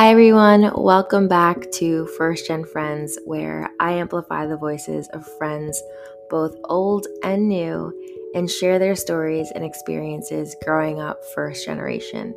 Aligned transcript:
Hi, 0.00 0.08
everyone. 0.08 0.72
Welcome 0.76 1.28
back 1.28 1.70
to 1.72 2.06
First 2.16 2.46
Gen 2.46 2.64
Friends, 2.64 3.18
where 3.26 3.68
I 3.80 3.92
amplify 3.92 4.46
the 4.46 4.56
voices 4.56 5.06
of 5.12 5.30
friends, 5.36 5.82
both 6.30 6.56
old 6.64 7.06
and 7.22 7.46
new, 7.46 7.92
and 8.34 8.50
share 8.50 8.78
their 8.78 8.96
stories 8.96 9.52
and 9.54 9.62
experiences 9.62 10.56
growing 10.64 11.02
up 11.02 11.22
first 11.34 11.66
generation. 11.66 12.34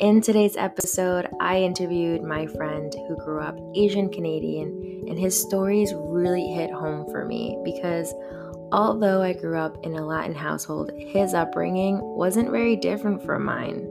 In 0.00 0.20
today's 0.20 0.58
episode, 0.58 1.26
I 1.40 1.62
interviewed 1.62 2.22
my 2.22 2.44
friend 2.48 2.94
who 3.08 3.16
grew 3.24 3.40
up 3.40 3.58
Asian 3.74 4.10
Canadian, 4.10 5.06
and 5.08 5.18
his 5.18 5.40
stories 5.40 5.94
really 5.96 6.48
hit 6.48 6.70
home 6.70 7.10
for 7.10 7.24
me 7.24 7.58
because 7.64 8.12
although 8.72 9.22
I 9.22 9.32
grew 9.32 9.56
up 9.56 9.78
in 9.86 9.94
a 9.94 10.04
Latin 10.04 10.34
household, 10.34 10.92
his 10.98 11.32
upbringing 11.32 11.98
wasn't 12.02 12.50
very 12.50 12.76
different 12.76 13.24
from 13.24 13.46
mine. 13.46 13.89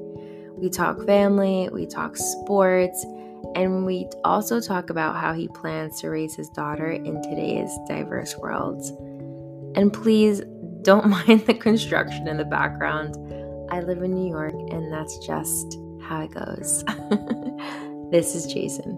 We 0.60 0.70
talk 0.70 1.06
family, 1.06 1.70
we 1.72 1.86
talk 1.86 2.18
sports, 2.18 3.06
and 3.56 3.86
we 3.86 4.10
also 4.26 4.60
talk 4.60 4.90
about 4.90 5.16
how 5.16 5.34
he 5.34 5.48
plans 5.48 6.02
to 6.02 6.10
raise 6.10 6.36
his 6.36 6.50
daughter 6.50 6.92
in 6.92 7.22
today's 7.24 7.72
diverse 7.88 8.36
world. 8.36 8.82
And 9.78 9.94
please 9.94 10.42
don't 10.82 11.08
mind 11.28 11.46
the 11.46 11.54
construction 11.54 12.28
in 12.28 12.36
the 12.36 12.44
background. 12.44 13.16
I 13.72 13.80
live 13.80 14.04
in 14.04 14.14
New 14.14 14.30
York, 14.30 14.54
and 14.54 14.92
that's 14.92 15.18
just 15.26 15.78
how 16.02 16.24
it 16.24 16.32
goes. 16.32 16.84
this 18.12 18.36
is 18.36 18.46
Jason. 18.52 18.98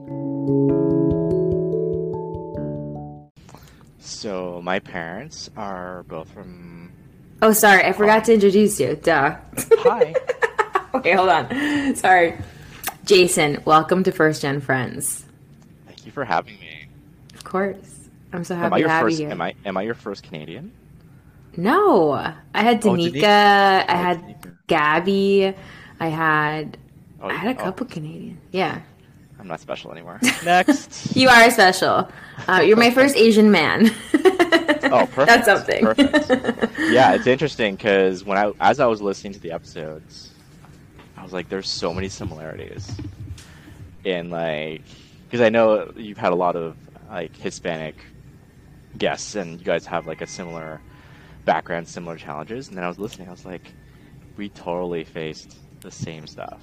So, 4.00 4.62
my 4.64 4.80
parents 4.80 5.52
are 5.56 6.04
both 6.04 6.30
from. 6.32 6.92
Oh, 7.44 7.54
sorry, 7.54 7.84
I 7.86 7.92
forgot 7.94 8.26
to 8.26 8.34
introduce 8.34 8.80
you. 8.80 8.96
Duh. 8.96 9.38
Hi. 9.80 10.16
okay, 10.96 11.14
hold 11.14 11.30
on. 11.30 11.96
Sorry. 11.96 12.38
Jason, 13.06 13.62
welcome 13.66 14.04
to 14.04 14.12
First 14.12 14.42
Gen 14.42 14.62
Friends. 14.62 15.26
Thank 15.88 16.06
you 16.06 16.12
for 16.12 16.24
having 16.26 16.60
me. 16.60 16.88
Of 17.34 17.44
course. 17.44 18.10
I'm 18.34 18.44
so 18.44 18.56
Am 18.56 18.62
happy 18.62 18.76
I 18.76 18.82
to 18.82 18.90
have 18.90 19.02
first? 19.04 19.20
you 19.20 19.26
here. 19.26 19.32
Am 19.32 19.42
I? 19.42 19.54
Am 19.66 19.78
I 19.78 19.82
your 19.82 19.94
first 19.96 20.24
Canadian? 20.24 20.72
No. 21.58 22.12
I 22.12 22.34
had 22.54 22.86
Oh, 22.86 22.92
Danica, 22.92 23.22
Danica. 23.22 23.24
I 23.24 23.86
Oh, 23.90 23.96
had 23.98 24.20
Danica. 24.68 25.44
Had 25.44 25.56
I 26.00 26.08
had 26.08 26.78
Oh, 27.22 27.28
I 27.28 27.34
had 27.34 27.56
a 27.56 27.60
oh, 27.60 27.64
couple 27.64 27.86
Canadian. 27.88 28.40
Yeah. 28.52 28.82
I'm 29.40 29.48
not 29.48 29.60
special 29.60 29.92
anymore. 29.92 30.20
Next. 30.46 31.16
You 31.16 31.30
are 31.30 31.50
special. 31.52 32.10
Uh, 32.48 32.62
you're 32.66 32.78
my 32.78 32.92
first 32.92 33.16
Asian 33.18 33.52
man. 33.52 33.88
Oh, 34.94 35.08
perfect. 35.08 35.28
That's 35.28 35.46
something. 35.46 35.84
Perfect. 35.84 36.80
yeah, 36.92 37.14
it's 37.14 37.28
interesting 37.28 37.76
because 37.76 38.24
when 38.24 38.38
I, 38.38 38.52
as 38.60 38.80
I 38.80 38.86
was 38.86 39.02
listening 39.02 39.34
to 39.34 39.40
the 39.40 39.52
episodes, 39.52 40.30
I 40.40 40.41
was 41.32 41.34
like, 41.34 41.50
"There's 41.50 41.70
so 41.70 41.94
many 41.94 42.10
similarities." 42.10 42.92
In 44.04 44.30
like, 44.30 44.82
because 45.26 45.42
I 45.42 45.50
know 45.50 45.92
you've 45.96 46.18
had 46.18 46.34
a 46.34 46.36
lot 46.36 46.56
of 46.56 46.76
like 47.10 47.36
Hispanic 47.36 47.96
guests, 48.98 49.36
and 49.36 49.60
you 49.60 49.66
guys 49.66 49.86
have 49.86 50.08
like 50.08 50.22
a 50.22 50.28
similar 50.28 50.82
background, 51.46 51.88
similar 51.88 52.18
challenges. 52.18 52.68
And 52.68 52.78
then 52.78 52.84
I 52.84 52.88
was 52.88 53.00
listening, 53.00 53.28
I 53.28 53.32
was 53.32 53.46
like, 53.46 53.74
"We 54.36 54.50
totally 54.50 55.04
faced 55.04 55.58
the 55.80 55.92
same 55.92 56.28
stuff." 56.28 56.62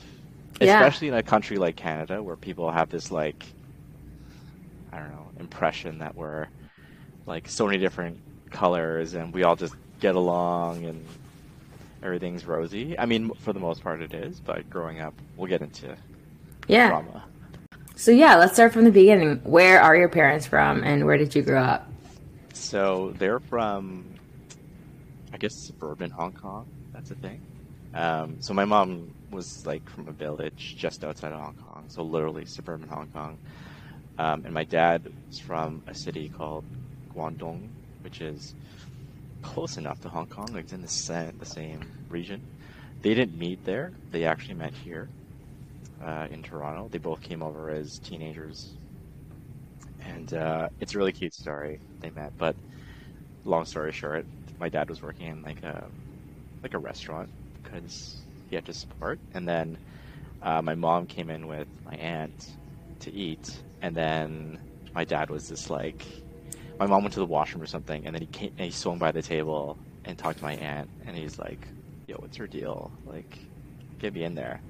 Yeah. 0.61 0.79
Especially 0.79 1.09
in 1.09 1.15
a 1.15 1.23
country 1.23 1.57
like 1.57 1.77
Canada, 1.77 2.23
where 2.23 2.37
people 2.37 2.71
have 2.71 2.91
this 2.91 3.11
like, 3.11 3.45
I 4.93 4.99
don't 4.99 5.11
know, 5.11 5.29
impression 5.41 5.99
that 5.99 6.15
we're 6.15 6.49
like 7.27 7.49
so 7.49 7.67
many 7.67 7.79
different 7.79 8.19
colors 8.51 9.15
and 9.15 9.33
we 9.33 9.45
all 9.45 9.55
just 9.57 9.75
get 10.01 10.15
along 10.15 10.85
and 10.85 11.05
everything's 12.03 12.45
rosy. 12.47 12.99
I 12.99 13.07
mean, 13.07 13.31
for 13.41 13.53
the 13.53 13.61
most 13.61 13.83
part 13.83 14.01
it 14.01 14.15
is, 14.15 14.41
but 14.41 14.69
growing 14.71 15.01
up, 15.01 15.15
we'll 15.37 15.49
get 15.49 15.63
into 15.63 15.97
yeah. 16.67 16.89
drama. 16.89 17.25
So 17.97 18.11
yeah, 18.11 18.37
let's 18.37 18.53
start 18.53 18.73
from 18.73 18.85
the 18.85 18.93
beginning. 18.93 19.41
Where 19.43 19.81
are 19.81 19.97
your 19.97 20.09
parents 20.09 20.47
from 20.47 20.85
and 20.85 21.05
where 21.05 21.17
did 21.17 21.35
you 21.35 21.43
grow 21.43 21.63
up? 21.63 21.91
So 22.53 23.15
they're 23.19 23.41
from, 23.41 24.05
I 25.33 25.37
guess, 25.37 25.55
suburban 25.55 26.11
Hong 26.11 26.33
Kong. 26.33 26.67
That's 26.93 27.11
a 27.11 27.17
thing. 27.17 27.41
Um, 27.95 28.37
so 28.41 28.55
my 28.55 28.65
mom 28.65 29.15
was 29.31 29.67
like 29.67 29.89
from 29.91 30.09
a 30.09 30.13
village 30.13 30.77
just 30.79 31.05
outside 31.05 31.33
of 31.33 31.41
Hong 31.41 31.55
Kong, 31.55 31.85
so 31.89 32.03
literally 32.03 32.45
suburban 32.45 32.89
Hong 32.89 33.09
Kong. 33.09 33.39
Um, 34.19 34.45
and 34.45 34.53
my 34.53 34.65
dad 34.65 35.11
was 35.27 35.39
from 35.39 35.83
a 35.87 35.95
city 35.95 36.29
called 36.29 36.65
Guangdong, 37.15 37.69
which 38.03 38.21
is 38.21 38.55
close 39.43 39.77
enough 39.77 40.01
to 40.01 40.09
Hong 40.09 40.27
Kong. 40.27 40.57
It's 40.57 40.73
in 40.73 40.83
the 40.83 40.89
same, 40.89 41.33
the 41.39 41.47
same 41.47 41.93
region. 42.09 42.45
They 43.03 43.15
didn't 43.15 43.39
meet 43.39 43.61
there. 43.65 43.93
They 44.11 44.25
actually 44.25 44.57
met 44.57 44.75
here 44.75 45.11
uh, 46.01 46.27
in 46.31 46.43
Toronto. 46.43 46.89
They 46.91 46.99
both 46.99 47.21
came 47.21 47.43
over 47.43 47.71
as 47.71 47.99
teenagers, 47.99 48.77
and 50.01 50.33
uh, 50.35 50.69
it's 50.81 50.95
a 50.95 50.99
really 50.99 51.13
cute 51.13 51.35
story. 51.35 51.81
They 52.01 52.11
met, 52.11 52.33
but 52.39 52.57
long 53.45 53.65
story 53.65 53.93
short, 53.93 54.27
my 54.59 54.69
dad 54.69 54.89
was 54.89 55.03
working 55.03 55.29
in 55.29 55.43
like 55.43 55.63
a 55.63 55.89
like 56.63 56.75
a 56.75 56.79
restaurant 56.79 57.31
because 57.63 58.25
he 58.49 58.57
had 58.57 58.67
to 58.67 58.73
support, 58.75 59.21
and 59.33 59.49
then 59.49 59.79
uh, 60.43 60.63
my 60.63 60.75
mom 60.75 61.07
came 61.07 61.31
in 61.31 61.47
with 61.47 61.69
my 61.85 61.95
aunt 61.95 62.35
to 63.01 63.13
eat, 63.13 63.63
and 63.83 63.95
then 63.97 64.61
my 64.95 65.05
dad 65.05 65.31
was 65.31 65.49
just 65.49 65.71
like, 65.71 66.07
my 66.79 66.87
mom 66.87 67.03
went 67.03 67.15
to 67.15 67.21
the 67.21 67.27
washroom 67.27 67.63
or 67.63 67.67
something, 67.67 68.07
and 68.07 68.15
then 68.15 68.23
he 68.23 68.29
came 68.29 68.51
and 68.59 68.65
he 68.67 68.71
swung 68.71 68.99
by 68.99 69.13
the 69.13 69.23
table 69.23 69.79
and 70.05 70.17
talked 70.19 70.39
to 70.39 70.45
my 70.45 70.55
aunt, 70.55 70.89
and 71.07 71.17
he's 71.17 71.39
like, 71.39 71.67
"Yo, 72.07 72.17
what's 72.19 72.37
her 72.37 72.47
deal? 72.47 72.93
Like, 73.05 73.39
get 73.99 74.15
me 74.15 74.25
in 74.25 74.35
there." 74.35 74.61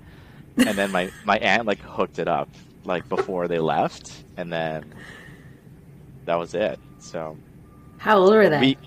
And 0.56 0.76
then 0.76 0.90
my 0.90 1.10
my 1.24 1.38
aunt 1.38 1.66
like 1.66 1.80
hooked 1.80 2.18
it 2.18 2.28
up 2.28 2.48
like 2.84 3.08
before 3.08 3.48
they 3.48 3.58
left, 3.58 4.24
and 4.36 4.52
then 4.52 4.94
that 6.24 6.36
was 6.36 6.54
it. 6.54 6.78
So 6.98 7.36
How 7.98 8.18
old 8.18 8.34
were 8.34 8.48
they? 8.48 8.60
we, 8.60 8.78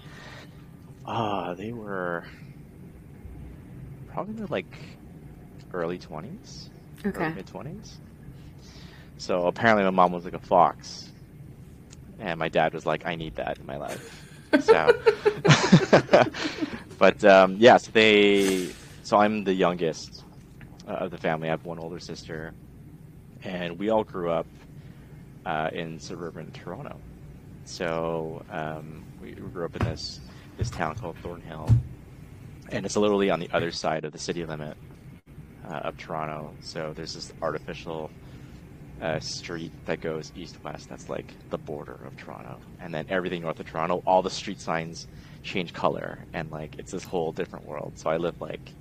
ah, 1.06 1.54
they 1.54 1.72
were 1.72 2.26
probably 4.08 4.36
in 4.42 4.48
like 4.48 5.00
early 5.74 5.98
twenties, 6.00 6.70
okay. 7.06 7.34
mid 7.36 7.48
twenties. 7.48 8.00
So 9.18 9.46
apparently, 9.48 9.84
my 9.84 9.92
mom 9.92 10.12
was 10.12 10.26
like 10.26 10.34
a 10.34 10.40
fox, 10.40 11.11
and 12.22 12.40
my 12.40 12.48
dad 12.50 12.74
was 12.74 12.86
like, 12.86 13.06
"I 13.06 13.16
need 13.16 13.36
that 13.36 13.58
in 13.58 13.66
my 13.66 13.78
life." 13.78 14.18
So, 14.60 14.92
but 16.98 17.24
um, 17.24 17.56
yeah, 17.58 17.78
so 17.78 17.90
they, 17.94 18.68
so 19.02 19.16
I'm 19.16 19.46
the 19.46 19.54
youngest 19.54 20.26
uh, 20.86 20.92
of 20.92 21.12
the 21.12 21.18
family. 21.18 21.48
I 21.48 21.52
have 21.52 21.64
one 21.64 21.80
older 21.80 22.00
sister, 22.00 22.54
and 23.46 23.80
we 23.80 23.92
all 23.92 24.04
grew 24.04 24.30
up 24.30 24.46
uh, 25.46 25.70
in 25.72 26.02
suburban 26.02 26.52
Toronto. 26.52 27.00
So 27.64 28.44
um, 28.52 29.06
we, 29.22 29.30
we 29.30 29.50
grew 29.52 29.64
up 29.64 29.76
in 29.78 29.88
this 29.88 30.20
this 30.58 30.70
town 30.70 30.96
called 30.96 31.16
Thornhill, 31.24 31.70
and 32.74 32.86
it's 32.86 32.98
literally 32.98 33.30
on 33.30 33.40
the 33.40 33.50
other 33.54 33.72
side 33.72 34.04
of 34.04 34.12
the 34.12 34.20
city 34.20 34.46
limit 34.46 34.76
uh, 35.70 35.76
of 35.76 35.98
Toronto. 35.98 36.54
So 36.60 36.92
there's 36.94 37.14
this 37.14 37.32
artificial 37.42 38.12
uh, 39.02 39.20
street 39.20 39.74
that 39.86 40.00
goes 40.00 40.32
east-west. 40.36 40.88
That's 40.90 41.10
like 41.10 41.36
the 41.50 41.58
border 41.58 41.96
of 42.06 42.16
Toronto, 42.16 42.60
and 42.80 42.94
then 42.94 43.06
everything 43.10 43.42
north 43.42 43.60
of 43.60 43.66
Toronto, 43.66 44.02
all 44.06 44.22
the 44.22 44.30
street 44.30 44.62
signs 44.62 45.08
change 45.44 45.74
color, 45.74 46.26
and 46.34 46.50
like 46.52 46.76
it's 46.78 46.92
this 46.92 47.06
whole 47.06 47.32
different 47.34 47.66
world. 47.66 47.94
So 47.98 48.10
I 48.10 48.18
live 48.18 48.36
like, 48.40 48.76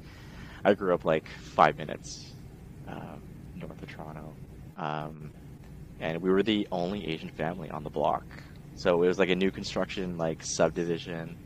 I 0.64 0.74
grew 0.74 0.94
up 0.94 1.04
like 1.04 1.28
five 1.56 1.78
minutes 1.78 2.36
um, 2.86 3.22
north 3.54 3.82
of 3.82 3.88
Toronto, 3.88 4.36
um, 4.76 5.32
and 5.98 6.20
we 6.22 6.30
were 6.30 6.42
the 6.42 6.68
only 6.70 7.06
Asian 7.06 7.30
family 7.30 7.70
on 7.70 7.84
the 7.84 7.90
block. 7.90 8.24
So 8.74 9.02
it 9.02 9.06
was 9.06 9.18
like 9.18 9.30
a 9.30 9.36
new 9.36 9.50
construction, 9.50 10.16
like 10.18 10.42
subdivision, 10.42 11.38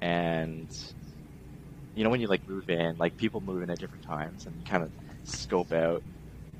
and 0.00 0.68
you 1.94 2.04
know 2.04 2.10
when 2.10 2.20
you 2.20 2.28
like 2.28 2.46
move 2.46 2.68
in, 2.68 2.96
like 2.98 3.16
people 3.16 3.40
move 3.40 3.62
in 3.62 3.70
at 3.70 3.78
different 3.78 4.04
times, 4.04 4.44
and 4.46 4.64
kind 4.64 4.82
of 4.84 4.92
scope 5.24 5.72
out 5.72 6.02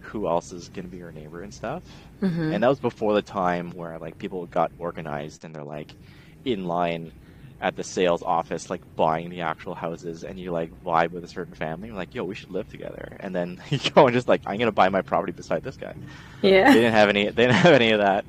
who 0.08 0.29
else 0.29 0.53
is 0.53 0.69
going 0.69 0.85
to 0.85 0.91
be 0.91 0.99
your 0.99 1.12
neighbor 1.12 1.43
and 1.43 1.53
stuff. 1.55 1.85
Mhm. 2.23 2.55
And 2.55 2.62
that 2.62 2.69
was 2.69 2.81
before 2.81 3.14
the 3.14 3.23
time 3.23 3.73
where 3.73 3.99
like 3.99 4.19
people 4.19 4.47
got 4.47 4.73
organized 4.79 5.44
and 5.44 5.55
they're 5.55 5.64
like 5.64 5.97
in 6.44 6.64
line 6.67 7.12
at 7.61 7.76
the 7.76 7.85
sales 7.85 8.23
office, 8.23 8.70
like 8.70 8.82
buying 8.97 9.31
the 9.31 9.41
actual 9.43 9.75
houses, 9.75 10.25
and 10.25 10.38
you 10.38 10.53
like 10.53 10.70
vibe 10.85 11.11
with 11.12 11.25
a 11.25 11.29
certain 11.29 11.55
family. 11.55 11.88
You're 11.88 11.97
like, 11.97 12.14
yo, 12.14 12.25
we 12.25 12.35
should 12.35 12.50
live 12.50 12.69
together. 12.69 13.17
And 13.20 13.35
then 13.35 13.58
you 13.70 13.79
go 13.94 14.06
and 14.06 14.14
just 14.14 14.29
like, 14.29 14.43
I'm 14.47 14.58
gonna 14.58 14.73
buy 14.73 14.88
my 14.91 15.03
property 15.03 15.32
beside 15.32 15.62
this 15.62 15.76
guy. 15.76 15.94
Yeah, 16.43 16.73
they 16.73 16.81
didn't 16.81 16.94
have 16.94 17.09
any. 17.11 17.26
They 17.26 17.47
didn't 17.47 17.55
have 17.56 17.75
any 17.75 17.93
of 17.93 18.00
that. 18.00 18.26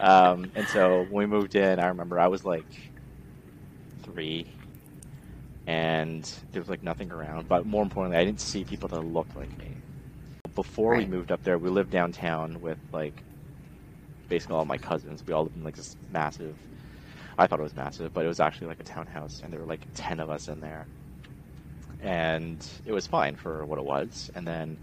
Um, 0.00 0.52
and 0.54 0.68
so 0.68 1.02
when 1.04 1.30
we 1.30 1.36
moved 1.36 1.54
in, 1.56 1.80
I 1.80 1.88
remember 1.88 2.20
I 2.20 2.28
was 2.28 2.44
like 2.44 2.68
three, 4.02 4.56
and 5.66 6.24
there 6.52 6.60
was 6.60 6.68
like 6.68 6.82
nothing 6.82 7.10
around. 7.10 7.48
But 7.48 7.66
more 7.66 7.82
importantly, 7.82 8.18
I 8.18 8.24
didn't 8.24 8.40
see 8.40 8.64
people 8.64 8.88
that 8.90 9.00
looked 9.02 9.36
like 9.36 9.56
me. 9.58 9.83
Before 10.54 10.94
we 10.96 11.06
moved 11.06 11.32
up 11.32 11.42
there, 11.42 11.58
we 11.58 11.70
lived 11.70 11.90
downtown 11.90 12.60
with 12.60 12.78
like 12.92 13.24
basically 14.28 14.56
all 14.56 14.64
my 14.64 14.78
cousins. 14.78 15.24
We 15.26 15.32
all 15.34 15.44
lived 15.44 15.56
in 15.56 15.64
like 15.64 15.76
this 15.76 15.96
massive. 16.08 16.58
I 17.38 17.46
thought 17.46 17.60
it 17.60 17.64
was 17.64 17.76
massive, 17.76 18.12
but 18.12 18.24
it 18.24 18.28
was 18.28 18.40
actually 18.40 18.68
like 18.68 18.80
a 18.80 18.84
townhouse, 18.84 19.40
and 19.42 19.52
there 19.52 19.60
were 19.60 19.66
like 19.66 19.86
ten 19.94 20.20
of 20.20 20.30
us 20.30 20.48
in 20.48 20.60
there, 20.60 20.88
and 22.00 22.64
it 22.84 22.92
was 22.92 23.06
fine 23.06 23.36
for 23.36 23.66
what 23.66 23.78
it 23.78 23.84
was. 23.84 24.30
And 24.34 24.46
then 24.46 24.78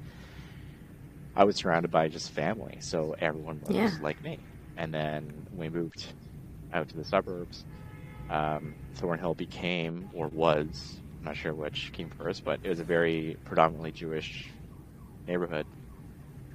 I 1.36 1.44
was 1.46 1.58
surrounded 1.58 1.92
by 1.92 2.08
just 2.10 2.32
family, 2.32 2.80
so 2.82 3.16
everyone 3.20 3.60
was 3.62 3.76
Yeah. 3.76 3.98
like 4.00 4.22
me. 4.24 4.48
And 4.78 4.94
then 4.94 5.46
we 5.52 5.70
moved 5.70 6.14
out 6.72 6.88
to 6.90 6.98
the 6.98 7.06
suburbs. 7.06 7.66
Um, 8.30 8.78
Thornhill 8.96 9.36
became 9.36 10.10
or 10.14 10.30
was 10.30 11.02
I'm 11.20 11.26
not 11.28 11.38
sure 11.38 11.54
which 11.56 11.92
came 11.94 12.10
first, 12.10 12.44
but 12.44 12.60
it 12.64 12.70
was 12.70 12.80
a 12.80 12.84
very 12.86 13.38
predominantly 13.46 13.92
Jewish 13.92 14.52
neighborhood, 15.28 15.68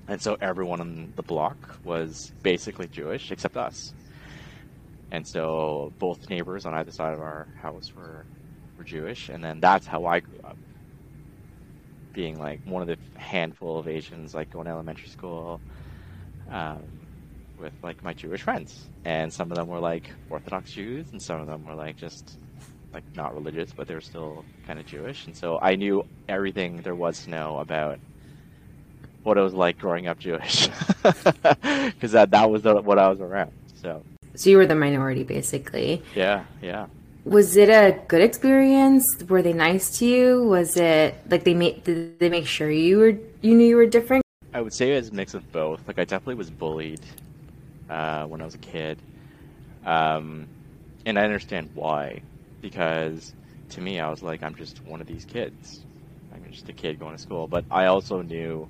and 0.08 0.20
so 0.20 0.36
everyone 0.40 0.80
on 0.80 1.12
the 1.16 1.22
block 1.22 1.78
was 1.84 2.32
basically 2.42 2.88
Jewish 2.88 3.30
except 3.30 3.56
us. 3.56 3.94
And 5.10 5.26
so 5.26 5.92
both 5.98 6.28
neighbors 6.30 6.66
on 6.66 6.74
either 6.74 6.90
side 6.90 7.12
of 7.14 7.20
our 7.20 7.48
house 7.56 7.94
were 7.94 8.26
were 8.76 8.84
Jewish, 8.84 9.28
and 9.28 9.42
then 9.42 9.60
that's 9.60 9.86
how 9.86 10.04
I 10.06 10.20
grew 10.20 10.38
up, 10.44 10.58
being 12.12 12.38
like 12.38 12.60
one 12.64 12.82
of 12.82 12.88
the 12.88 12.98
handful 13.16 13.78
of 13.78 13.88
Asians, 13.88 14.34
like 14.34 14.50
going 14.50 14.66
to 14.66 14.72
elementary 14.72 15.08
school, 15.08 15.62
um, 16.50 17.08
with 17.58 17.74
like 17.82 18.02
my 18.02 18.12
Jewish 18.14 18.42
friends, 18.42 18.90
and 19.04 19.32
some 19.32 19.50
of 19.50 19.56
them 19.56 19.68
were 19.68 19.80
like 19.80 20.10
Orthodox 20.28 20.72
Jews, 20.72 21.08
and 21.12 21.22
some 21.22 21.40
of 21.40 21.46
them 21.46 21.64
were 21.64 21.74
like 21.74 21.96
just 21.96 22.38
like 22.92 23.04
not 23.14 23.34
religious, 23.34 23.72
but 23.74 23.86
they 23.88 23.94
were 23.94 24.00
still 24.00 24.46
kind 24.64 24.78
of 24.78 24.86
Jewish, 24.86 25.26
and 25.26 25.36
so 25.36 25.58
I 25.62 25.76
knew 25.76 26.02
everything 26.28 26.82
there 26.82 26.94
was 26.96 27.22
to 27.24 27.30
know 27.30 27.58
about 27.58 28.00
what 29.26 29.36
it 29.36 29.40
was 29.42 29.54
like 29.54 29.78
growing 29.78 30.06
up 30.06 30.18
Jewish, 30.18 30.68
because 31.02 32.12
that 32.12 32.30
that 32.30 32.48
was 32.48 32.62
the, 32.62 32.80
what 32.80 32.98
I 32.98 33.08
was 33.08 33.20
around. 33.20 33.52
So 33.82 34.02
So 34.36 34.50
you 34.50 34.56
were 34.56 34.66
the 34.66 34.76
minority, 34.76 35.24
basically. 35.24 36.02
yeah, 36.14 36.44
yeah. 36.62 36.86
Was 37.24 37.56
it 37.56 37.68
a 37.68 37.98
good 38.06 38.22
experience? 38.22 39.04
Were 39.28 39.42
they 39.42 39.52
nice 39.52 39.98
to 39.98 40.06
you? 40.06 40.44
Was 40.44 40.76
it 40.76 41.16
like 41.28 41.42
they 41.42 41.54
made 41.54 41.82
did 41.82 42.20
they 42.20 42.28
make 42.28 42.46
sure 42.46 42.70
you 42.70 42.98
were 42.98 43.18
you 43.42 43.54
knew 43.56 43.66
you 43.66 43.76
were 43.76 43.86
different? 43.86 44.22
I 44.54 44.60
would 44.60 44.72
say 44.72 44.92
it 44.92 44.96
was 44.96 45.08
a 45.08 45.14
mix 45.14 45.34
of 45.34 45.50
both. 45.50 45.80
Like 45.88 45.98
I 45.98 46.04
definitely 46.04 46.36
was 46.36 46.50
bullied 46.50 47.00
uh, 47.90 48.24
when 48.26 48.40
I 48.40 48.44
was 48.44 48.54
a 48.54 48.58
kid, 48.58 48.98
um, 49.84 50.46
and 51.04 51.18
I 51.18 51.24
understand 51.24 51.68
why. 51.74 52.22
Because 52.62 53.34
to 53.70 53.80
me, 53.80 53.98
I 54.00 54.08
was 54.08 54.22
like, 54.22 54.42
I'm 54.44 54.54
just 54.54 54.82
one 54.84 55.00
of 55.00 55.06
these 55.08 55.24
kids. 55.24 55.80
I'm 56.32 56.44
just 56.52 56.68
a 56.68 56.72
kid 56.72 56.98
going 56.98 57.14
to 57.16 57.20
school. 57.20 57.46
But 57.48 57.64
I 57.70 57.86
also 57.86 58.22
knew 58.22 58.68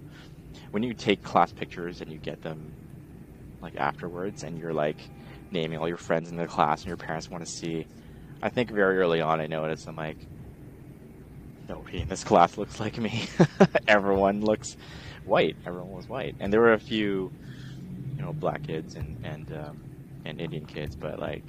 when 0.71 0.83
you 0.83 0.95
take 0.95 1.23
class 1.23 1.53
pictures 1.53 2.01
and 2.01 2.11
you 2.11 2.19
get 2.19 2.43
them 2.43 2.73
like 3.63 3.77
afterwards, 3.77 4.43
and 4.43 4.59
you're 4.59 4.75
like 4.75 4.99
naming 5.51 5.79
all 5.79 5.89
your 5.89 5.97
friends 5.97 6.31
in 6.31 6.37
the 6.37 6.47
class, 6.47 6.81
and 6.81 6.89
your 6.89 6.97
parents 6.97 7.31
want 7.31 7.45
to 7.45 7.51
see. 7.51 7.87
I 8.43 8.51
think 8.51 8.71
very 8.71 8.99
early 8.99 9.21
on, 9.21 9.41
I 9.41 9.47
noticed 9.47 9.89
I'm 9.89 9.97
like, 9.97 10.19
nobody 11.69 12.01
in 12.01 12.09
this 12.09 12.25
class 12.25 12.59
looks 12.59 12.79
like 12.79 12.99
me. 12.99 13.29
Everyone 13.89 14.43
looks 14.43 14.77
white. 15.25 15.57
Everyone 15.67 15.93
was 15.93 16.09
white, 16.09 16.37
and 16.41 16.53
there 16.53 16.61
were 16.61 16.75
a 16.75 16.79
few, 16.79 17.33
you 18.17 18.23
know, 18.23 18.33
black 18.33 18.63
kids 18.63 18.95
and 18.95 19.25
and 19.25 19.53
um, 19.53 19.83
and 20.25 20.41
Indian 20.41 20.67
kids, 20.67 20.97
but 20.97 21.19
like 21.19 21.45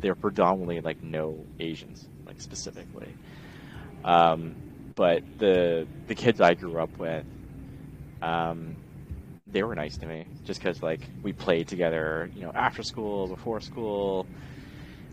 they're 0.00 0.14
predominantly 0.14 0.80
like 0.80 1.02
no 1.02 1.44
Asians, 1.58 2.08
like 2.26 2.40
specifically. 2.40 3.14
Um, 4.04 4.54
but 4.94 5.22
the 5.38 5.86
the 6.06 6.14
kids 6.14 6.40
I 6.40 6.54
grew 6.54 6.78
up 6.78 6.96
with, 6.98 7.24
um, 8.22 8.78
they 9.46 9.62
were 9.62 9.74
nice 9.74 9.96
to 9.98 10.06
me, 10.06 10.28
just 10.44 10.60
because 10.60 10.82
like 10.82 11.10
we 11.22 11.32
played 11.32 11.68
together, 11.68 12.30
you 12.34 12.42
know, 12.42 12.52
after 12.54 12.82
school, 12.82 13.28
before 13.28 13.60
school. 13.60 14.30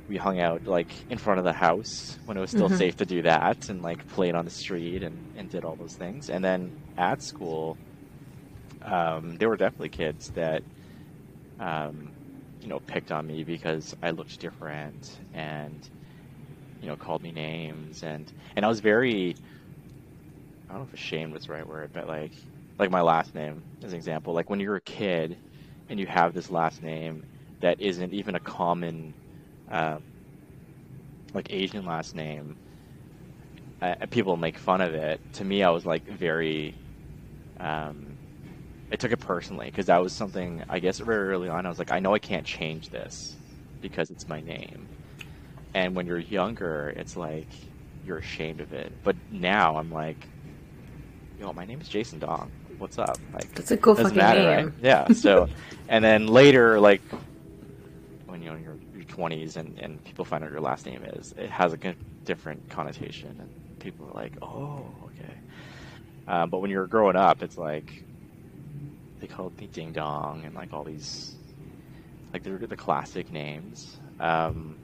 We 0.07 0.17
hung 0.17 0.39
out 0.39 0.67
like 0.67 1.05
in 1.09 1.17
front 1.17 1.39
of 1.39 1.45
the 1.45 1.53
house 1.53 2.19
when 2.25 2.37
it 2.37 2.41
was 2.41 2.51
still 2.51 2.69
Mhm. 2.69 2.69
safe 2.69 2.95
to 2.97 3.05
do 3.05 3.23
that, 3.23 3.69
and 3.69 3.81
like 3.81 4.07
played 4.07 4.35
on 4.35 4.45
the 4.45 4.51
street 4.51 5.03
and, 5.03 5.31
and 5.35 5.49
did 5.49 5.65
all 5.65 5.75
those 5.75 5.95
things. 5.95 6.29
And 6.29 6.43
then 6.43 6.75
at 6.97 7.23
school, 7.23 7.79
um, 8.81 9.35
there 9.35 9.49
were 9.49 9.57
definitely 9.57 9.89
kids 9.89 10.31
that, 10.35 10.63
um, 11.59 12.13
you 12.61 12.69
know, 12.69 12.81
picked 12.81 13.11
on 13.11 13.27
me 13.27 13.43
because 13.43 13.95
I 14.01 14.11
looked 14.11 14.39
different 14.39 15.19
and, 15.33 15.89
you 16.81 16.89
know, 16.89 16.97
called 16.97 17.23
me 17.23 17.31
names 17.31 18.03
and 18.03 18.31
and 18.55 18.65
I 18.65 18.69
was 18.69 18.81
very, 18.81 19.37
I 20.69 20.73
don't 20.73 20.81
know 20.81 20.85
if 20.85 20.93
ashamed 20.93 21.33
was 21.33 21.45
the 21.45 21.53
right 21.53 21.67
word, 21.67 21.91
but 21.91 22.07
like 22.07 22.33
like 22.79 22.91
my 22.91 23.01
last 23.01 23.33
name 23.35 23.63
as 23.83 23.93
an 23.93 23.97
example. 23.97 24.33
Like 24.33 24.49
when 24.49 24.59
you're 24.59 24.75
a 24.77 24.81
kid 24.81 25.39
and 25.89 25.99
you 25.99 26.07
have 26.07 26.33
this 26.33 26.49
last 26.51 26.81
name 26.81 27.25
that 27.61 27.79
isn't 27.79 28.13
even 28.13 28.35
a 28.35 28.39
common, 28.39 29.15
uh, 29.71 29.99
like 31.33 31.47
Asian 31.51 31.85
last 31.85 32.15
name. 32.15 32.57
Uh, 33.81 33.95
people 34.09 34.37
make 34.37 34.57
fun 34.57 34.81
of 34.81 34.93
it. 34.95 35.21
To 35.33 35.43
me, 35.45 35.63
I 35.63 35.69
was 35.69 35.85
like 35.85 36.07
very 36.07 36.77
um, 37.59 38.19
I 38.91 38.95
took 38.97 39.11
it 39.11 39.19
personally 39.19 39.67
because 39.67 39.87
that 39.87 40.01
was 40.01 40.13
something 40.13 40.63
I 40.69 40.79
guess 40.79 40.99
very 40.99 41.29
early 41.29 41.49
on. 41.49 41.65
I 41.65 41.69
was 41.69 41.79
like, 41.79 41.91
I 41.91 41.99
know 41.99 42.13
I 42.13 42.19
can't 42.19 42.45
change 42.45 42.89
this 42.89 43.37
because 43.81 44.09
it's 44.11 44.27
my 44.27 44.41
name. 44.41 44.91
And 45.73 45.95
when 45.95 46.07
you're 46.07 46.19
younger, 46.19 46.93
it's 46.95 47.17
like 47.17 47.53
you're 48.01 48.19
ashamed 48.19 48.61
of 48.61 48.73
it. 48.73 48.97
But 49.03 49.17
now 49.29 49.77
I'm 49.77 49.91
like, 49.91 50.29
yo, 51.37 51.53
my 51.53 51.65
name 51.65 51.81
is 51.81 51.89
Jason 51.89 52.19
Dong. 52.19 52.51
What's 52.77 52.97
up? 52.99 53.17
Like, 53.33 53.53
That's 53.53 53.71
a 53.71 53.77
cool 53.77 53.95
fucking 53.95 54.17
matter, 54.17 54.41
name. 54.41 54.65
right? 54.67 54.73
Yeah. 54.81 55.07
So, 55.13 55.49
and 55.87 56.03
then 56.03 56.27
later, 56.27 56.79
like 56.79 57.01
when 58.25 58.41
you're 58.43 58.55
in 58.55 58.63
your, 58.63 58.77
your 58.95 59.05
20s 59.05 59.55
and, 59.55 59.77
and 59.79 60.03
people 60.03 60.25
find 60.25 60.43
out 60.43 60.51
your 60.51 60.61
last 60.61 60.85
name 60.85 61.03
is, 61.03 61.33
it 61.37 61.49
has 61.49 61.73
a 61.73 61.77
different 62.25 62.69
connotation, 62.69 63.35
and 63.39 63.79
people 63.79 64.07
are 64.09 64.13
like, 64.13 64.33
oh, 64.41 64.85
okay. 65.05 65.33
Uh, 66.27 66.45
but 66.47 66.59
when 66.59 66.69
you're 66.69 66.87
growing 66.87 67.15
up, 67.15 67.41
it's 67.43 67.57
like 67.57 68.03
they 69.19 69.27
called 69.27 69.57
me 69.59 69.67
Ding 69.67 69.93
Dong 69.93 70.43
and 70.45 70.53
like 70.53 70.73
all 70.73 70.83
these, 70.83 71.33
like 72.33 72.43
they're 72.43 72.57
the 72.57 72.75
classic 72.75 73.31
names. 73.31 73.97
Um, 74.19 74.75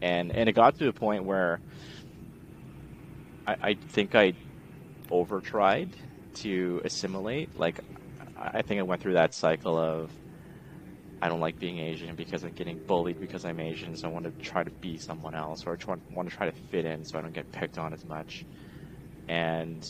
and 0.00 0.32
and 0.32 0.48
it 0.48 0.52
got 0.52 0.78
to 0.78 0.88
a 0.88 0.92
point 0.92 1.24
where 1.24 1.60
I, 3.46 3.56
I 3.62 3.74
think 3.74 4.14
I 4.14 4.32
over 5.10 5.40
tried 5.40 5.90
to 6.36 6.80
assimilate. 6.84 7.58
Like 7.58 7.80
I 8.36 8.62
think 8.62 8.80
I 8.80 8.82
went 8.82 9.02
through 9.02 9.14
that 9.14 9.34
cycle 9.34 9.76
of 9.76 10.10
I 11.20 11.28
don't 11.28 11.40
like 11.40 11.58
being 11.58 11.78
Asian 11.78 12.16
because 12.16 12.42
I'm 12.42 12.52
getting 12.52 12.78
bullied 12.78 13.20
because 13.20 13.44
I'm 13.44 13.60
Asian, 13.60 13.96
so 13.96 14.08
I 14.08 14.10
want 14.10 14.24
to 14.24 14.44
try 14.44 14.64
to 14.64 14.70
be 14.70 14.98
someone 14.98 15.36
else, 15.36 15.64
or 15.64 15.74
I 15.74 15.76
try, 15.76 15.96
want 16.10 16.28
to 16.28 16.36
try 16.36 16.50
to 16.50 16.56
fit 16.70 16.84
in 16.84 17.04
so 17.04 17.16
I 17.16 17.22
don't 17.22 17.32
get 17.32 17.52
picked 17.52 17.78
on 17.78 17.92
as 17.92 18.04
much. 18.04 18.44
And 19.28 19.88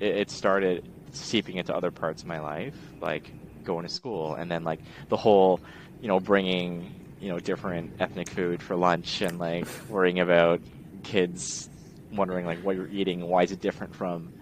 it, 0.00 0.16
it 0.16 0.30
started 0.30 0.84
seeping 1.12 1.58
into 1.58 1.74
other 1.74 1.92
parts 1.92 2.22
of 2.22 2.28
my 2.28 2.40
life, 2.40 2.76
like 3.00 3.30
going 3.62 3.86
to 3.86 3.92
school, 3.92 4.34
and 4.34 4.50
then 4.50 4.64
like 4.64 4.80
the 5.08 5.16
whole, 5.16 5.60
you 6.00 6.08
know, 6.08 6.18
bringing 6.18 6.92
you 7.20 7.28
know 7.28 7.38
different 7.38 7.92
ethnic 8.00 8.28
food 8.28 8.60
for 8.60 8.74
lunch, 8.74 9.20
and 9.20 9.38
like 9.38 9.68
worrying 9.88 10.18
about 10.18 10.60
kids 11.04 11.70
wondering 12.12 12.46
like 12.46 12.58
what 12.64 12.74
you're 12.74 12.88
eating, 12.88 13.26
why 13.28 13.44
is 13.44 13.52
it 13.52 13.60
different 13.60 13.94
from 13.94 14.32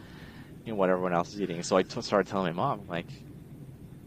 you 0.69 0.75
know 0.75 0.79
what 0.79 0.91
everyone 0.91 1.15
else 1.15 1.33
is 1.33 1.41
eating. 1.41 1.63
So 1.63 1.79
I 1.79 1.83
t- 1.83 2.03
started 2.03 2.31
telling 2.31 2.55
my 2.55 2.63
mom 2.77 2.83
like, 2.91 3.07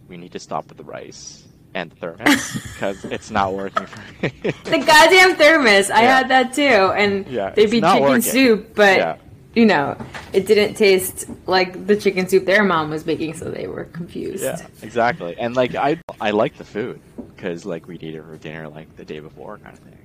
we 0.07 0.15
need 0.15 0.31
to 0.33 0.39
stop 0.39 0.67
with 0.69 0.77
the 0.77 0.83
rice 0.83 1.43
and 1.73 1.89
the 1.89 1.95
thermos 1.95 2.53
because 2.73 3.03
it's 3.05 3.31
not 3.31 3.53
working 3.55 3.87
for 3.87 3.99
me. 4.21 4.29
The 4.65 4.77
goddamn 4.85 5.37
thermos. 5.37 5.89
I 5.89 6.03
Yeah. 6.03 6.17
had 6.17 6.27
that 6.29 6.53
too, 6.53 6.61
and 6.61 7.25
Yeah, 7.25 7.49
they'd 7.49 7.71
be 7.71 7.81
chicken 7.81 8.01
working. 8.03 8.21
soup, 8.21 8.75
but 8.75 8.97
Yeah. 8.97 9.15
you 9.55 9.65
know, 9.65 9.97
it 10.33 10.45
didn't 10.45 10.75
taste 10.75 11.27
like 11.47 11.87
the 11.87 11.95
chicken 11.95 12.27
soup 12.29 12.45
their 12.45 12.63
mom 12.63 12.91
was 12.91 13.07
making, 13.07 13.33
so 13.33 13.45
they 13.49 13.65
were 13.65 13.85
confused. 13.85 14.43
Yeah, 14.43 14.61
exactly. 14.83 15.35
And 15.39 15.55
like 15.55 15.73
I, 15.73 15.97
I 16.19 16.29
like 16.29 16.57
the 16.57 16.63
food 16.65 17.01
because 17.35 17.65
like 17.65 17.87
we'd 17.87 18.03
eat 18.03 18.13
it 18.13 18.23
for 18.23 18.37
dinner 18.37 18.67
like 18.69 18.95
the 18.97 19.05
day 19.05 19.19
before 19.19 19.57
kind 19.57 19.73
of 19.75 19.79
thing. 19.79 19.97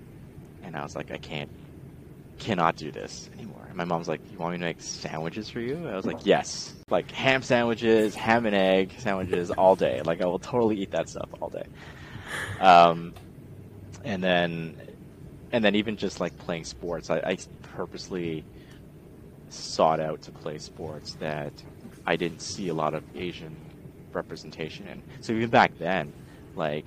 And 0.62 0.74
I 0.74 0.82
was 0.84 0.96
like, 0.96 1.10
I 1.10 1.18
can't, 1.18 1.50
cannot 2.38 2.76
do 2.76 2.90
this 2.90 3.30
anymore. 3.34 3.64
And 3.68 3.76
my 3.76 3.84
mom's 3.84 4.08
like, 4.08 4.20
you 4.30 4.38
want 4.38 4.52
me 4.52 4.58
to 4.58 4.64
make 4.64 4.80
sandwiches 4.80 5.48
for 5.48 5.60
you? 5.60 5.88
I 5.88 5.94
was 5.96 6.06
like, 6.06 6.24
yes. 6.24 6.74
Like 6.88 7.10
ham 7.10 7.42
sandwiches, 7.42 8.14
ham 8.14 8.46
and 8.46 8.54
egg 8.54 8.92
sandwiches 8.98 9.50
all 9.50 9.76
day. 9.76 10.02
Like 10.02 10.20
I 10.22 10.26
will 10.26 10.38
totally 10.38 10.76
eat 10.76 10.90
that 10.92 11.08
stuff 11.08 11.28
all 11.40 11.48
day. 11.48 11.66
Um, 12.60 13.14
and 14.04 14.22
then, 14.22 14.76
and 15.52 15.64
then 15.64 15.74
even 15.74 15.96
just 15.96 16.20
like 16.20 16.36
playing 16.38 16.64
sports, 16.64 17.10
I, 17.10 17.18
I 17.18 17.38
purposely 17.62 18.44
sought 19.48 20.00
out 20.00 20.22
to 20.22 20.32
play 20.32 20.58
sports 20.58 21.14
that 21.14 21.52
I 22.04 22.16
didn't 22.16 22.40
see 22.40 22.68
a 22.68 22.74
lot 22.74 22.94
of 22.94 23.04
Asian 23.14 23.56
representation 24.12 24.86
in. 24.88 25.02
So 25.20 25.32
even 25.32 25.50
back 25.50 25.76
then, 25.78 26.12
like 26.54 26.86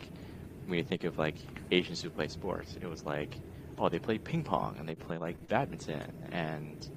when 0.66 0.78
you 0.78 0.84
think 0.84 1.04
of 1.04 1.18
like 1.18 1.36
Asians 1.72 2.02
who 2.02 2.10
play 2.10 2.28
sports, 2.28 2.78
it 2.82 2.88
was 2.88 3.04
like, 3.04 3.36
oh, 3.80 3.90
they 3.90 4.00
play 4.00 4.18
ping 4.20 4.44
pong 4.44 4.76
and 4.78 4.88
they 4.88 4.96
play 4.96 5.18
like 5.18 5.38
badminton 5.48 6.12
and 6.32 6.90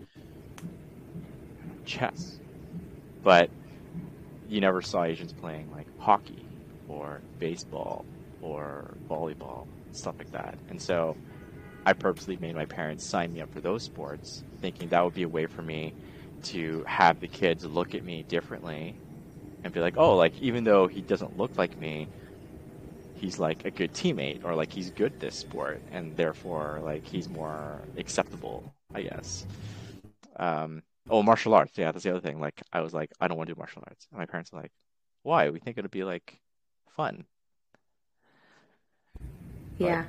chess, 1.85 2.41
but 3.23 3.51
you 4.49 4.61
never 4.61 4.83
saw 4.83 5.05
Asians 5.05 5.33
playing 5.33 5.71
like 5.71 5.89
hockey 5.97 6.49
or 6.89 7.23
baseball 7.39 8.05
or 8.41 8.99
volleyball 9.09 9.67
stuff 9.93 10.17
like 10.19 10.31
that. 10.33 10.59
And 10.69 10.81
so 10.81 11.17
I 11.87 11.93
purposely 11.95 12.37
made 12.37 12.55
my 12.55 12.67
parents 12.67 13.07
sign 13.09 13.33
me 13.33 13.41
up 13.41 13.53
for 13.53 13.61
those 13.61 13.85
sports, 13.85 14.45
thinking 14.61 14.89
that 14.89 15.05
would 15.05 15.15
be 15.15 15.23
a 15.25 15.29
way 15.29 15.47
for 15.47 15.63
me 15.63 15.95
to 16.45 16.85
have 16.87 17.21
the 17.21 17.29
kids 17.29 17.65
look 17.65 17.95
at 17.95 18.05
me 18.05 18.25
differently 18.25 19.01
and 19.65 19.73
be 19.73 19.81
like, 19.81 19.95
oh, 19.97 20.17
like 20.17 20.41
even 20.41 20.65
though 20.65 20.89
he 20.89 21.03
doesn't 21.03 21.37
look 21.37 21.57
like 21.59 21.79
me, 21.79 22.11
he's 23.23 23.39
like 23.39 23.65
a 23.65 23.71
good 23.71 23.95
teammate 23.95 24.45
or 24.45 24.57
like 24.57 24.73
he's 24.73 24.91
good 24.91 25.21
this 25.21 25.37
sport 25.37 25.81
and 25.93 26.15
therefore 26.17 26.81
like 26.83 27.07
he's 27.07 27.29
more 27.29 27.81
acceptable, 27.97 28.75
I 28.93 29.03
guess. 29.03 29.47
Um, 30.37 30.83
oh, 31.09 31.23
martial 31.23 31.55
arts. 31.55 31.79
Yeah, 31.79 31.93
that's 31.93 32.03
the 32.03 32.11
other 32.11 32.21
thing. 32.21 32.41
Like 32.41 32.61
I 32.73 32.81
was 32.81 32.93
like, 32.93 33.13
I 33.21 33.29
don't 33.29 33.37
want 33.37 33.47
to 33.47 33.55
do 33.55 33.59
martial 33.59 33.85
arts. 33.87 34.09
And 34.11 34.19
my 34.19 34.27
parents 34.27 34.51
were 34.51 34.61
like, 34.61 34.73
why? 35.23 35.51
We 35.51 35.61
think 35.61 35.79
it'd 35.79 35.93
be 35.93 36.03
like 36.03 36.41
fun. 36.97 37.25
Yeah. 39.79 40.05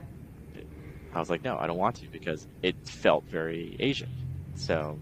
I 1.14 1.20
was 1.20 1.30
like, 1.30 1.44
no, 1.44 1.56
I 1.60 1.68
don't 1.68 1.78
want 1.78 1.98
to 1.98 2.08
because 2.08 2.48
it 2.64 2.76
felt 2.84 3.26
very 3.26 3.76
Asian. 3.80 4.10
So 4.56 4.98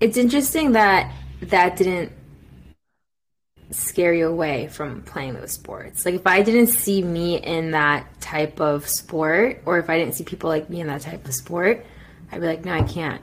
It's 0.00 0.16
interesting 0.16 0.72
that 0.72 1.12
that 1.42 1.76
didn't 1.76 2.12
scare 3.70 4.12
you 4.14 4.28
away 4.28 4.68
from 4.68 5.02
playing 5.02 5.34
those 5.34 5.52
sports. 5.52 6.04
Like 6.04 6.14
if 6.16 6.26
I 6.26 6.42
didn't 6.42 6.68
see 6.68 7.02
me 7.02 7.36
in 7.38 7.72
that 7.72 8.20
type 8.20 8.60
of 8.60 8.88
sport, 8.88 9.62
or 9.66 9.78
if 9.78 9.88
I 9.90 9.98
didn't 9.98 10.14
see 10.14 10.24
people 10.24 10.50
like 10.50 10.68
me 10.70 10.80
in 10.80 10.88
that 10.88 11.02
type 11.02 11.26
of 11.26 11.34
sport, 11.34 11.86
I'd 12.32 12.40
be 12.40 12.46
like, 12.46 12.64
no, 12.64 12.72
I 12.74 12.82
can't. 12.82 13.22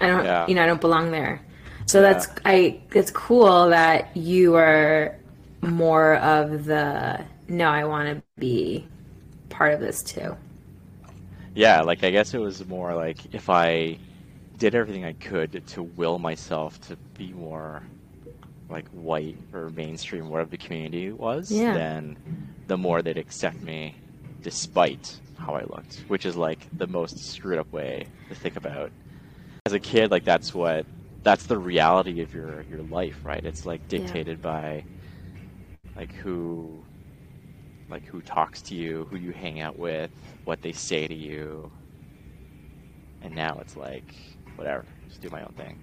I 0.00 0.06
don't, 0.06 0.24
Yeah. 0.24 0.46
you 0.46 0.54
know, 0.54 0.62
I 0.62 0.66
don't 0.66 0.80
belong 0.80 1.10
there. 1.10 1.40
So 1.86 2.00
that's 2.00 2.28
I. 2.44 2.80
It's 2.92 3.10
cool 3.10 3.70
that 3.70 4.16
you 4.16 4.54
are 4.54 5.16
more 5.60 6.16
of 6.16 6.64
the 6.64 7.24
no. 7.48 7.66
I 7.68 7.84
want 7.84 8.08
to 8.08 8.22
be 8.38 8.86
part 9.48 9.74
of 9.74 9.80
this 9.80 10.02
too. 10.02 10.36
yeah, 11.54 11.82
like 11.82 12.04
I 12.04 12.10
guess 12.10 12.34
it 12.34 12.38
was 12.38 12.64
more 12.66 12.94
like 12.94 13.34
if 13.34 13.50
I 13.50 13.98
did 14.58 14.74
everything 14.74 15.04
I 15.04 15.12
could 15.14 15.66
to 15.68 15.82
will 15.82 16.18
myself 16.18 16.80
to 16.82 16.96
be 17.14 17.32
more 17.32 17.82
like 18.72 18.88
white 18.90 19.38
or 19.52 19.70
mainstream, 19.70 20.28
whatever 20.28 20.50
the 20.50 20.58
community 20.58 21.12
was, 21.12 21.48
Yeah. 21.50 21.72
then 21.72 22.18
the 22.68 22.78
more 22.78 23.02
they'd 23.02 23.18
accept 23.18 23.62
me 23.62 24.02
despite 24.42 25.20
how 25.36 25.54
I 25.54 25.62
looked, 25.64 26.04
which 26.08 26.26
is 26.26 26.36
like 26.36 26.68
the 26.78 26.86
most 26.88 27.18
screwed 27.20 27.58
up 27.58 27.72
way 27.72 28.08
to 28.28 28.34
think 28.36 28.56
about. 28.56 28.92
As 29.66 29.72
a 29.74 29.80
kid, 29.80 30.10
like 30.10 30.24
that's 30.24 30.54
what 30.54 30.86
that's 31.24 31.46
the 31.46 31.58
reality 31.58 32.20
of 32.22 32.34
your 32.34 32.62
your 32.62 32.82
life, 32.82 33.24
right? 33.24 33.44
It's 33.44 33.66
like 33.66 33.88
Yeah. 33.88 33.88
dictated 33.88 34.40
by 34.42 34.86
like 35.96 36.14
who 36.14 36.84
like 37.88 38.06
who 38.06 38.22
talks 38.22 38.62
to 38.62 38.74
you, 38.74 39.06
who 39.10 39.16
you 39.16 39.32
hang 39.32 39.60
out 39.60 39.78
with, 39.78 40.10
what 40.44 40.62
they 40.62 40.72
say 40.72 41.06
to 41.06 41.14
you. 41.14 41.72
And 43.22 43.34
now 43.34 43.58
it's 43.60 43.76
like 43.76 44.14
whatever, 44.56 44.86
just 45.08 45.20
do 45.22 45.30
my 45.30 45.42
own 45.42 45.54
thing. 45.56 45.80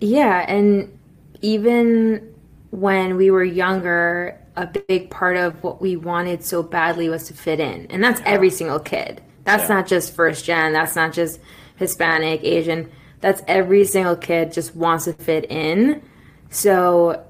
Yeah, 0.00 0.44
and 0.48 0.99
even 1.40 2.34
when 2.70 3.16
we 3.16 3.30
were 3.30 3.44
younger, 3.44 4.38
a 4.56 4.66
big 4.66 5.10
part 5.10 5.36
of 5.36 5.62
what 5.62 5.80
we 5.80 5.96
wanted 5.96 6.44
so 6.44 6.62
badly 6.62 7.08
was 7.08 7.24
to 7.28 7.34
fit 7.34 7.60
in. 7.60 7.86
And 7.86 8.02
that's 8.02 8.20
every 8.24 8.50
single 8.50 8.78
kid. 8.78 9.20
That's 9.44 9.68
Yeah. 9.68 9.76
not 9.76 9.86
just 9.86 10.14
first 10.14 10.44
gen, 10.44 10.72
that's 10.72 10.94
not 10.94 11.12
just 11.12 11.40
Hispanic, 11.76 12.44
Asian. 12.44 12.90
That's 13.20 13.42
every 13.48 13.84
single 13.84 14.16
kid 14.16 14.52
just 14.52 14.76
wants 14.76 15.04
to 15.06 15.12
fit 15.14 15.46
in. 15.50 16.02
So 16.50 17.22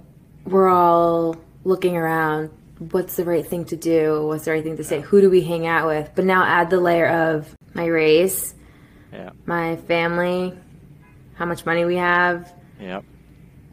we're 0.44 0.68
all 0.68 1.36
looking 1.64 1.96
around. 1.96 2.50
What's 2.90 3.16
the 3.16 3.24
right 3.24 3.46
thing 3.46 3.64
to 3.66 3.76
do? 3.76 4.26
What's 4.26 4.44
the 4.46 4.52
right 4.52 4.62
thing 4.64 4.76
to 4.78 4.84
say? 4.84 5.00
Who 5.00 5.20
do 5.20 5.28
we 5.30 5.42
hang 5.42 5.66
out 5.66 5.86
with? 5.86 6.10
But 6.14 6.24
now 6.24 6.44
add 6.44 6.70
the 6.70 6.80
layer 6.80 7.06
of 7.08 7.54
my 7.74 7.86
race, 7.86 8.54
Yeah. 9.12 9.30
my 9.46 9.76
family, 9.76 10.54
how 11.34 11.44
much 11.44 11.64
money 11.66 11.84
we 11.84 11.96
have, 11.96 12.52
Yep. 12.80 13.04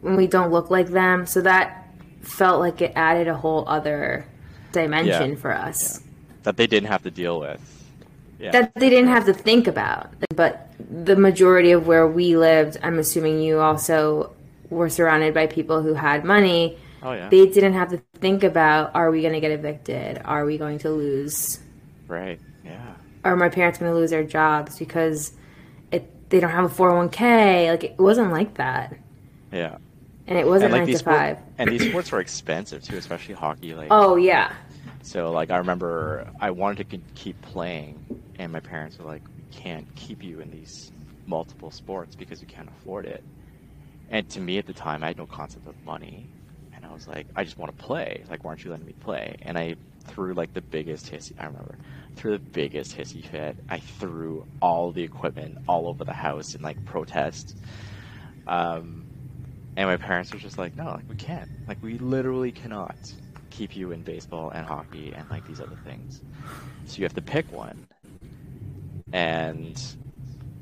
When 0.00 0.16
we 0.16 0.26
don't 0.26 0.50
look 0.50 0.70
like 0.70 0.88
them. 0.88 1.26
So 1.26 1.40
that 1.42 1.88
felt 2.22 2.60
like 2.60 2.80
it 2.82 2.92
added 2.94 3.28
a 3.28 3.34
whole 3.34 3.64
other 3.68 4.26
dimension 4.72 5.30
Yeah. 5.32 5.36
for 5.36 5.52
us 5.52 6.00
That 6.42 6.56
they 6.56 6.66
didn't 6.66 6.88
have 6.88 7.02
to 7.04 7.10
deal 7.10 7.40
with. 7.40 7.60
Yeah. 8.38 8.52
that 8.52 8.72
they 8.76 8.88
didn't 8.90 9.08
have 9.08 9.24
to 9.26 9.32
think 9.34 9.66
about. 9.66 10.12
But 10.36 10.70
the 10.78 11.16
majority 11.16 11.72
of 11.72 11.86
where 11.88 12.06
we 12.06 12.36
lived, 12.36 12.76
I'm 12.82 12.98
assuming 13.00 13.40
you 13.42 13.58
also 13.58 14.32
were 14.70 14.88
surrounded 14.88 15.34
by 15.34 15.46
people 15.48 15.82
who 15.82 15.94
had 15.94 16.24
money. 16.24 16.78
oh 17.02 17.12
yeah. 17.12 17.28
They 17.30 17.46
didn't 17.46 17.72
have 17.72 17.90
to 17.90 18.00
think 18.20 18.44
about 18.44 18.94
are 18.94 19.10
we 19.10 19.22
going 19.22 19.32
to 19.34 19.40
get 19.40 19.50
evicted? 19.50 20.20
Are 20.24 20.44
we 20.44 20.58
going 20.58 20.78
to 20.80 20.90
lose? 20.90 21.58
right. 22.06 22.38
Yeah. 22.64 22.94
Are 23.24 23.34
my 23.36 23.48
parents 23.48 23.78
going 23.78 23.90
to 23.90 23.96
lose 23.98 24.10
their 24.10 24.22
jobs 24.24 24.78
because 24.78 25.32
it, 25.90 26.30
they 26.30 26.38
don't 26.38 26.50
have 26.50 26.64
a 26.70 26.74
401k? 26.74 27.70
Like 27.70 27.84
it 27.84 27.98
wasn't 27.98 28.30
like 28.30 28.54
that. 28.54 28.96
Yeah. 29.52 29.78
And 30.28 30.38
it 30.38 30.46
wasn't 30.46 30.66
And 30.66 30.72
like 30.72 30.80
nine 30.82 30.92
to 30.92 30.98
sport- 30.98 31.16
five. 31.16 31.38
and 31.58 31.70
these 31.70 31.88
sports 31.88 32.12
were 32.12 32.20
expensive 32.20 32.82
too, 32.82 32.96
especially 32.96 33.34
hockey. 33.34 33.74
Like 33.74 33.88
Oh, 33.90 34.16
yeah. 34.16 34.52
So 35.02 35.30
like 35.32 35.50
I 35.50 35.56
remember 35.58 36.30
I 36.40 36.50
wanted 36.50 36.88
to 36.90 36.98
keep 37.14 37.40
playing, 37.40 38.04
and 38.38 38.52
my 38.52 38.60
parents 38.60 38.98
were 38.98 39.06
like, 39.06 39.22
"We 39.36 39.44
can't 39.50 39.86
keep 39.96 40.22
you 40.22 40.40
in 40.40 40.50
these 40.50 40.92
multiple 41.26 41.70
sports 41.70 42.14
because 42.14 42.40
we 42.40 42.46
can't 42.46 42.68
afford 42.68 43.06
it." 43.06 43.24
And 44.10 44.28
to 44.30 44.40
me 44.40 44.58
at 44.58 44.66
the 44.66 44.72
time, 44.74 45.02
I 45.02 45.08
had 45.08 45.18
no 45.18 45.26
concept 45.26 45.66
of 45.66 45.74
money, 45.84 46.28
and 46.74 46.84
I 46.84 46.92
was 46.92 47.06
like, 47.08 47.26
"I 47.34 47.44
just 47.44 47.58
want 47.58 47.76
to 47.76 47.84
play. 47.84 48.24
Like, 48.28 48.44
why 48.44 48.50
aren't 48.50 48.64
you 48.64 48.70
letting 48.70 48.86
me 48.86 48.94
play?" 49.00 49.36
And 49.42 49.56
I 49.58 49.76
threw 50.06 50.34
like 50.34 50.52
the 50.52 50.62
biggest 50.62 51.10
hissy. 51.10 51.32
I 51.38 51.46
remember 51.46 51.76
threw 52.16 52.32
the 52.32 52.44
biggest 52.52 52.96
hissy 52.96 53.24
fit. 53.24 53.56
I 53.68 53.78
threw 53.78 54.44
all 54.60 54.92
the 54.92 55.02
equipment 55.04 55.56
all 55.68 55.86
over 55.88 56.04
the 56.04 56.12
house 56.12 56.54
in 56.54 56.62
like 56.62 56.84
protest. 56.84 57.56
Um, 58.46 59.07
and 59.78 59.88
my 59.88 59.96
parents 59.96 60.34
were 60.34 60.40
just 60.40 60.58
like, 60.58 60.76
"No, 60.76 60.86
like 60.86 61.06
we 61.08 61.16
can't. 61.16 61.48
Like 61.68 61.82
we 61.82 61.98
literally 61.98 62.52
cannot." 62.52 62.98
keep 63.50 63.76
you 63.76 63.92
in 63.92 64.02
baseball 64.02 64.50
and 64.50 64.66
hockey 64.66 65.14
and 65.14 65.30
like 65.30 65.44
these 65.44 65.60
other 65.60 65.76
things. 65.84 66.22
So 66.86 66.98
you 67.00 67.04
have 67.04 67.14
to 67.14 67.22
pick 67.22 67.52
one. 67.52 67.88
And 69.12 69.76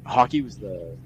hockey 0.07 0.43
was 0.43 0.59
the 0.59 0.99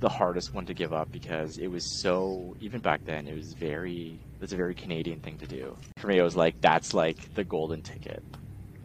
the 0.00 0.10
hardest 0.10 0.54
one 0.54 0.66
to 0.66 0.74
give 0.74 0.92
up 0.94 1.10
because 1.12 1.58
it 1.58 1.68
was 1.68 1.86
so 1.86 2.54
even 2.60 2.80
back 2.80 3.04
then 3.04 3.28
it 3.28 3.34
was 3.34 3.54
very 3.54 4.28
it's 4.40 4.52
a 4.52 4.56
very 4.56 4.74
Canadian 4.74 5.20
thing 5.20 5.38
to 5.38 5.46
do. 5.48 5.78
For 5.98 6.08
me 6.08 6.18
it 6.18 6.22
was 6.24 6.36
like 6.36 6.56
that's 6.62 6.94
like 6.94 7.30
the 7.34 7.44
golden 7.44 7.82
ticket. 7.82 8.24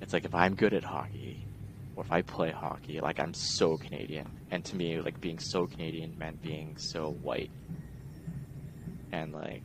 It's 0.01 0.13
like 0.13 0.25
if 0.25 0.36
I'm 0.36 0.55
good 0.55 0.74
at 0.74 0.86
hockey 0.86 1.48
or 1.95 2.03
if 2.03 2.12
I 2.12 2.22
play 2.24 2.51
hockey, 2.51 3.01
like 3.01 3.19
I'm 3.19 3.34
so 3.36 3.77
Canadian. 3.77 4.38
And 4.51 4.65
to 4.65 4.77
me 4.77 5.01
like 5.01 5.22
being 5.22 5.39
so 5.39 5.67
Canadian 5.67 6.17
meant 6.17 6.41
being 6.41 6.77
so 6.77 7.12
white 7.12 7.51
and 9.15 9.34
like 9.34 9.63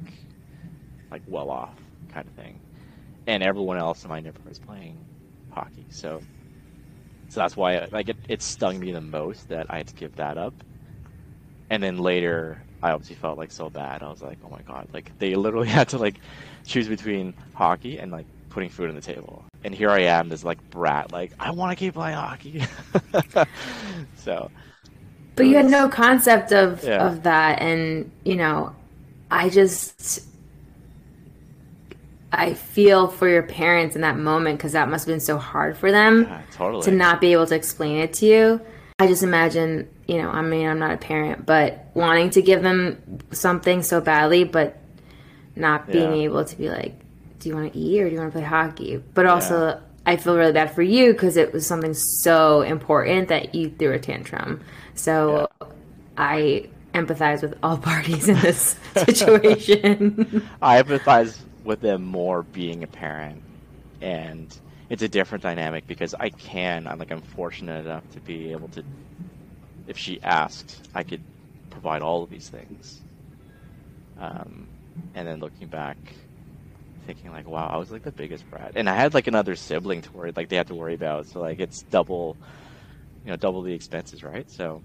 like 1.10 1.22
well 1.26 1.50
off 1.50 1.76
kind 2.08 2.28
of 2.28 2.34
thing. 2.34 2.60
And 3.26 3.42
everyone 3.42 3.78
else 3.78 4.04
in 4.04 4.10
my 4.10 4.20
neighborhood 4.20 4.48
was 4.50 4.58
playing 4.60 5.06
hockey, 5.50 5.88
so 5.90 6.26
so 7.28 7.40
that's 7.40 7.56
why 7.56 7.86
like 7.92 8.08
it, 8.08 8.18
it 8.28 8.42
stung 8.42 8.78
me 8.80 8.92
the 8.92 9.00
most 9.00 9.48
that 9.48 9.66
I 9.70 9.78
had 9.78 9.86
to 9.88 9.94
give 9.94 10.14
that 10.16 10.36
up. 10.36 10.62
And 11.70 11.82
then 11.82 11.98
later, 11.98 12.64
I 12.82 12.90
obviously 12.92 13.16
felt 13.16 13.38
like 13.38 13.52
so 13.52 13.70
bad. 13.70 14.02
I 14.02 14.08
was 14.10 14.22
like, 14.22 14.38
oh 14.42 14.50
my 14.50 14.62
god, 14.62 14.88
like 14.92 15.12
they 15.18 15.34
literally 15.36 15.68
had 15.78 15.88
to 15.90 15.98
like 15.98 16.20
choose 16.66 16.88
between 16.88 17.34
hockey 17.54 17.98
and 17.98 18.10
like 18.12 18.26
putting 18.48 18.70
food 18.70 18.88
on 18.88 18.94
the 18.96 19.00
table. 19.00 19.46
And 19.62 19.74
here 19.74 19.90
I 19.90 20.00
am, 20.02 20.28
this 20.28 20.44
like 20.44 20.58
brat, 20.70 21.12
like 21.12 21.32
I 21.38 21.52
want 21.52 21.70
to 21.72 21.76
keep 21.76 21.94
playing 21.94 22.16
hockey. 22.16 22.62
so 24.14 24.50
But 25.36 25.46
you 25.46 25.56
had 25.56 25.66
uh, 25.66 25.70
no 25.70 25.88
concept 25.88 26.52
of 26.52 26.88
Yeah. 26.88 26.98
of 26.98 27.22
that, 27.22 27.60
and 27.60 28.10
you 28.24 28.36
know, 28.36 28.74
I 29.30 29.48
just 29.48 30.26
I 32.32 32.54
feel 32.54 33.08
for 33.08 33.28
your 33.28 33.42
parents 33.42 33.96
in 33.96 34.02
that 34.02 34.16
moment 34.16 34.58
because 34.58 34.72
that 34.72 34.88
must 34.88 35.06
have 35.06 35.12
been 35.12 35.20
so 35.20 35.36
hard 35.36 35.76
for 35.76 35.90
them 35.90 36.22
yeah, 36.28 36.42
totally. 36.52 36.84
to 36.84 36.90
not 36.92 37.20
be 37.20 37.32
able 37.32 37.46
to 37.46 37.54
explain 37.54 37.98
it 37.98 38.12
to 38.14 38.26
you. 38.26 38.60
I 38.98 39.06
just 39.06 39.22
imagine, 39.22 39.88
you 40.06 40.18
know, 40.18 40.28
I 40.28 40.42
mean, 40.42 40.68
I'm 40.68 40.78
not 40.78 40.92
a 40.92 40.96
parent, 40.96 41.44
but 41.46 41.86
wanting 41.94 42.30
to 42.30 42.42
give 42.42 42.62
them 42.62 43.02
something 43.32 43.82
so 43.82 44.00
badly, 44.00 44.44
but 44.44 44.78
not 45.56 45.90
being 45.90 46.14
Yeah. 46.14 46.24
able 46.24 46.44
to 46.44 46.56
be 46.56 46.68
like, 46.68 46.94
do 47.40 47.48
you 47.48 47.54
want 47.56 47.72
to 47.72 47.78
eat 47.78 48.00
or 48.00 48.08
do 48.08 48.14
you 48.14 48.20
want 48.20 48.32
to 48.32 48.38
play 48.38 48.46
hockey? 48.46 49.02
But 49.14 49.26
also, 49.26 49.80
I 50.06 50.16
feel 50.16 50.36
really 50.36 50.52
bad 50.52 50.74
for 50.74 50.82
you 50.82 51.12
because 51.12 51.36
it 51.36 51.52
was 51.52 51.66
something 51.66 51.94
so 51.94 52.62
important 52.62 53.28
that 53.28 53.54
you 53.54 53.70
threw 53.70 53.92
a 53.92 53.98
tantrum. 53.98 54.60
So 54.94 55.48
I 56.16 56.68
empathize 56.94 57.42
with 57.42 57.56
all 57.62 57.78
parties 57.90 58.28
in 58.28 58.38
this 58.40 58.76
situation. 58.96 60.48
I 60.60 60.82
empathize 60.82 61.38
with 61.64 61.80
them 61.80 62.02
more 62.04 62.42
being 62.42 62.82
a 62.82 62.86
parent, 62.86 63.42
and 64.00 64.54
it's 64.88 65.02
a 65.02 65.08
different 65.08 65.42
dynamic 65.42 65.86
because 65.86 66.14
I 66.14 66.30
can. 66.30 66.86
I'm 66.86 66.98
like 66.98 67.10
I'm 67.10 67.20
fortunate 67.20 67.84
enough 67.86 68.08
to 68.12 68.20
be 68.20 68.52
able 68.52 68.68
to, 68.68 68.84
if 69.86 69.96
she 69.98 70.20
asked, 70.22 70.88
I 70.94 71.02
could 71.02 71.22
provide 71.70 72.02
all 72.02 72.22
of 72.22 72.30
these 72.30 72.48
things. 72.48 73.00
Um, 74.18 74.68
and 75.14 75.26
then 75.26 75.40
looking 75.40 75.68
back, 75.68 75.96
thinking 77.06 77.30
like, 77.30 77.48
wow, 77.48 77.68
I 77.72 77.76
was 77.78 77.90
like 77.90 78.02
the 78.02 78.12
biggest 78.12 78.48
brat, 78.50 78.72
and 78.74 78.88
I 78.88 78.94
had 78.94 79.14
like 79.14 79.26
another 79.26 79.54
sibling 79.54 80.02
to 80.02 80.12
worry, 80.12 80.32
like 80.34 80.48
they 80.48 80.56
had 80.56 80.66
to 80.68 80.74
worry 80.74 80.94
about. 80.94 81.26
So 81.26 81.40
like 81.40 81.60
it's 81.60 81.82
double, 81.82 82.36
you 83.24 83.30
know, 83.30 83.36
double 83.36 83.62
the 83.62 83.72
expenses, 83.72 84.22
right? 84.22 84.50
So. 84.50 84.82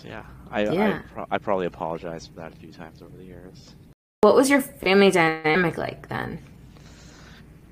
So 0.00 0.08
yeah, 0.08 0.24
I 0.50 0.62
Yeah. 0.62 1.00
I, 1.04 1.12
pro- 1.12 1.26
I 1.30 1.38
probably 1.38 1.66
apologized 1.66 2.30
for 2.30 2.40
that 2.40 2.52
a 2.52 2.56
few 2.56 2.72
times 2.72 3.02
over 3.02 3.16
the 3.16 3.24
years. 3.24 3.74
what 4.22 4.34
was 4.34 4.48
your 4.48 4.60
family 4.60 5.10
dynamic 5.10 5.76
like 5.76 6.08
then? 6.08 6.38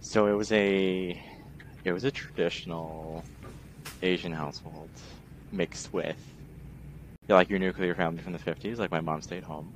So 0.00 0.26
it 0.26 0.32
was 0.32 0.52
a 0.52 1.20
it 1.84 1.92
was 1.92 2.04
a 2.04 2.10
traditional 2.10 3.24
Asian 4.02 4.32
household 4.32 4.90
mixed 5.52 5.92
with 5.92 6.18
like 7.28 7.48
your 7.48 7.58
nuclear 7.58 7.94
family 7.94 8.22
from 8.22 8.32
the 8.32 8.38
50s. 8.38 8.78
Like 8.78 8.90
my 8.90 9.00
mom 9.00 9.22
stayed 9.22 9.42
home, 9.42 9.72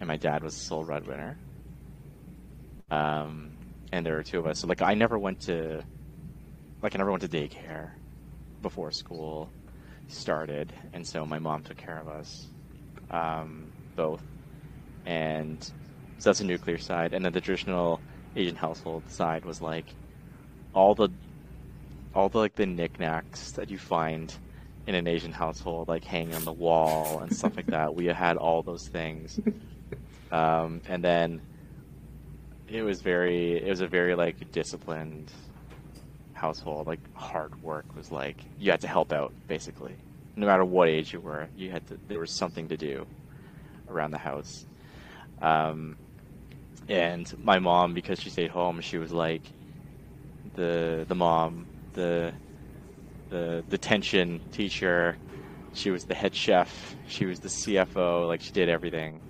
and 0.00 0.08
my 0.08 0.16
dad 0.16 0.42
was 0.42 0.54
the 0.54 0.60
sole 0.60 0.84
breadwinner. 0.84 1.36
Um, 2.90 3.50
and 3.92 4.04
there 4.04 4.14
were 4.14 4.22
two 4.22 4.38
of 4.40 4.46
us. 4.46 4.58
So 4.58 4.66
like 4.66 4.82
I 4.82 4.94
never 4.94 5.16
went 5.16 5.40
to 5.42 5.84
like 6.82 6.94
I 6.96 6.98
never 6.98 7.10
went 7.10 7.22
to 7.22 7.28
daycare 7.28 7.90
before 8.62 8.90
school 8.90 9.48
started, 10.08 10.72
and 10.92 11.06
so 11.06 11.24
my 11.24 11.38
mom 11.38 11.62
took 11.62 11.76
care 11.76 11.98
of 11.98 12.08
us 12.08 12.46
um, 13.10 13.66
both. 13.94 14.22
And 15.04 15.62
so 16.18 16.30
that's 16.30 16.40
the 16.40 16.44
nuclear 16.44 16.78
side, 16.78 17.12
and 17.12 17.24
then 17.24 17.32
the 17.32 17.40
traditional 17.40 18.00
Asian 18.34 18.56
household 18.56 19.08
side 19.08 19.44
was 19.44 19.60
like 19.60 19.86
all 20.74 20.94
the 20.94 21.08
all 22.14 22.28
the 22.28 22.38
like 22.38 22.54
the 22.54 22.66
knickknacks 22.66 23.52
that 23.52 23.70
you 23.70 23.78
find 23.78 24.34
in 24.86 24.94
an 24.94 25.06
Asian 25.06 25.32
household, 25.32 25.88
like 25.88 26.04
hanging 26.04 26.34
on 26.34 26.44
the 26.44 26.52
wall 26.52 27.20
and 27.20 27.34
stuff 27.34 27.56
like 27.56 27.66
that. 27.66 27.94
We 27.94 28.06
had 28.06 28.36
all 28.36 28.62
those 28.62 28.88
things, 28.88 29.38
um, 30.32 30.80
and 30.88 31.04
then 31.04 31.40
it 32.68 32.82
was 32.82 33.00
very 33.00 33.56
it 33.56 33.68
was 33.68 33.80
a 33.80 33.86
very 33.86 34.14
like 34.14 34.50
disciplined 34.50 35.30
household. 36.36 36.86
Like 36.86 37.00
hard 37.14 37.60
work 37.62 37.96
was 37.96 38.12
like 38.12 38.36
you 38.58 38.70
had 38.70 38.80
to 38.82 38.88
help 38.88 39.12
out 39.12 39.32
basically, 39.48 39.94
no 40.36 40.46
matter 40.46 40.64
what 40.64 40.88
age 40.88 41.12
you 41.12 41.20
were. 41.20 41.48
You 41.56 41.70
had 41.70 41.86
to 41.88 41.98
there 42.08 42.20
was 42.20 42.30
something 42.38 42.68
to 42.68 42.76
do 42.76 43.06
around 43.88 44.12
the 44.12 44.18
house. 44.18 44.66
Um, 45.42 45.96
and 46.88 47.32
my 47.42 47.58
mom, 47.58 47.94
because 47.94 48.20
she 48.20 48.30
stayed 48.30 48.50
home, 48.50 48.80
she 48.80 48.98
was 48.98 49.12
like 49.12 49.42
the 50.54 51.04
the 51.08 51.14
mom, 51.14 51.66
the 51.94 52.32
the 53.30 53.64
detention 53.68 54.40
teacher. 54.52 55.16
She 55.74 55.90
was 55.90 56.04
the 56.04 56.14
head 56.14 56.34
chef. 56.34 56.96
She 57.08 57.26
was 57.26 57.40
the 57.40 57.48
CFO. 57.48 58.26
Like 58.28 58.40
she 58.40 58.52
did 58.52 58.68
everything. 58.68 59.20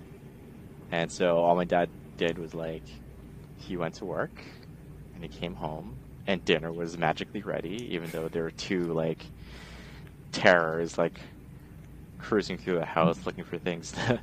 And 0.91 1.11
so 1.11 1.37
all 1.37 1.55
my 1.55 1.65
dad 1.65 1.89
did 2.17 2.37
was 2.37 2.53
like 2.53 2.83
he 3.57 3.75
went 3.75 3.95
to 3.95 4.05
work 4.05 4.43
and 5.13 5.23
he 5.23 5.29
came 5.29 5.55
home 5.55 5.97
and 6.27 6.43
dinner 6.45 6.71
was 6.71 6.97
magically 6.97 7.41
ready, 7.41 7.87
even 7.93 8.09
though 8.11 8.27
there 8.27 8.43
were 8.43 8.51
two 8.51 8.93
like 8.93 9.25
terrors 10.31 10.97
like 10.97 11.19
cruising 12.19 12.57
through 12.57 12.75
the 12.77 12.85
house 12.85 13.25
looking 13.25 13.43
for 13.43 13.57
things 13.57 13.91
to 13.93 14.19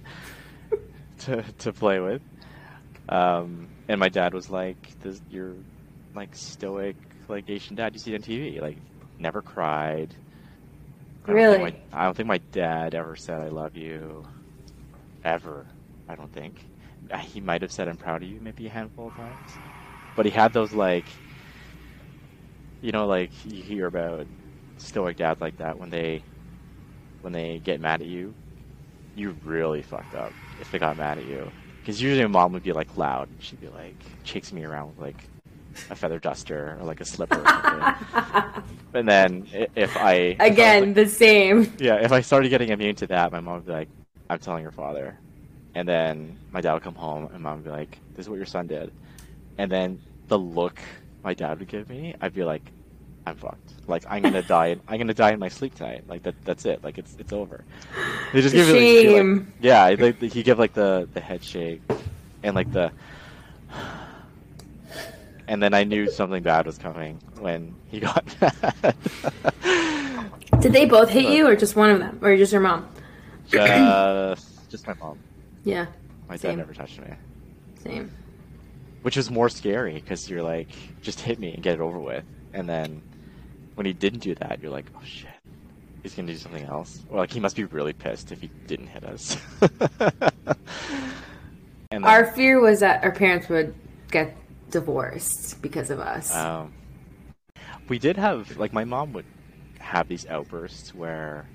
to, 1.20 1.42
to 1.58 1.72
play 1.72 1.98
with. 2.00 2.22
Um, 3.08 3.68
and 3.88 3.98
my 3.98 4.08
dad 4.08 4.34
was 4.34 4.50
like, 4.50 4.76
this, 5.00 5.20
"You're 5.30 5.54
like 6.14 6.34
stoic, 6.34 6.96
like 7.28 7.48
Asian 7.48 7.76
dad 7.76 7.92
you 7.94 7.98
see 7.98 8.14
on 8.14 8.22
TV. 8.22 8.60
Like, 8.60 8.78
never 9.18 9.42
cried. 9.42 10.14
I 11.26 11.32
really? 11.32 11.58
Don't 11.58 11.62
my, 11.92 12.00
I 12.00 12.04
don't 12.04 12.16
think 12.16 12.28
my 12.28 12.38
dad 12.52 12.94
ever 12.94 13.16
said 13.16 13.40
I 13.40 13.48
love 13.48 13.76
you, 13.76 14.24
ever. 15.24 15.66
I 16.08 16.14
don't 16.14 16.32
think. 16.32 16.66
He 17.20 17.40
might 17.40 17.62
have 17.62 17.70
said 17.72 17.88
I'm 17.88 17.96
proud 17.96 18.22
of 18.22 18.28
you 18.28 18.40
maybe 18.40 18.66
a 18.66 18.70
handful 18.70 19.08
of 19.08 19.14
times, 19.14 19.50
but 20.16 20.24
he 20.24 20.30
had 20.30 20.52
those 20.52 20.72
like, 20.72 21.04
you 22.84 22.92
know, 22.92 23.06
like 23.06 23.30
you 23.46 23.62
hear 23.62 23.86
about 23.86 24.26
stoic 24.76 25.16
dads 25.16 25.40
like 25.40 25.56
that 25.56 25.78
when 25.78 25.88
they 25.88 26.22
when 27.22 27.32
they 27.32 27.58
get 27.64 27.80
mad 27.80 28.02
at 28.02 28.06
you, 28.06 28.34
you 29.16 29.34
really 29.42 29.80
fucked 29.80 30.14
up 30.14 30.32
if 30.60 30.70
they 30.70 30.78
got 30.78 30.98
mad 30.98 31.16
at 31.16 31.24
you. 31.24 31.50
Because 31.80 32.02
usually 32.02 32.22
my 32.24 32.28
mom 32.28 32.52
would 32.52 32.62
be 32.62 32.72
like 32.72 32.94
loud. 32.98 33.30
And 33.30 33.42
she'd 33.42 33.60
be 33.62 33.68
like 33.68 33.96
chasing 34.22 34.58
me 34.58 34.64
around 34.66 34.88
with 34.88 34.98
like 34.98 35.24
a 35.90 35.94
feather 35.94 36.18
duster 36.18 36.76
or 36.78 36.84
like 36.84 37.00
a 37.00 37.06
slipper 37.06 37.40
or 37.40 37.46
something. 37.46 38.62
and 38.94 39.08
then 39.08 39.48
if 39.74 39.96
I 39.96 40.36
again 40.38 40.50
if 40.50 40.58
I 40.58 40.80
like, 40.80 40.94
the 40.94 41.08
same. 41.08 41.72
Yeah, 41.78 41.96
if 42.02 42.12
I 42.12 42.20
started 42.20 42.50
getting 42.50 42.68
immune 42.68 42.96
to 42.96 43.06
that, 43.06 43.32
my 43.32 43.40
mom 43.40 43.54
would 43.54 43.66
be 43.66 43.72
like, 43.72 43.88
"I'm 44.28 44.38
telling 44.38 44.62
your 44.62 44.72
father," 44.72 45.16
and 45.74 45.88
then 45.88 46.38
my 46.52 46.60
dad 46.60 46.74
would 46.74 46.82
come 46.82 46.94
home 46.94 47.30
and 47.32 47.42
mom 47.42 47.56
would 47.56 47.64
be 47.64 47.70
like, 47.70 47.98
"This 48.14 48.26
is 48.26 48.28
what 48.28 48.36
your 48.36 48.44
son 48.44 48.66
did," 48.66 48.92
and 49.56 49.72
then 49.72 50.02
the 50.28 50.38
look 50.38 50.78
my 51.24 51.34
dad 51.34 51.58
would 51.58 51.68
give 51.68 51.88
me, 51.88 52.14
I'd 52.20 52.34
be 52.34 52.44
like, 52.44 52.70
"I'm 53.26 53.36
fucked." 53.36 53.74
Like 53.86 54.04
I'm 54.08 54.22
gonna 54.22 54.42
die. 54.42 54.76
I'm 54.88 54.98
gonna 54.98 55.14
die 55.14 55.32
in 55.32 55.38
my 55.38 55.48
sleep 55.48 55.74
tonight. 55.74 56.04
Like 56.08 56.22
that. 56.24 56.34
That's 56.44 56.64
it. 56.66 56.82
Like 56.82 56.98
it's 56.98 57.16
it's 57.18 57.32
over. 57.32 57.64
They 58.32 58.40
just 58.40 58.54
give 58.54 58.66
Shame. 58.66 59.34
me 59.34 59.34
like, 59.34 59.46
yeah. 59.60 59.96
Like, 59.98 60.20
he 60.20 60.42
give 60.42 60.58
like 60.58 60.72
the 60.74 61.08
the 61.12 61.20
head 61.20 61.42
shake, 61.44 61.82
and 62.42 62.54
like 62.54 62.72
the. 62.72 62.92
And 65.46 65.62
then 65.62 65.74
I 65.74 65.84
knew 65.84 66.10
something 66.10 66.42
bad 66.42 66.64
was 66.64 66.78
coming 66.78 67.20
when 67.38 67.74
he 67.88 68.00
got 68.00 68.24
mad. 68.40 68.96
Did 70.60 70.72
they 70.72 70.86
both 70.86 71.10
hit 71.10 71.26
you, 71.26 71.46
or 71.46 71.54
just 71.54 71.76
one 71.76 71.90
of 71.90 71.98
them, 71.98 72.18
or 72.22 72.34
just 72.36 72.50
your 72.50 72.62
mom? 72.62 72.88
Just, 73.48 74.70
just 74.70 74.86
my 74.86 74.94
mom. 74.94 75.18
Yeah. 75.64 75.86
My 76.30 76.36
same. 76.36 76.52
dad 76.52 76.56
never 76.58 76.72
touched 76.72 76.98
me. 76.98 77.08
Same. 77.82 78.10
Which 79.02 79.18
was 79.18 79.30
more 79.30 79.50
scary 79.50 79.92
because 79.92 80.30
you're 80.30 80.42
like, 80.42 80.68
just 81.02 81.20
hit 81.20 81.38
me 81.38 81.52
and 81.52 81.62
get 81.62 81.74
it 81.74 81.80
over 81.80 81.98
with, 81.98 82.24
and 82.54 82.66
then 82.66 83.02
when 83.74 83.86
he 83.86 83.92
didn't 83.92 84.20
do 84.20 84.34
that, 84.36 84.60
you're 84.62 84.70
like, 84.70 84.86
oh 84.96 85.04
shit, 85.04 85.30
he's 86.02 86.14
gonna 86.14 86.32
do 86.32 86.38
something 86.38 86.64
else. 86.64 87.02
Or 87.08 87.18
like 87.18 87.32
he 87.32 87.40
must 87.40 87.56
be 87.56 87.64
really 87.64 87.92
pissed 87.92 88.32
if 88.32 88.40
he 88.40 88.50
didn't 88.66 88.88
hit 88.88 89.04
us. 89.04 89.36
and 90.00 90.00
then, 91.90 92.04
our 92.04 92.26
fear 92.32 92.60
was 92.60 92.80
that 92.80 93.02
our 93.04 93.12
parents 93.12 93.48
would 93.48 93.74
get 94.10 94.36
divorced 94.70 95.60
because 95.62 95.90
of 95.90 96.00
us. 96.00 96.34
Um, 96.34 96.72
we 97.88 97.98
did 97.98 98.16
have 98.16 98.56
like 98.56 98.72
my 98.72 98.84
mom 98.84 99.12
would 99.12 99.26
have 99.78 100.08
these 100.08 100.26
outbursts 100.26 100.94
where 100.94 101.46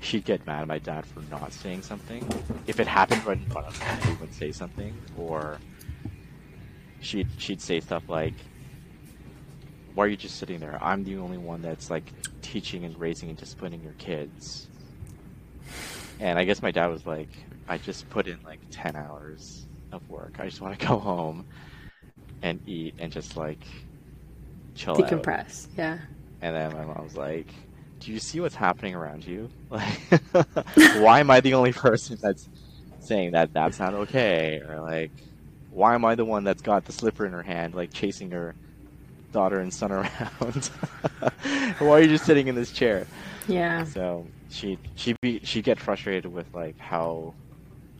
she'd 0.00 0.24
get 0.24 0.46
mad 0.46 0.62
at 0.62 0.68
my 0.68 0.78
dad 0.78 1.06
for 1.06 1.20
not 1.30 1.52
saying 1.52 1.82
something. 1.82 2.28
If 2.66 2.80
it 2.80 2.86
happened 2.86 3.24
right 3.24 3.38
in 3.38 3.46
front 3.50 3.66
of 3.66 3.76
her, 3.78 4.08
he 4.08 4.14
would 4.20 4.34
say 4.34 4.52
something, 4.52 4.96
or 5.16 5.58
she'd 7.00 7.28
she'd 7.38 7.60
say 7.60 7.80
stuff 7.80 8.08
like, 8.08 8.34
why 9.94 10.04
are 10.04 10.08
you 10.08 10.16
just 10.16 10.36
sitting 10.38 10.60
there? 10.60 10.78
I'm 10.82 11.04
the 11.04 11.18
only 11.18 11.38
one 11.38 11.62
that's 11.62 11.90
like 11.90 12.12
teaching 12.42 12.84
and 12.84 12.98
raising 12.98 13.28
and 13.28 13.38
disciplining 13.38 13.82
your 13.82 13.94
kids. 13.94 14.68
And 16.20 16.38
I 16.38 16.44
guess 16.44 16.62
my 16.62 16.70
dad 16.70 16.86
was 16.86 17.06
like, 17.06 17.28
I 17.68 17.78
just 17.78 18.08
put 18.10 18.26
in 18.26 18.38
like 18.44 18.60
10 18.70 18.96
hours 18.96 19.66
of 19.92 20.08
work. 20.08 20.36
I 20.38 20.46
just 20.46 20.60
want 20.60 20.78
to 20.78 20.86
go 20.86 20.98
home 20.98 21.46
and 22.42 22.60
eat 22.66 22.94
and 22.98 23.12
just 23.12 23.36
like 23.36 23.64
chill 24.74 24.96
Decompress, 24.96 25.66
out. 25.66 25.70
yeah. 25.76 25.98
And 26.40 26.56
then 26.56 26.72
my 26.72 26.84
mom 26.84 27.04
was 27.04 27.16
like, 27.16 27.48
Do 27.98 28.12
you 28.12 28.18
see 28.18 28.40
what's 28.40 28.54
happening 28.54 28.94
around 28.94 29.26
you? 29.26 29.50
Like, 29.70 29.98
why 30.96 31.20
am 31.20 31.30
I 31.30 31.40
the 31.40 31.54
only 31.54 31.72
person 31.72 32.18
that's 32.20 32.48
saying 32.98 33.32
that 33.32 33.52
that's 33.52 33.78
not 33.78 33.94
okay? 33.94 34.60
Or 34.66 34.80
like, 34.80 35.12
why 35.70 35.94
am 35.94 36.04
I 36.04 36.14
the 36.14 36.24
one 36.24 36.44
that's 36.44 36.62
got 36.62 36.84
the 36.84 36.92
slipper 36.92 37.26
in 37.26 37.32
her 37.32 37.42
hand, 37.42 37.74
like 37.74 37.92
chasing 37.92 38.30
her 38.32 38.54
daughter 39.32 39.58
and 39.60 39.72
son 39.72 39.90
around. 39.90 40.70
Why 41.78 41.88
are 41.88 42.00
you 42.00 42.08
just 42.08 42.24
sitting 42.24 42.48
in 42.48 42.54
this 42.54 42.70
chair? 42.70 43.06
Yeah. 43.48 43.84
So 43.84 44.26
she 44.50 44.78
she 44.94 45.16
be 45.20 45.40
she 45.42 45.62
get 45.62 45.80
frustrated 45.80 46.32
with 46.32 46.46
like 46.54 46.78
how 46.78 47.34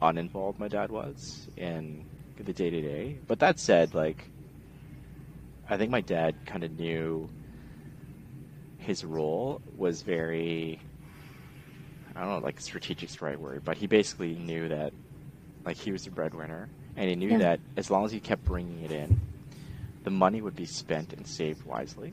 uninvolved 0.01 0.59
my 0.59 0.69
dad 0.69 0.91
was 0.91 1.49
in 1.57 2.05
the 2.37 2.53
day 2.53 2.71
to 2.71 2.81
day. 2.81 3.19
But 3.27 3.41
that 3.41 3.59
said, 3.59 3.95
like 3.95 4.29
I 5.69 5.77
think 5.77 5.91
my 5.91 6.01
dad 6.01 6.35
kind 6.47 6.65
of 6.65 6.79
knew 6.79 7.29
his 8.79 9.05
role 9.05 9.61
was 9.77 10.03
very 10.03 10.81
I 12.15 12.21
don't 12.21 12.29
know, 12.29 12.39
like 12.39 12.61
strategic's 12.61 13.17
the 13.17 13.25
right 13.25 13.41
word, 13.41 13.65
but 13.65 13.77
he 13.79 13.87
basically 13.87 14.35
knew 14.35 14.69
that 14.69 14.93
like 15.65 15.77
he 15.77 15.93
was 15.93 16.05
the 16.05 16.11
breadwinner 16.11 16.69
and 16.97 17.09
he 17.09 17.17
knew 17.17 17.31
yeah. 17.31 17.39
that 17.39 17.61
as 17.77 17.91
long 17.91 18.05
as 18.05 18.13
he 18.13 18.21
kept 18.21 18.45
bringing 18.45 18.83
it 18.85 18.93
in 18.93 19.21
the 20.05 20.11
money 20.11 20.41
would 20.41 20.57
be 20.57 20.67
spent 20.67 21.13
and 21.13 21.27
saved 21.27 21.65
wisely, 21.65 22.13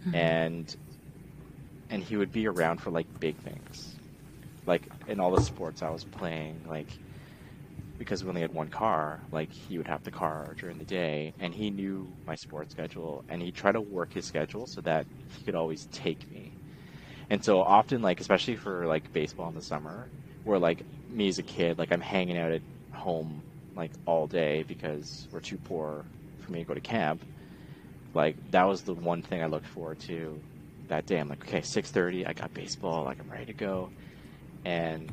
mm-hmm. 0.00 0.14
and 0.14 0.76
and 1.90 2.02
he 2.02 2.16
would 2.16 2.32
be 2.32 2.46
around 2.46 2.80
for 2.80 2.90
like 2.90 3.06
big 3.20 3.36
things, 3.36 3.94
like 4.66 4.82
in 5.08 5.20
all 5.20 5.30
the 5.30 5.42
sports 5.42 5.82
I 5.82 5.90
was 5.90 6.04
playing, 6.04 6.60
like 6.68 6.88
because 7.98 8.24
we 8.24 8.28
only 8.28 8.40
had 8.40 8.52
one 8.52 8.68
car, 8.68 9.20
like 9.30 9.52
he 9.52 9.78
would 9.78 9.86
have 9.86 10.02
the 10.02 10.10
car 10.10 10.54
during 10.58 10.78
the 10.78 10.84
day, 10.84 11.34
and 11.38 11.54
he 11.54 11.70
knew 11.70 12.10
my 12.26 12.34
sports 12.34 12.72
schedule, 12.72 13.24
and 13.28 13.40
he 13.40 13.52
tried 13.52 13.72
to 13.72 13.80
work 13.80 14.12
his 14.12 14.24
schedule 14.24 14.66
so 14.66 14.80
that 14.80 15.06
he 15.36 15.44
could 15.44 15.54
always 15.54 15.86
take 15.92 16.30
me. 16.30 16.52
And 17.30 17.44
so 17.44 17.60
often, 17.60 18.02
like 18.02 18.20
especially 18.20 18.56
for 18.56 18.86
like 18.86 19.12
baseball 19.12 19.48
in 19.48 19.54
the 19.54 19.62
summer, 19.62 20.08
where 20.44 20.58
like 20.58 20.82
me 21.10 21.28
as 21.28 21.38
a 21.38 21.42
kid, 21.42 21.78
like 21.78 21.92
I'm 21.92 22.00
hanging 22.00 22.36
out 22.36 22.52
at 22.52 22.62
home 22.92 23.42
like 23.76 23.90
all 24.06 24.26
day 24.26 24.64
because 24.64 25.26
we're 25.30 25.40
too 25.40 25.56
poor 25.56 26.04
for 26.52 26.58
me 26.58 26.64
to 26.64 26.68
go 26.68 26.74
to 26.74 26.80
camp, 26.80 27.24
like 28.14 28.36
that 28.50 28.64
was 28.64 28.82
the 28.82 28.94
one 28.94 29.22
thing 29.22 29.42
I 29.42 29.46
looked 29.46 29.66
forward 29.66 30.00
to 30.00 30.42
that 30.88 31.06
day. 31.06 31.18
I'm 31.18 31.28
like, 31.28 31.46
okay, 31.48 31.62
6:30, 31.62 32.26
I 32.26 32.32
got 32.34 32.54
baseball, 32.54 33.04
like 33.04 33.20
I'm 33.20 33.30
ready 33.30 33.46
to 33.46 33.54
go, 33.54 33.92
and 34.64 35.10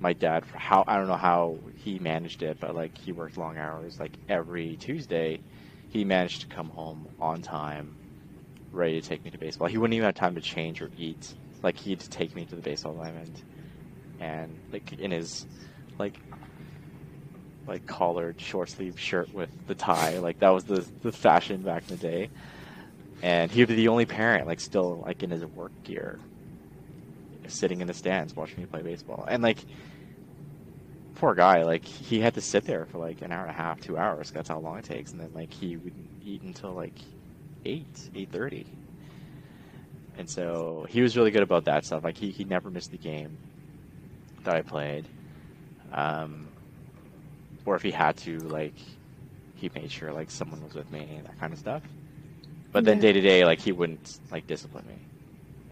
my 0.00 0.12
dad 0.14 0.44
how 0.54 0.84
I 0.86 0.96
don't 0.98 1.08
know 1.08 1.16
how 1.16 1.58
he 1.76 1.98
managed 1.98 2.42
it, 2.42 2.58
but 2.60 2.74
like 2.74 2.98
he 2.98 3.12
worked 3.12 3.38
long 3.38 3.58
hours. 3.58 4.00
Like 4.00 4.18
every 4.28 4.76
Tuesday, 4.76 5.42
he 5.88 6.04
managed 6.04 6.42
to 6.42 6.48
come 6.48 6.70
home 6.70 7.08
on 7.20 7.42
time, 7.42 7.96
ready 8.72 9.00
to 9.00 9.08
take 9.08 9.24
me 9.24 9.30
to 9.32 9.38
baseball. 9.38 9.68
He 9.68 9.78
wouldn't 9.78 9.94
even 9.94 10.06
have 10.06 10.14
time 10.16 10.36
to 10.36 10.42
change 10.42 10.82
or 10.82 10.90
eat. 10.96 11.34
Like 11.62 11.78
he'd 11.78 12.00
take 12.00 12.36
me 12.36 12.46
to 12.46 12.56
the 12.56 12.62
baseball 12.62 12.94
diamond, 12.94 13.42
and 14.20 14.60
like 14.72 14.92
in 14.94 15.10
his 15.12 15.46
like 15.98 16.20
like 17.66 17.86
collared 17.86 18.40
short 18.40 18.68
sleeve 18.70 18.98
shirt 18.98 19.32
with 19.34 19.50
the 19.66 19.74
tie. 19.74 20.18
Like 20.18 20.38
that 20.40 20.50
was 20.50 20.64
the 20.64 20.86
the 21.02 21.12
fashion 21.12 21.62
back 21.62 21.82
in 21.88 21.96
the 21.96 22.02
day. 22.02 22.30
And 23.22 23.50
he'd 23.50 23.68
be 23.68 23.74
the 23.74 23.88
only 23.88 24.06
parent, 24.06 24.46
like 24.46 24.60
still 24.60 25.02
like 25.06 25.22
in 25.22 25.30
his 25.30 25.44
work 25.44 25.72
gear, 25.84 26.18
sitting 27.48 27.80
in 27.80 27.86
the 27.86 27.94
stands 27.94 28.36
watching 28.36 28.60
me 28.60 28.66
play 28.66 28.82
baseball. 28.82 29.24
And 29.26 29.42
like 29.42 29.58
poor 31.16 31.34
guy, 31.34 31.62
like 31.62 31.84
he 31.84 32.20
had 32.20 32.34
to 32.34 32.40
sit 32.40 32.64
there 32.64 32.84
for 32.86 32.98
like 32.98 33.22
an 33.22 33.32
hour 33.32 33.42
and 33.42 33.50
a 33.50 33.54
half, 33.54 33.80
two 33.80 33.96
hours. 33.96 34.30
That's 34.30 34.48
how 34.48 34.58
long 34.58 34.78
it 34.78 34.84
takes. 34.84 35.12
And 35.12 35.20
then 35.20 35.30
like 35.34 35.52
he 35.52 35.76
would 35.76 35.94
eat 36.24 36.42
until 36.42 36.72
like 36.72 36.98
eight, 37.64 38.10
eight 38.14 38.30
thirty. 38.30 38.66
And 40.18 40.28
so 40.28 40.86
he 40.88 41.02
was 41.02 41.16
really 41.16 41.30
good 41.30 41.42
about 41.42 41.64
that 41.64 41.84
stuff. 41.84 42.04
Like 42.04 42.16
he, 42.16 42.30
he 42.30 42.44
never 42.44 42.70
missed 42.70 42.90
the 42.90 42.96
game 42.98 43.36
that 44.44 44.56
I 44.56 44.62
played. 44.62 45.06
Um, 45.92 46.48
or 47.66 47.76
if 47.76 47.82
he 47.82 47.90
had 47.90 48.16
to, 48.18 48.38
like 48.40 48.74
he 49.56 49.70
made 49.74 49.90
sure 49.90 50.12
like 50.12 50.30
someone 50.30 50.62
was 50.64 50.74
with 50.74 50.90
me 50.92 51.00
and 51.16 51.26
that 51.26 51.38
kind 51.40 51.52
of 51.52 51.58
stuff. 51.58 51.82
But 52.72 52.84
then 52.84 53.00
day 53.00 53.12
to 53.12 53.20
day, 53.20 53.44
like 53.44 53.60
he 53.60 53.72
wouldn't 53.72 54.18
like 54.30 54.46
discipline 54.46 54.86
me. 54.86 54.98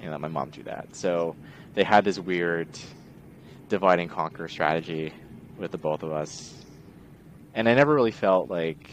and 0.00 0.11
let 0.11 0.20
my 0.20 0.28
mom 0.28 0.50
do 0.50 0.62
that. 0.64 0.94
So 0.96 1.37
they 1.74 1.85
had 1.85 2.04
this 2.04 2.18
weird 2.18 2.68
divide 3.68 4.00
and 4.00 4.11
conquer 4.11 4.48
strategy 4.48 5.12
with 5.59 5.70
the 5.72 5.78
both 5.78 6.02
of 6.02 6.12
us, 6.12 6.52
and 7.54 7.68
I 7.68 7.74
never 7.74 7.94
really 7.94 8.11
felt 8.12 8.50
like 8.50 8.90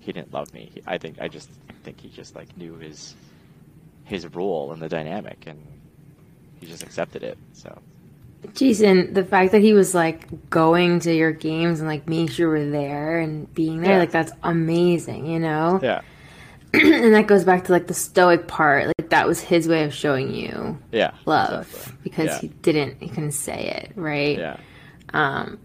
he 0.00 0.12
didn't 0.12 0.32
love 0.32 0.52
me. 0.54 0.72
I 0.86 0.98
think 0.98 1.20
I 1.20 1.28
just 1.28 1.48
think 1.84 2.00
he 2.00 2.08
just 2.08 2.34
like 2.34 2.56
knew 2.56 2.74
his 2.76 3.14
his 4.04 4.26
role 4.34 4.72
in 4.72 4.80
the 4.80 4.88
dynamic, 4.88 5.44
and 5.46 5.62
he 6.60 6.66
just 6.66 6.82
accepted 6.82 7.22
it. 7.22 7.38
So. 7.52 7.78
Jason, 8.54 9.14
the 9.14 9.24
fact 9.24 9.52
that 9.52 9.62
he 9.62 9.72
was 9.72 9.94
like 9.94 10.50
going 10.50 11.00
to 11.00 11.14
your 11.14 11.32
games 11.32 11.80
and 11.80 11.88
like 11.88 12.08
making 12.08 12.28
sure 12.28 12.56
you 12.56 12.64
were 12.64 12.70
there 12.70 13.18
and 13.18 13.52
being 13.54 13.80
there, 13.80 13.92
yeah. 13.92 13.98
like 13.98 14.10
that's 14.10 14.32
amazing, 14.42 15.26
you 15.26 15.38
know? 15.38 15.80
Yeah. 15.82 16.02
and 16.74 17.14
that 17.14 17.26
goes 17.26 17.44
back 17.44 17.64
to 17.64 17.72
like 17.72 17.86
the 17.86 17.94
stoic 17.94 18.48
part. 18.48 18.86
Like 18.98 19.10
that 19.10 19.28
was 19.28 19.40
his 19.40 19.68
way 19.68 19.84
of 19.84 19.94
showing 19.94 20.34
you 20.34 20.76
yeah, 20.90 21.12
love 21.24 21.68
exactly. 21.68 21.98
because 22.02 22.26
yeah. 22.26 22.38
he 22.40 22.48
didn't 22.48 23.00
he 23.00 23.08
couldn't 23.08 23.32
say 23.32 23.68
it, 23.68 23.92
right? 23.94 24.38
Yeah. 24.38 24.56
Um 25.10 25.58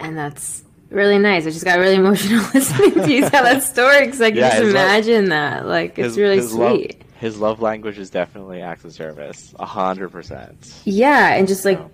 and 0.00 0.18
that's 0.18 0.64
really 0.90 1.18
nice. 1.18 1.46
I 1.46 1.50
just 1.50 1.64
got 1.64 1.78
really 1.78 1.94
emotional 2.04 2.44
listening 2.52 2.94
to 2.94 3.12
you 3.12 3.28
tell 3.28 3.44
that 3.44 3.62
story 3.62 4.06
because 4.06 4.20
I 4.20 4.30
can 4.30 4.38
yeah, 4.38 4.58
just 4.58 4.70
imagine 4.70 5.28
love, 5.28 5.30
that. 5.30 5.66
Like 5.66 5.98
it's 5.98 6.16
really 6.16 6.36
his 6.36 6.50
sweet. 6.50 7.00
Love, 7.00 7.10
his 7.20 7.38
love 7.38 7.62
language 7.62 7.98
is 7.98 8.10
definitely 8.10 8.60
acts 8.60 8.84
of 8.84 8.92
service, 8.92 9.54
a 9.58 9.66
hundred 9.66 10.10
percent. 10.10 10.80
Yeah, 10.84 11.34
and 11.34 11.46
just 11.46 11.64
like 11.64 11.78
his 11.78 11.90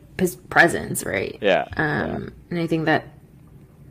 presence, 0.49 1.05
right? 1.05 1.39
Yeah. 1.41 1.67
Um, 1.77 2.23
yeah. 2.25 2.29
and 2.51 2.59
I 2.61 2.67
think 2.67 2.85
that 2.87 3.07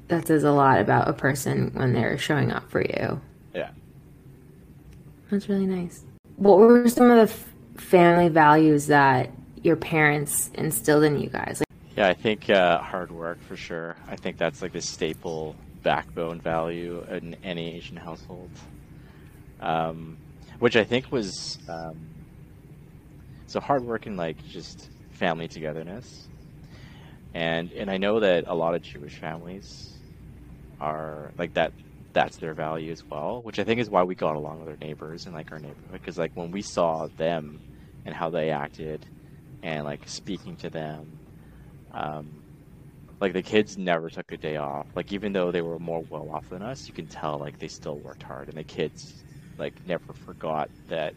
that 0.07 0.27
says 0.27 0.43
a 0.43 0.51
lot 0.51 0.79
about 0.79 1.07
a 1.07 1.13
person 1.13 1.71
when 1.73 1.93
they're 1.93 2.17
showing 2.17 2.51
up 2.51 2.69
for 2.69 2.81
you. 2.81 3.21
Yeah. 3.55 3.69
That's 5.29 5.47
really 5.47 5.65
nice. 5.65 6.03
What 6.35 6.57
were 6.59 6.87
some 6.89 7.09
of 7.09 7.15
the 7.17 7.33
f- 7.33 7.53
family 7.77 8.27
values 8.27 8.87
that 8.87 9.29
your 9.63 9.77
parents 9.77 10.49
instilled 10.55 11.03
in 11.03 11.17
you 11.17 11.29
guys? 11.29 11.61
Like- 11.61 11.97
yeah, 11.97 12.07
I 12.07 12.13
think 12.13 12.49
uh, 12.49 12.79
hard 12.79 13.11
work 13.11 13.41
for 13.47 13.55
sure. 13.55 13.95
I 14.09 14.15
think 14.15 14.37
that's 14.37 14.61
like 14.61 14.73
the 14.73 14.81
staple 14.81 15.55
backbone 15.83 16.39
value 16.41 17.05
in 17.09 17.35
any 17.43 17.75
Asian 17.75 17.97
household, 17.97 18.49
um, 19.61 20.17
which 20.59 20.75
I 20.75 20.83
think 20.83 21.11
was 21.11 21.57
um, 21.69 21.97
so 23.47 23.59
hard 23.59 23.83
work 23.83 24.05
and 24.05 24.17
like 24.17 24.37
just 24.47 24.89
family 25.21 25.47
togetherness. 25.47 26.29
And 27.33 27.71
and 27.73 27.89
I 27.89 27.97
know 27.97 28.19
that 28.21 28.45
a 28.47 28.55
lot 28.55 28.75
of 28.75 28.81
Jewish 28.81 29.17
families 29.17 29.67
are 30.79 31.31
like 31.37 31.53
that 31.53 31.73
that's 32.13 32.37
their 32.37 32.55
value 32.55 32.91
as 32.91 33.03
well, 33.11 33.41
which 33.43 33.59
I 33.59 33.63
think 33.63 33.79
is 33.79 33.89
why 33.89 34.03
we 34.03 34.15
got 34.15 34.35
along 34.35 34.59
with 34.59 34.69
our 34.69 34.77
neighbors 34.81 35.25
and 35.25 35.35
like 35.35 35.51
our 35.51 35.59
neighborhood. 35.59 35.93
Because 35.93 36.17
like 36.17 36.31
when 36.35 36.51
we 36.51 36.61
saw 36.61 37.07
them 37.17 37.61
and 38.05 38.15
how 38.15 38.29
they 38.31 38.49
acted, 38.51 39.07
and 39.63 39.85
like 39.85 40.09
speaking 40.09 40.57
to 40.57 40.69
them, 40.71 41.19
um, 41.93 42.43
like 43.21 43.33
the 43.33 43.43
kids 43.43 43.77
never 43.77 44.09
took 44.09 44.31
a 44.31 44.37
day 44.37 44.57
off. 44.57 44.87
Like 44.95 45.13
even 45.13 45.33
though 45.33 45.51
they 45.51 45.61
were 45.61 45.79
more 45.79 46.03
well 46.09 46.29
off 46.31 46.49
than 46.49 46.63
us, 46.63 46.87
you 46.87 46.93
can 46.93 47.07
tell 47.07 47.39
like 47.39 47.57
they 47.59 47.67
still 47.69 47.99
worked 48.01 48.23
hard, 48.23 48.49
and 48.49 48.57
the 48.57 48.63
kids 48.65 49.23
like 49.57 49.79
never 49.85 50.13
forgot 50.13 50.69
that 50.89 51.15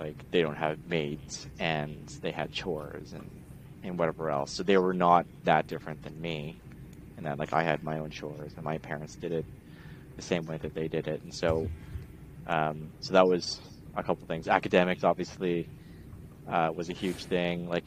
like 0.00 0.30
they 0.30 0.42
don't 0.42 0.56
have 0.56 0.78
maids 0.88 1.46
and 1.58 2.08
they 2.22 2.30
had 2.30 2.52
chores 2.52 3.12
and 3.12 3.30
and 3.82 3.98
whatever 3.98 4.30
else. 4.30 4.50
So 4.50 4.62
they 4.62 4.76
were 4.76 4.94
not 4.94 5.26
that 5.44 5.66
different 5.66 6.02
than 6.02 6.20
me 6.20 6.60
and 7.20 7.26
that 7.26 7.38
like 7.38 7.52
I 7.52 7.62
had 7.62 7.84
my 7.84 7.98
own 7.98 8.08
chores, 8.08 8.52
and 8.56 8.64
my 8.64 8.78
parents 8.78 9.14
did 9.14 9.30
it 9.30 9.44
the 10.16 10.22
same 10.22 10.46
way 10.46 10.56
that 10.56 10.74
they 10.74 10.88
did 10.88 11.06
it, 11.06 11.22
and 11.22 11.34
so 11.34 11.68
um, 12.46 12.90
so 13.00 13.12
that 13.12 13.28
was 13.28 13.60
a 13.94 14.02
couple 14.02 14.26
things. 14.26 14.48
Academics 14.48 15.04
obviously 15.04 15.68
uh, 16.48 16.72
was 16.74 16.88
a 16.88 16.94
huge 16.94 17.26
thing. 17.26 17.68
Like 17.68 17.84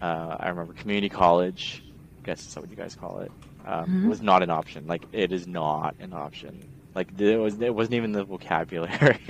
uh, 0.00 0.36
I 0.40 0.48
remember 0.48 0.72
community 0.72 1.08
college, 1.08 1.84
I 2.22 2.26
guess 2.26 2.42
that's 2.42 2.56
what 2.56 2.68
you 2.70 2.76
guys 2.76 2.96
call 2.96 3.20
it, 3.20 3.30
um, 3.64 3.84
mm-hmm. 3.84 4.08
was 4.08 4.20
not 4.20 4.42
an 4.42 4.50
option. 4.50 4.88
Like 4.88 5.04
it 5.12 5.30
is 5.30 5.46
not 5.46 5.94
an 6.00 6.12
option. 6.12 6.68
Like 6.94 7.18
it 7.18 7.38
was, 7.38 7.60
it 7.60 7.74
wasn't 7.74 7.94
even 7.94 8.12
the 8.12 8.24
vocabulary. 8.24 9.20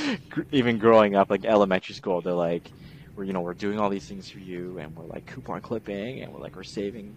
even 0.52 0.78
growing 0.78 1.16
up, 1.16 1.30
like 1.30 1.44
elementary 1.44 1.94
school, 1.94 2.20
they're 2.20 2.34
like, 2.34 2.70
we're 3.16 3.24
you 3.24 3.32
know 3.32 3.40
we're 3.40 3.54
doing 3.54 3.80
all 3.80 3.88
these 3.88 4.06
things 4.06 4.28
for 4.28 4.38
you, 4.38 4.78
and 4.78 4.94
we're 4.96 5.06
like 5.06 5.26
coupon 5.26 5.60
clipping, 5.60 6.20
and 6.20 6.32
we're 6.32 6.40
like 6.40 6.56
we're 6.56 6.62
saving 6.64 7.16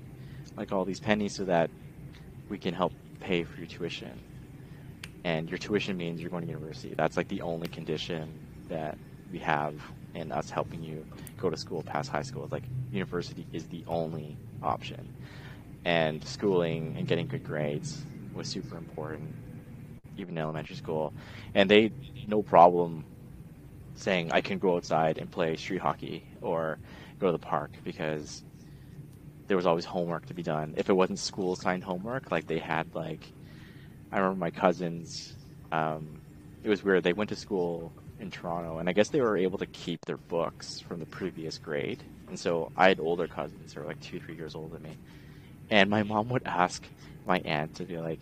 like 0.57 0.71
all 0.71 0.85
these 0.85 0.99
pennies 0.99 1.35
so 1.35 1.45
that 1.45 1.69
we 2.49 2.57
can 2.57 2.73
help 2.73 2.93
pay 3.19 3.43
for 3.43 3.57
your 3.57 3.67
tuition. 3.67 4.19
And 5.23 5.49
your 5.49 5.57
tuition 5.57 5.97
means 5.97 6.19
you're 6.21 6.29
going 6.29 6.43
to 6.43 6.49
university. 6.49 6.93
That's 6.95 7.17
like 7.17 7.27
the 7.27 7.41
only 7.41 7.67
condition 7.67 8.39
that 8.69 8.97
we 9.31 9.39
have 9.39 9.75
in 10.15 10.31
us 10.31 10.49
helping 10.49 10.83
you 10.83 11.05
go 11.37 11.49
to 11.49 11.57
school 11.57 11.83
past 11.83 12.09
high 12.09 12.23
school. 12.23 12.43
It's 12.43 12.51
like 12.51 12.63
university 12.91 13.45
is 13.53 13.67
the 13.67 13.83
only 13.87 14.37
option. 14.63 15.07
And 15.85 16.23
schooling 16.25 16.95
and 16.97 17.07
getting 17.07 17.27
good 17.27 17.43
grades 17.43 18.01
was 18.33 18.47
super 18.47 18.77
important, 18.77 19.33
even 20.17 20.37
elementary 20.37 20.75
school. 20.75 21.13
And 21.53 21.69
they 21.69 21.93
no 22.27 22.43
problem 22.43 23.05
saying 23.95 24.31
I 24.31 24.41
can 24.41 24.59
go 24.59 24.75
outside 24.75 25.17
and 25.17 25.31
play 25.31 25.55
street 25.55 25.81
hockey 25.81 26.25
or 26.41 26.79
go 27.19 27.27
to 27.27 27.31
the 27.33 27.39
park 27.39 27.73
because 27.83 28.43
there 29.47 29.57
was 29.57 29.65
always 29.65 29.85
homework 29.85 30.25
to 30.27 30.33
be 30.33 30.43
done. 30.43 30.73
If 30.77 30.89
it 30.89 30.93
wasn't 30.93 31.19
school 31.19 31.53
assigned 31.53 31.83
homework, 31.83 32.31
like 32.31 32.47
they 32.47 32.59
had 32.59 32.87
like, 32.95 33.33
I 34.11 34.17
remember 34.19 34.39
my 34.39 34.51
cousins. 34.51 35.35
Um, 35.71 36.21
it 36.63 36.69
was 36.69 36.83
weird. 36.83 37.03
They 37.03 37.13
went 37.13 37.29
to 37.29 37.35
school 37.35 37.93
in 38.19 38.31
Toronto, 38.31 38.77
and 38.77 38.87
I 38.89 38.93
guess 38.93 39.09
they 39.09 39.21
were 39.21 39.37
able 39.37 39.57
to 39.59 39.67
keep 39.67 40.05
their 40.05 40.19
books 40.29 40.79
from 40.87 40.99
the 40.99 41.07
previous 41.07 41.57
grade. 41.57 42.03
And 42.27 42.39
so 42.39 42.71
I 42.75 42.87
had 42.89 42.99
older 42.99 43.27
cousins 43.27 43.73
who 43.73 43.81
were 43.81 43.87
like 43.87 43.99
two, 43.99 44.19
three 44.19 44.35
years 44.35 44.55
older 44.55 44.75
than 44.75 44.83
me. 44.83 44.99
And 45.69 45.89
my 45.89 46.03
mom 46.03 46.29
would 46.29 46.43
ask 46.45 46.87
my 47.25 47.39
aunt 47.45 47.73
to 47.75 47.85
be 47.85 47.97
like, 47.97 48.21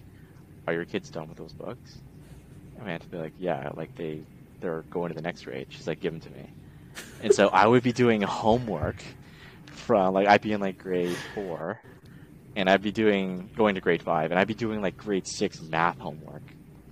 "Are 0.70 0.74
your 0.74 0.86
kids 0.86 1.10
done 1.10 1.28
with 1.28 1.38
those 1.38 1.54
books?" 1.54 1.98
And 2.78 2.86
my 2.86 2.94
aunt 2.94 3.04
would 3.04 3.12
be 3.12 3.18
like, 3.18 3.34
"Yeah, 3.40 3.72
like 3.76 3.96
they 3.96 4.22
they're 4.62 4.84
going 4.90 5.10
to 5.10 5.16
the 5.16 5.22
next 5.22 5.44
grade." 5.44 5.68
She's 5.70 5.88
like, 5.88 6.00
"Give 6.00 6.14
them 6.14 6.22
to 6.22 6.30
me." 6.30 6.50
And 7.24 7.34
so 7.34 7.50
I 7.50 7.66
would 7.68 7.84
be 7.84 7.92
doing 7.92 8.22
homework 8.22 8.98
from 9.66 10.14
like 10.14 10.28
I'd 10.28 10.42
be 10.42 10.54
in 10.54 10.62
like 10.62 10.78
grade 10.78 11.16
four, 11.34 11.80
and 12.56 12.70
I'd 12.70 12.82
be 12.82 12.92
doing 12.92 13.50
going 13.56 13.76
to 13.76 13.82
grade 13.82 14.02
five, 14.02 14.32
and 14.32 14.40
I'd 14.40 14.48
be 14.48 14.54
doing 14.54 14.82
like 14.82 14.98
grade 14.98 15.28
six 15.28 15.62
math 15.62 15.98
homework 16.00 16.44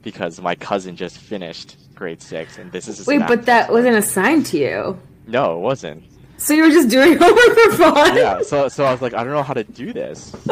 because 0.04 0.40
my 0.42 0.56
cousin 0.56 0.96
just 0.96 1.18
finished 1.18 1.76
grade 1.96 2.22
six, 2.22 2.58
and 2.58 2.72
this 2.72 2.88
is 2.88 3.06
wait, 3.06 3.22
but 3.28 3.46
that 3.46 3.72
wasn't 3.72 3.96
assigned 3.96 4.46
to 4.48 4.58
you. 4.58 5.00
No, 5.28 5.58
it 5.58 5.60
wasn't. 5.60 6.04
So 6.38 6.54
you 6.54 6.63
were 6.63 6.70
just 6.70 6.90
doing 6.90 7.18
homework 7.22 7.58
for 7.58 7.72
fun? 7.74 8.16
Yeah. 8.16 8.42
So 8.42 8.68
so 8.70 8.86
I 8.86 8.92
was 8.92 9.02
like, 9.02 9.13
I 9.13 9.24
don't 9.24 9.34
know 9.34 9.44
how 9.44 9.54
to 9.54 9.63
do 9.63 9.94
this. 9.94 10.36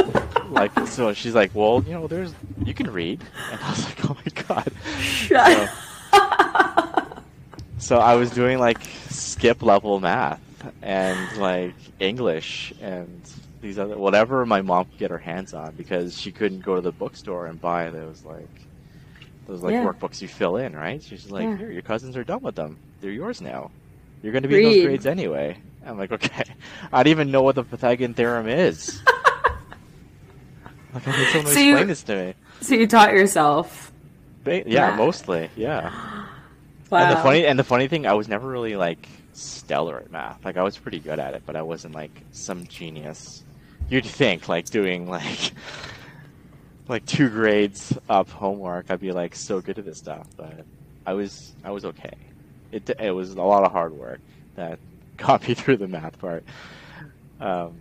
like 0.51 0.87
so, 0.87 1.13
she's 1.13 1.35
like, 1.35 1.51
well, 1.53 1.83
you 1.85 1.93
know, 1.93 2.07
there's 2.07 2.33
you 2.63 2.73
can 2.73 2.91
read, 2.91 3.21
and 3.51 3.61
I 3.61 3.69
was 3.69 3.85
like, 3.85 4.09
oh 4.09 4.17
my 4.25 4.43
god. 4.43 4.71
Shut. 4.99 5.69
So, 6.11 7.17
so 7.77 7.97
I 7.97 8.15
was 8.15 8.31
doing 8.31 8.59
like 8.59 8.81
skip 9.09 9.61
level 9.61 9.99
math 9.99 10.41
and 10.81 11.37
like 11.37 11.75
English 11.99 12.73
and 12.81 13.21
these 13.61 13.79
other 13.79 13.97
whatever 13.97 14.45
my 14.45 14.61
mom 14.61 14.85
could 14.85 14.97
get 14.97 15.11
her 15.11 15.17
hands 15.17 15.53
on 15.53 15.73
because 15.75 16.19
she 16.19 16.31
couldn't 16.31 16.61
go 16.61 16.75
to 16.75 16.81
the 16.81 16.91
bookstore 16.91 17.47
and 17.47 17.59
buy 17.59 17.89
those 17.89 18.23
like 18.23 18.49
those 19.47 19.61
like 19.61 19.73
yeah. 19.73 19.85
workbooks 19.85 20.21
you 20.21 20.27
fill 20.27 20.57
in, 20.57 20.75
right? 20.75 21.01
She's 21.03 21.29
like, 21.29 21.43
yeah. 21.43 21.57
Here, 21.57 21.71
your 21.71 21.81
cousins 21.81 22.17
are 22.17 22.23
done 22.23 22.41
with 22.41 22.55
them. 22.55 22.77
They're 23.01 23.11
yours 23.11 23.41
now. 23.41 23.71
You're 24.23 24.31
going 24.31 24.43
to 24.43 24.49
be 24.49 24.55
Read. 24.55 24.65
in 24.65 24.71
those 24.71 24.85
grades 24.85 25.05
anyway. 25.05 25.57
I'm 25.85 25.97
like, 25.97 26.11
okay. 26.11 26.45
I 26.91 27.03
don't 27.03 27.11
even 27.11 27.31
know 27.31 27.43
what 27.43 27.55
the 27.55 27.63
Pythagorean 27.63 28.15
theorem 28.15 28.47
is. 28.47 29.01
Like, 30.95 31.07
I 31.07 31.11
need 31.17 31.27
someone 31.27 31.45
to 31.45 31.53
So 31.53 31.59
you- 31.59 31.85
this 31.85 32.03
to 32.03 32.15
me. 32.15 32.33
So 32.61 32.73
you 32.75 32.87
taught 32.87 33.11
yourself. 33.13 33.91
Ba- 34.43 34.63
Yeah, 34.65 34.89
Math. 34.89 34.97
mostly. 34.97 35.49
Yeah. 35.55 35.91
Wow. 36.89 36.99
And 36.99 37.17
the 37.17 37.21
funny 37.21 37.45
and 37.45 37.59
the 37.59 37.63
funny 37.63 37.87
thing, 37.87 38.05
I 38.07 38.13
was 38.13 38.27
never 38.27 38.47
really 38.47 38.75
like 38.75 39.07
stellar 39.33 39.97
at 39.97 40.11
math. 40.11 40.43
Like 40.45 40.55
I 40.57 40.63
was 40.63 40.77
pretty 40.77 40.99
good 40.99 41.19
at 41.19 41.33
it, 41.33 41.43
but 41.45 41.55
I 41.55 41.61
wasn't 41.63 41.93
like 41.95 42.11
some 42.31 42.65
genius. 42.67 43.43
You'd 43.89 44.05
think 44.05 44.47
like 44.47 44.65
doing 44.69 45.07
like 45.09 45.51
like 46.87 47.05
two 47.05 47.29
grades 47.29 47.97
up 48.09 48.29
homework, 48.29 48.89
I'd 48.89 48.99
be 49.01 49.11
like 49.11 49.35
so 49.35 49.61
good 49.61 49.79
at 49.79 49.85
this 49.85 49.97
stuff, 49.97 50.27
but 50.37 50.63
I 51.05 51.13
was 51.13 51.53
I 51.63 51.71
was 51.71 51.85
okay. 51.85 52.13
It 52.71 52.89
it 52.99 53.11
was 53.11 53.31
a 53.33 53.41
lot 53.41 53.63
of 53.63 53.71
hard 53.71 53.93
work 53.93 54.19
that 54.55 54.79
got 55.17 55.47
me 55.47 55.53
through 55.55 55.77
the 55.77 55.87
math 55.87 56.17
part. 56.19 56.43
Um, 57.39 57.73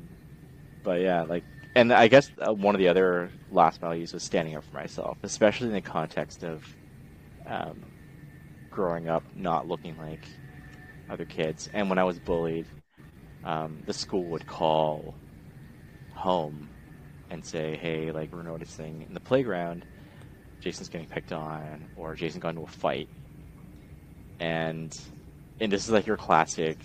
but 0.83 1.01
yeah, 1.01 1.23
like, 1.23 1.45
and 1.75 1.93
I 1.93 2.09
guess 2.09 2.31
uh, 2.39 2.53
one 2.53 2.75
of 2.75 2.79
the 2.79 2.89
other 2.89 3.33
last 3.49 3.81
values 3.81 4.13
was 4.13 4.25
standing 4.25 4.57
up 4.57 4.65
for 4.65 4.77
myself, 4.77 5.19
especially 5.23 5.69
in 5.69 5.75
the 5.75 5.83
context 5.83 6.45
of 6.45 6.65
um, 7.47 7.93
growing 8.71 9.09
up 9.09 9.25
not 9.35 9.67
looking 9.69 9.97
like 9.97 10.29
other 11.09 11.27
kids. 11.27 11.69
And 11.75 11.89
when 11.89 11.99
I 11.99 12.05
was 12.05 12.21
bullied, 12.21 12.69
um, 13.45 13.83
the 13.87 13.95
school 13.95 14.31
would 14.31 14.47
call 14.47 15.19
home 16.09 16.73
and 17.31 17.45
say, 17.45 17.77
"Hey, 17.77 18.13
like 18.13 18.33
we're 18.33 18.43
noticing 18.43 19.03
in 19.03 19.15
the 19.15 19.21
playground, 19.21 19.87
Jason's 20.61 20.89
getting 20.89 21.09
picked 21.09 21.33
on, 21.33 21.89
or 21.95 22.15
Jason 22.15 22.41
got 22.41 22.51
into 22.51 22.63
a 22.63 22.67
fight." 22.69 23.11
And 24.39 24.93
and 25.61 25.73
this 25.73 25.85
is 25.87 25.93
like 25.93 26.07
your 26.07 26.17
classic, 26.17 26.85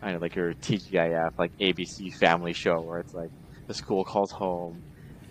I 0.00 0.12
know, 0.12 0.18
like 0.18 0.34
your 0.36 0.54
TGIF, 0.54 1.32
like 1.38 1.52
ABC 1.60 2.10
family 2.10 2.52
show, 2.52 2.80
where 2.82 2.98
it's 3.00 3.14
like 3.14 3.32
the 3.68 3.74
school 3.74 4.04
calls 4.04 4.32
home 4.32 4.82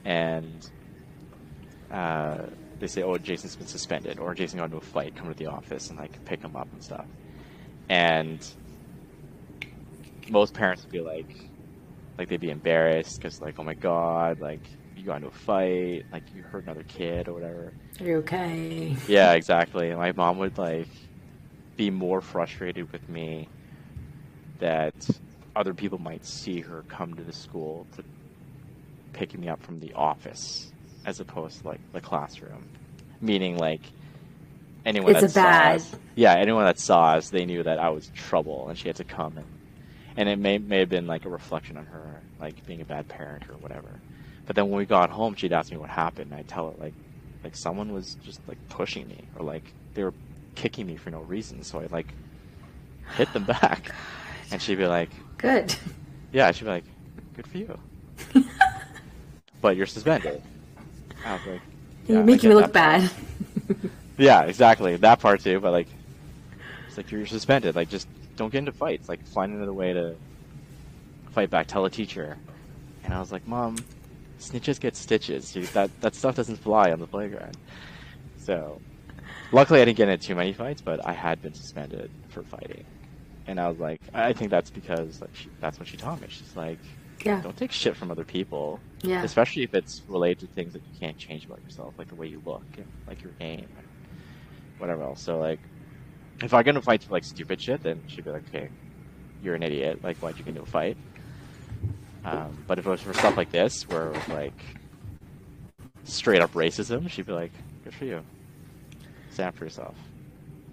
and 0.06 0.66
uh, 1.92 2.38
they 2.80 2.88
say, 2.88 3.04
"Oh, 3.04 3.18
Jason's 3.18 3.56
been 3.56 3.68
suspended," 3.68 4.20
or 4.20 4.34
Jason 4.36 4.60
got 4.60 4.66
into 4.66 4.78
a 4.78 4.82
fight. 4.82 5.16
Come 5.16 5.28
to 5.28 5.36
the 5.36 5.48
office 5.48 5.90
and 5.90 5.98
like 5.98 6.24
pick 6.26 6.42
him 6.44 6.56
up 6.56 6.70
and 6.72 6.82
stuff. 6.82 7.08
And 7.90 8.40
most 10.30 10.54
parents 10.54 10.84
would 10.84 10.92
be 10.92 11.02
like, 11.02 11.28
like 12.18 12.30
they'd 12.30 12.40
be 12.40 12.52
embarrassed 12.52 13.20
because 13.20 13.42
like, 13.42 13.56
"Oh 13.60 13.64
my 13.64 13.74
god, 13.74 14.40
like 14.40 14.62
you 14.96 15.06
got 15.06 15.18
into 15.18 15.30
a 15.30 15.32
fight, 15.32 16.04
like 16.12 16.24
you 16.34 16.44
hurt 16.44 16.64
another 16.66 16.84
kid 16.84 17.28
or 17.28 17.34
whatever." 17.34 17.74
Are 18.00 18.06
you 18.06 18.18
okay? 18.18 18.96
Yeah, 19.08 19.34
exactly. 19.34 19.90
And 19.90 20.00
my 20.00 20.12
mom 20.12 20.38
would 20.40 20.58
like 20.58 20.90
be 21.78 21.90
more 21.90 22.22
frustrated 22.22 22.92
with 22.92 23.08
me 23.10 23.50
that 24.60 24.94
other 25.56 25.74
people 25.74 26.00
might 26.00 26.26
see 26.26 26.62
her 26.62 26.84
come 26.88 27.14
to 27.16 27.24
the 27.24 27.34
school 27.34 27.88
to 27.96 28.04
pick 29.18 29.38
me 29.38 29.48
up 29.50 29.62
from 29.64 29.80
the 29.80 29.94
office 29.94 30.72
as 31.06 31.20
opposed 31.20 31.62
to 31.62 31.68
like 31.68 31.80
the 31.94 32.02
classroom. 32.02 32.64
Meaning 33.22 33.58
like 33.58 33.82
anyone 34.86 35.16
It's 35.16 35.34
that 35.34 35.42
a 35.42 35.44
bad- 35.44 35.82
saw 35.82 35.88
us, 35.96 36.00
yeah, 36.16 36.34
anyone 36.36 36.66
that 36.66 36.80
saw 36.80 37.14
us, 37.16 37.30
they 37.30 37.46
knew 37.46 37.64
that 37.64 37.80
I 37.80 37.90
was 37.90 38.12
trouble 38.16 38.70
and 38.70 38.78
she 38.78 38.88
had 38.88 38.98
to 38.98 39.04
come 39.04 39.38
and 39.38 39.46
and 40.18 40.30
it 40.30 40.38
may 40.40 40.58
may 40.58 40.80
have 40.80 40.90
been 40.90 41.08
like 41.08 41.26
a 41.26 41.30
reflection 41.30 41.78
on 41.78 41.86
her 41.88 42.22
like 42.40 42.66
being 42.66 42.82
a 42.82 42.86
bad 42.86 43.08
parent 43.08 43.50
or 43.50 43.54
whatever. 43.56 43.90
But 44.46 44.56
then 44.56 44.70
when 44.70 44.78
we 44.78 44.86
got 44.86 45.10
home, 45.10 45.36
she'd 45.36 45.52
ask 45.54 45.72
me 45.72 45.78
what 45.78 45.90
happened. 45.90 46.32
And 46.32 46.40
I'd 46.40 46.48
tell 46.48 46.70
her 46.72 46.76
like 46.84 46.94
like 47.44 47.56
someone 47.56 47.92
was 47.94 48.16
just 48.24 48.40
like 48.48 48.58
pushing 48.70 49.08
me 49.08 49.24
or 49.38 49.44
like 49.46 49.64
they 49.94 50.04
were 50.04 50.14
kicking 50.56 50.86
me 50.88 50.96
for 50.96 51.10
no 51.12 51.22
reason. 51.22 51.64
So 51.64 51.80
I 51.80 51.88
like 51.92 52.08
hit 53.16 53.32
them 53.34 53.44
back, 53.62 53.90
oh, 53.92 53.96
and 54.52 54.62
she'd 54.62 54.78
be 54.78 54.88
like, 54.88 55.10
Good. 55.38 55.76
"Yeah," 56.32 56.52
she'd 56.52 56.66
be 56.66 56.72
like, 56.72 56.84
"Good 57.36 57.48
for 57.48 57.58
you," 57.58 57.80
but 59.68 59.76
you're 59.76 59.86
suspended. 59.86 60.42
I 61.26 61.34
was 61.34 61.42
like, 61.46 61.62
You're 62.08 62.20
"Yeah, 62.20 62.24
I 62.24 62.26
making 62.26 62.50
me 62.52 62.56
look 62.56 62.72
bad. 62.72 63.12
Yeah, 64.18 64.44
exactly 64.44 64.96
that 64.96 65.20
part 65.20 65.42
too. 65.42 65.60
But 65.60 65.74
like, 65.74 65.88
it's 66.88 66.96
like 66.96 67.12
you're 67.12 67.26
suspended. 67.26 67.76
Like 67.76 67.90
just 67.90 68.08
don't 68.38 68.50
get 68.50 68.60
into 68.60 68.72
fights. 68.72 69.10
Like 69.10 69.24
find 69.28 69.54
another 69.54 69.74
way 69.74 69.92
to 69.92 70.16
fight 71.34 71.50
back. 71.50 71.68
Tell 71.68 71.84
a 71.84 71.90
teacher. 71.90 72.38
And 73.04 73.14
I 73.14 73.20
was 73.20 73.34
like, 73.34 73.46
Mom, 73.46 73.76
snitches 74.40 74.80
get 74.80 74.96
stitches. 74.96 75.52
That 75.74 75.92
that 76.00 76.16
stuff 76.16 76.36
doesn't 76.38 76.56
fly 76.56 76.94
on 76.94 77.00
the 77.00 77.08
playground. 77.08 77.58
So, 78.38 78.82
luckily 79.52 79.82
I 79.82 79.86
didn't 79.86 79.98
get 79.98 80.08
into 80.08 80.26
too 80.28 80.36
many 80.36 80.54
fights, 80.54 80.82
but 80.82 81.06
I 81.06 81.12
had 81.12 81.42
been 81.42 81.54
suspended 81.54 82.10
for 82.30 82.42
fighting. 82.42 82.86
And 83.48 83.60
I 83.60 83.68
was 83.68 83.80
like, 83.80 84.00
I 84.14 84.32
think 84.32 84.50
that's 84.50 84.70
because 84.70 85.20
like 85.20 85.36
she, 85.36 85.50
that's 85.60 85.78
what 85.78 85.90
she 85.90 85.98
taught 85.98 86.22
me. 86.22 86.28
She's 86.30 86.56
like, 86.56 86.80
yeah. 87.26 87.42
don't 87.42 87.58
take 87.58 87.72
shit 87.72 87.96
from 87.96 88.12
other 88.12 88.24
people, 88.24 88.80
Yeah. 89.02 89.24
especially 89.24 89.64
if 89.64 89.74
it's 89.74 90.02
related 90.08 90.48
to 90.48 90.54
things 90.54 90.74
that 90.74 90.82
you 90.82 91.00
can't 91.00 91.18
change 91.18 91.46
about 91.46 91.62
yourself, 91.64 91.94
like 91.98 92.08
the 92.10 92.16
way 92.16 92.28
you 92.28 92.42
look 92.46 92.64
and 92.78 92.86
like 93.08 93.22
your 93.22 93.32
name, 93.40 93.68
and 93.78 93.88
whatever 94.78 95.04
else. 95.04 95.22
So 95.22 95.38
like, 95.40 95.60
if 96.44 96.54
I 96.54 96.64
get 96.64 96.70
into 96.70 96.82
fights 96.82 97.06
for 97.06 97.14
like 97.14 97.24
stupid 97.24 97.60
shit, 97.62 97.82
then 97.84 98.02
she'd 98.08 98.26
be 98.26 98.32
like, 98.32 98.44
okay, 98.50 98.70
you're 99.44 99.56
an 99.56 99.64
idiot. 99.64 100.04
Like, 100.04 100.18
why'd 100.18 100.38
you 100.38 100.44
get 100.44 100.50
into 100.52 100.62
a 100.62 100.66
fight? 100.66 100.98
Um, 102.26 102.58
but 102.68 102.78
if 102.80 102.86
it 102.86 102.90
was 102.90 103.02
for 103.02 103.14
stuff 103.14 103.38
like 103.38 103.52
this, 103.52 103.88
where 103.90 104.08
it 104.08 104.16
was 104.16 104.28
like 104.28 104.60
straight 106.04 106.42
up 106.42 106.54
racism, 106.54 107.10
she'd 107.10 107.26
be 107.26 107.32
like, 107.34 107.52
good 107.84 107.94
for 107.94 108.06
you. 108.06 108.22
Stand 109.32 109.56
for 109.56 109.64
yourself. 109.66 109.96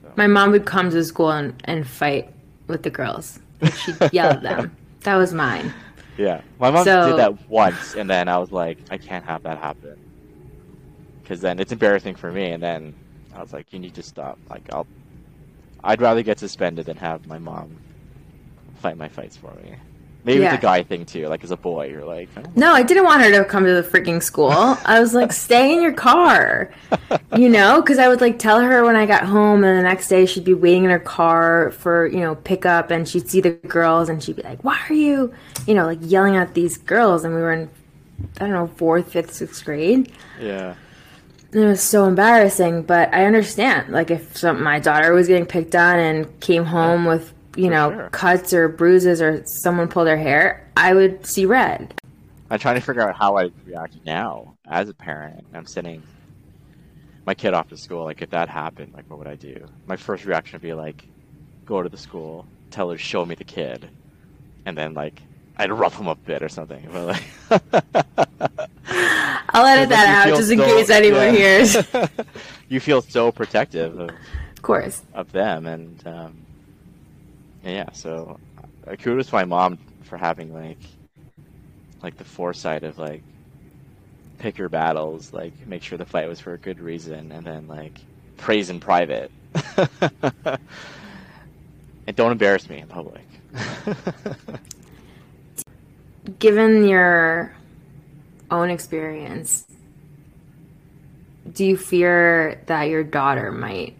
So, 0.03 0.13
My 0.17 0.27
mom 0.27 0.51
would 0.53 0.65
come 0.67 0.91
to 0.91 1.05
school 1.05 1.31
and, 1.31 1.55
and 1.65 1.87
fight 1.87 2.33
with 2.67 2.83
the 2.83 2.91
girls. 2.91 3.39
She'd 3.85 3.97
yell 4.13 4.31
at 4.31 4.43
them. 4.43 4.77
That 5.05 5.17
was 5.17 5.35
mine. 5.35 5.71
Yeah, 6.17 6.43
my 6.59 6.71
mom 6.71 6.85
So- 6.85 7.09
did 7.09 7.19
that 7.19 7.49
once, 7.49 7.95
and 7.95 8.09
then 8.09 8.29
I 8.29 8.39
was 8.39 8.53
like, 8.53 8.79
I 8.91 8.99
can't 8.99 9.25
have 9.25 9.43
that 9.43 9.59
happen. 9.59 9.97
Because 11.23 11.41
then 11.41 11.59
it's 11.59 11.73
embarrassing 11.73 12.17
for 12.17 12.31
me, 12.31 12.51
and 12.51 12.63
then 12.63 12.95
I 13.35 13.41
was 13.41 13.53
like, 13.53 13.73
you 13.73 13.79
need 13.79 13.95
to 13.95 14.03
stop. 14.03 14.39
Like, 14.51 14.69
I'll, 14.73 14.87
I'd 15.83 16.01
rather 16.01 16.23
get 16.23 16.39
suspended 16.39 16.87
than 16.87 16.97
have 16.99 17.27
my 17.27 17.39
mom 17.39 17.81
fight 18.75 18.97
my 18.99 19.09
fights 19.09 19.37
for 19.37 19.53
me. 19.63 19.77
Maybe 20.25 20.41
Yeah. 20.41 20.55
it's 20.55 20.59
a 20.59 20.67
guy 20.67 20.83
thing 20.83 21.05
too. 21.05 21.27
Like 21.29 21.45
as 21.45 21.51
a 21.51 21.57
boy, 21.57 21.89
you're 21.91 22.05
like, 22.05 22.31
I 22.37 22.43
No, 22.57 22.73
I 22.73 22.83
didn't 22.83 23.05
want 23.05 23.23
her 23.23 23.31
to 23.31 23.45
come 23.45 23.65
to 23.65 23.75
the 23.75 23.83
freaking 23.83 24.23
school. 24.23 24.51
I 24.51 24.99
was 24.99 25.13
like, 25.13 25.33
stay 25.33 25.75
in 25.75 25.83
your 25.83 25.93
car, 25.93 26.71
you 27.37 27.51
know, 27.51 27.83
because 27.83 27.99
I 27.99 28.09
would 28.09 28.23
like 28.23 28.39
tell 28.39 28.61
her 28.61 28.85
when 28.85 28.97
I 28.97 29.05
got 29.05 29.25
home, 29.25 29.65
and 29.65 29.79
the 29.79 29.83
next 29.83 30.09
day 30.09 30.25
she'd 30.25 30.45
be 30.45 30.55
waiting 30.55 30.85
in 30.85 30.91
her 30.91 30.99
car 30.99 31.73
for 31.73 32.07
you 32.07 32.21
know 32.21 32.37
pickup, 32.37 32.91
and 32.91 33.07
she'd 33.07 33.29
see 33.29 33.43
the 33.43 33.51
girls, 33.51 34.09
and 34.09 34.23
she'd 34.23 34.37
be 34.37 34.43
like, 34.43 34.65
"Why 34.65 34.81
are 34.89 34.95
you, 34.95 35.35
you 35.67 35.75
know, 35.75 35.85
like 35.85 35.99
yelling 36.01 36.37
at 36.37 36.55
these 36.55 36.79
girls?" 36.79 37.25
And 37.25 37.35
we 37.35 37.43
were 37.43 37.53
in, 37.53 37.69
I 38.41 38.45
don't 38.47 38.53
know, 38.53 38.69
fourth, 38.77 39.13
fifth, 39.13 39.35
sixth 39.35 39.63
grade. 39.63 40.11
yeah, 40.41 40.75
And 41.53 41.65
it 41.65 41.67
was 41.67 41.83
so 41.83 42.07
embarrassing, 42.07 42.85
but 42.85 43.13
I 43.13 43.27
understand. 43.27 43.93
Like 43.93 44.11
if 44.11 44.35
some, 44.39 44.63
my 44.63 44.79
daughter 44.81 45.13
was 45.13 45.29
getting 45.29 45.45
picked 45.45 45.75
on 45.75 45.99
and 45.99 46.41
came 46.41 46.65
home 46.65 47.05
with 47.05 47.34
you 47.57 47.65
For 47.67 47.71
know 47.71 47.91
sure. 47.93 48.09
cuts 48.11 48.53
or 48.53 48.69
bruises 48.69 49.21
or 49.23 49.45
someone 49.47 49.89
pulled 49.89 50.07
their 50.07 50.17
hair, 50.17 50.69
I 50.77 50.95
would 50.95 51.27
see 51.27 51.47
red. 51.47 51.95
I'm 52.51 52.59
trying 52.59 52.75
to 52.77 52.81
figure 52.81 53.03
out 53.03 53.17
how 53.17 53.37
I 53.37 53.51
react 53.67 53.97
now 54.05 54.57
as 54.67 54.89
a 54.89 54.95
parent. 54.95 55.45
I'm 55.55 55.67
sending 55.67 56.03
my 57.27 57.35
kid 57.35 57.55
off 57.55 57.69
to 57.71 57.77
school. 57.77 58.05
Like 58.05 58.23
if 58.23 58.31
that 58.31 58.49
happened, 58.49 58.93
like 58.95 59.09
what 59.09 59.19
would 59.19 59.29
I 59.29 59.35
do? 59.37 59.67
My 59.87 59.97
first 59.97 60.25
reaction 60.25 60.57
would 60.57 60.63
be 60.63 60.75
like, 60.75 61.05
go 61.65 61.83
to 61.83 61.89
the 61.89 61.97
school, 61.97 62.47
tell 62.71 62.91
her 62.91 62.99
show 62.99 63.25
me 63.25 63.35
the 63.35 63.45
kid, 63.45 63.89
and 64.67 64.77
then 64.77 64.95
like 64.95 65.23
I'd 65.57 65.71
rough 65.73 65.99
him 65.99 66.09
up 66.09 66.19
a 66.19 66.27
bit 66.27 66.43
or 66.43 66.49
something. 66.49 66.87
But 66.93 67.07
like, 67.07 68.71
I'll 69.57 69.67
edit 69.67 69.89
that 69.91 70.27
out 70.29 70.37
just 70.37 70.51
in 70.51 70.59
so- 70.59 70.65
case 70.67 70.91
anyone 70.91 71.35
yeah. 71.35 71.65
hears. 71.65 71.77
you 72.69 72.81
feel 72.81 73.03
so 73.03 73.31
protective 73.33 73.99
of, 73.99 74.11
Of 74.11 74.63
course. 74.63 75.03
of 75.15 75.31
them, 75.33 75.67
and 75.67 76.05
um, 76.07 76.13
and 76.17 76.44
yeah. 77.65 77.91
So 77.93 78.39
uh, 78.87 78.97
kudos 78.97 79.29
to 79.29 79.35
my 79.35 79.45
mom 79.45 79.79
for 80.03 80.17
having 80.17 80.53
like 80.53 80.79
like 82.03 82.17
the 82.17 82.25
foresight 82.25 82.85
of 82.85 82.99
like 82.99 83.23
pick 84.39 84.59
your 84.59 84.69
battles, 84.69 85.33
like 85.33 85.53
make 85.67 85.83
sure 85.83 85.97
the 85.97 86.05
fight 86.05 86.29
was 86.29 86.41
for 86.41 86.53
a 86.53 86.59
good 86.59 86.81
reason, 86.81 87.33
and 87.33 87.47
then 87.47 87.67
like 87.67 87.99
praise 88.37 88.71
in 88.71 88.81
private, 88.81 89.31
and 92.07 92.15
don't 92.15 92.33
embarrass 92.33 92.69
me 92.69 92.79
in 92.79 92.89
public. 92.89 93.25
Given 96.39 96.87
your 96.87 97.55
own 98.51 98.71
experience, 98.71 99.67
do 101.53 101.65
you 101.65 101.77
fear 101.77 102.63
that 102.67 102.85
your 102.85 103.05
daughter 103.05 103.53
might 103.53 103.97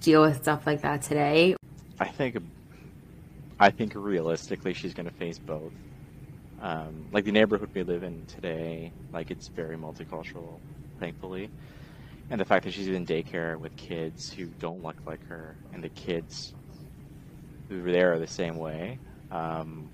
deal 0.00 0.22
with 0.22 0.42
stuff 0.42 0.66
like 0.66 0.82
that 0.82 1.02
today? 1.02 1.56
I 1.98 2.08
think, 2.08 2.36
I 3.58 3.70
think 3.70 3.94
realistically, 3.94 4.74
she's 4.74 4.94
going 4.94 5.06
to 5.06 5.12
face 5.12 5.38
both. 5.38 5.74
Um, 6.58 7.08
like 7.12 7.24
the 7.24 7.32
neighborhood 7.32 7.70
we 7.74 7.82
live 7.84 8.02
in 8.04 8.26
today, 8.26 8.94
like 9.12 9.30
it's 9.30 9.50
very 9.56 9.76
multicultural, 9.76 10.62
thankfully, 11.00 11.52
and 12.30 12.40
the 12.40 12.44
fact 12.46 12.64
that 12.64 12.74
she's 12.74 12.88
in 12.88 13.06
daycare 13.06 13.58
with 13.58 13.76
kids 13.76 14.32
who 14.32 14.48
don't 14.60 14.82
look 14.82 15.02
like 15.06 15.24
her, 15.28 15.58
and 15.72 15.84
the 15.84 15.90
kids 15.90 16.54
who 17.68 17.84
are 17.86 17.92
there 17.92 18.14
are 18.14 18.18
the 18.18 18.26
same 18.26 18.56
way. 18.56 19.00
um, 19.30 19.90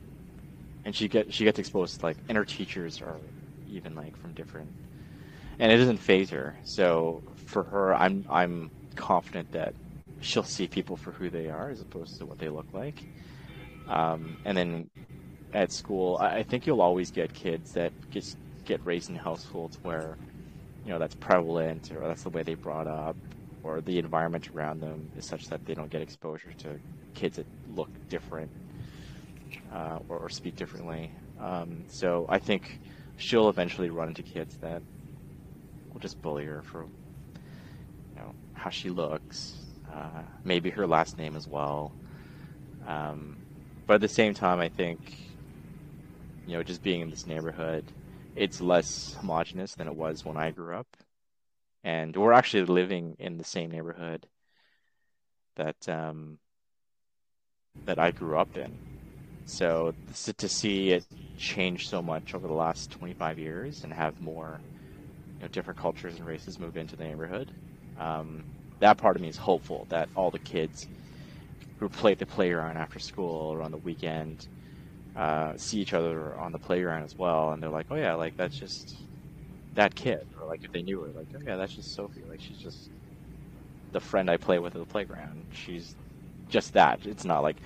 and 0.85 0.97
she 0.97 1.09
get 1.09 1.33
she 1.35 1.45
gets 1.45 1.59
exposed 1.59 2.01
to 2.01 2.07
like, 2.07 2.19
and 2.29 2.39
her 2.39 2.45
teachers 2.45 3.01
are 3.03 3.21
even 3.67 3.95
like 3.95 4.17
from 4.17 4.35
different, 4.35 4.75
and 5.59 5.73
it 5.73 5.79
doesn't 5.79 5.99
phase 5.99 6.31
her. 6.31 6.59
So 6.65 7.23
for 7.37 7.65
her, 7.65 7.95
I'm 7.95 8.25
I'm 8.31 8.73
confident 8.97 9.53
that 9.53 9.75
she'll 10.21 10.45
see 10.45 10.69
people 10.69 10.97
for 10.97 11.13
who 11.13 11.31
they 11.31 11.51
are 11.51 11.71
as 11.71 11.81
opposed 11.81 12.19
to 12.19 12.27
what 12.27 12.39
they 12.39 12.49
look 12.51 12.75
like. 12.75 13.05
Um, 13.93 14.39
and 14.47 14.57
then 14.57 14.91
at 15.53 15.71
school, 15.71 16.17
I, 16.19 16.43
think 16.45 16.67
you'll 16.67 16.81
always 16.81 17.11
get 17.11 17.35
kids 17.35 17.73
that 17.73 17.93
just 18.11 18.39
get 18.65 18.85
raised 18.87 19.11
in 19.11 19.17
households 19.17 19.79
where 19.83 20.17
you 20.87 20.91
know 20.91 20.99
that's 20.99 21.15
prevalent 21.15 21.93
or 21.93 22.09
that's 22.09 22.23
the 22.23 22.31
way 22.31 22.43
they 22.43 22.55
brought 22.55 22.87
up 22.87 23.17
or 23.63 23.83
the 23.83 23.99
environment 23.99 24.49
around 24.55 24.81
them 24.81 25.11
is 25.19 25.27
such 25.27 25.49
that 25.49 25.67
they 25.67 25.75
don't 25.75 25.91
get 25.91 26.01
exposure 26.01 26.53
to 26.55 26.81
kids 27.13 27.37
that 27.37 27.47
look 27.75 27.91
different 28.09 28.51
uh, 29.75 29.99
or, 30.09 30.21
or, 30.21 30.31
speak 30.31 30.57
differently. 30.57 31.11
Um, 31.39 31.85
so 31.89 32.25
I 32.31 32.39
think 32.39 32.81
she'll 33.19 33.51
eventually 33.51 33.91
run 33.91 34.09
into 34.09 34.23
kids 34.23 34.57
that 34.59 34.83
will 35.93 36.01
just 36.01 36.21
bully 36.23 36.47
her 36.47 36.63
for 36.63 36.85
you 36.85 38.17
know 38.17 38.33
how 38.55 38.71
she 38.71 38.89
looks, 38.89 39.55
uh, 39.93 40.23
maybe 40.45 40.71
her 40.71 40.87
last 40.87 41.19
name 41.19 41.37
as 41.37 41.47
well. 41.47 41.93
Um, 42.87 43.42
but 43.87 43.95
at 43.95 44.01
the 44.01 44.09
same 44.09 44.35
time, 44.35 44.61
I 44.61 44.69
think 44.69 44.99
you 46.47 46.55
know 46.55 46.63
just 46.63 46.83
being 46.83 47.01
in 47.01 47.11
this 47.11 47.27
neighborhood, 47.27 47.85
it's 48.37 48.61
less 48.61 49.15
homogenous 49.21 49.75
than 49.75 49.89
it 49.89 49.97
was 49.97 50.25
when 50.25 50.37
I 50.37 50.51
grew 50.51 50.75
up 50.77 50.97
and 51.85 52.17
we're 52.17 52.33
actually 52.33 52.65
living 52.65 53.17
in 53.19 53.39
the 53.39 53.45
same 53.45 53.71
neighborhood 53.71 54.27
that 55.57 55.89
um, 55.89 56.39
that 57.87 57.99
I 57.99 58.11
grew 58.11 58.39
up 58.39 58.57
in. 58.57 58.79
So 59.45 59.95
to 60.39 60.49
see 60.49 60.93
it 60.93 61.05
change 61.37 61.89
so 61.89 62.01
much 62.01 62.35
over 62.35 62.47
the 62.47 62.55
last 62.55 62.91
25 62.93 63.39
years 63.39 63.83
and 63.83 63.93
have 63.93 64.21
more 64.21 64.61
you 65.39 65.45
know, 65.45 65.49
different 65.49 65.79
cultures 65.79 66.15
and 66.17 66.27
races 66.27 66.59
move 66.61 66.77
into 66.77 66.97
the 66.97 67.05
neighborhood, 67.05 67.53
um, 67.99 68.45
that 68.81 68.99
part 68.99 69.17
of 69.17 69.23
me 69.23 69.29
is 69.29 69.37
hopeful 69.37 69.87
that 69.91 70.09
all 70.15 70.31
the 70.31 70.39
kids 70.39 70.87
who 71.83 71.89
play 71.89 72.15
the 72.15 72.25
playground 72.25 72.77
after 72.77 73.01
school 73.01 73.53
or 73.53 73.61
on 73.61 73.73
the 73.73 73.77
weekend 73.79 74.47
uh, 75.17 75.53
see 75.57 75.81
each 75.81 75.93
other 75.93 76.35
on 76.37 76.53
the 76.53 76.59
playground 76.59 77.03
as 77.03 77.19
well, 77.19 77.51
and 77.51 77.63
they're 77.63 77.71
like, 77.71 77.87
"Oh 77.91 77.97
yeah, 77.97 78.15
like 78.15 78.37
that's 78.37 78.57
just 78.57 78.97
that 79.75 79.95
kid, 79.95 80.27
or 80.41 80.47
like 80.47 80.63
if 80.65 80.71
they 80.73 80.83
knew 80.83 81.01
her, 81.01 81.09
like, 81.09 81.27
oh 81.37 81.41
yeah, 81.45 81.57
that's 81.57 81.75
just 81.75 81.93
Sophie. 81.95 82.23
Like 82.31 82.41
she's 82.41 82.57
just 82.57 82.89
the 83.91 84.01
friend 84.01 84.31
I 84.31 84.37
play 84.37 84.59
with 84.61 84.75
at 84.75 84.81
the 84.81 84.87
playground. 84.87 85.45
She's 85.53 85.95
just 86.49 86.73
that. 86.75 87.05
It's 87.05 87.25
not 87.25 87.43
like 87.43 87.57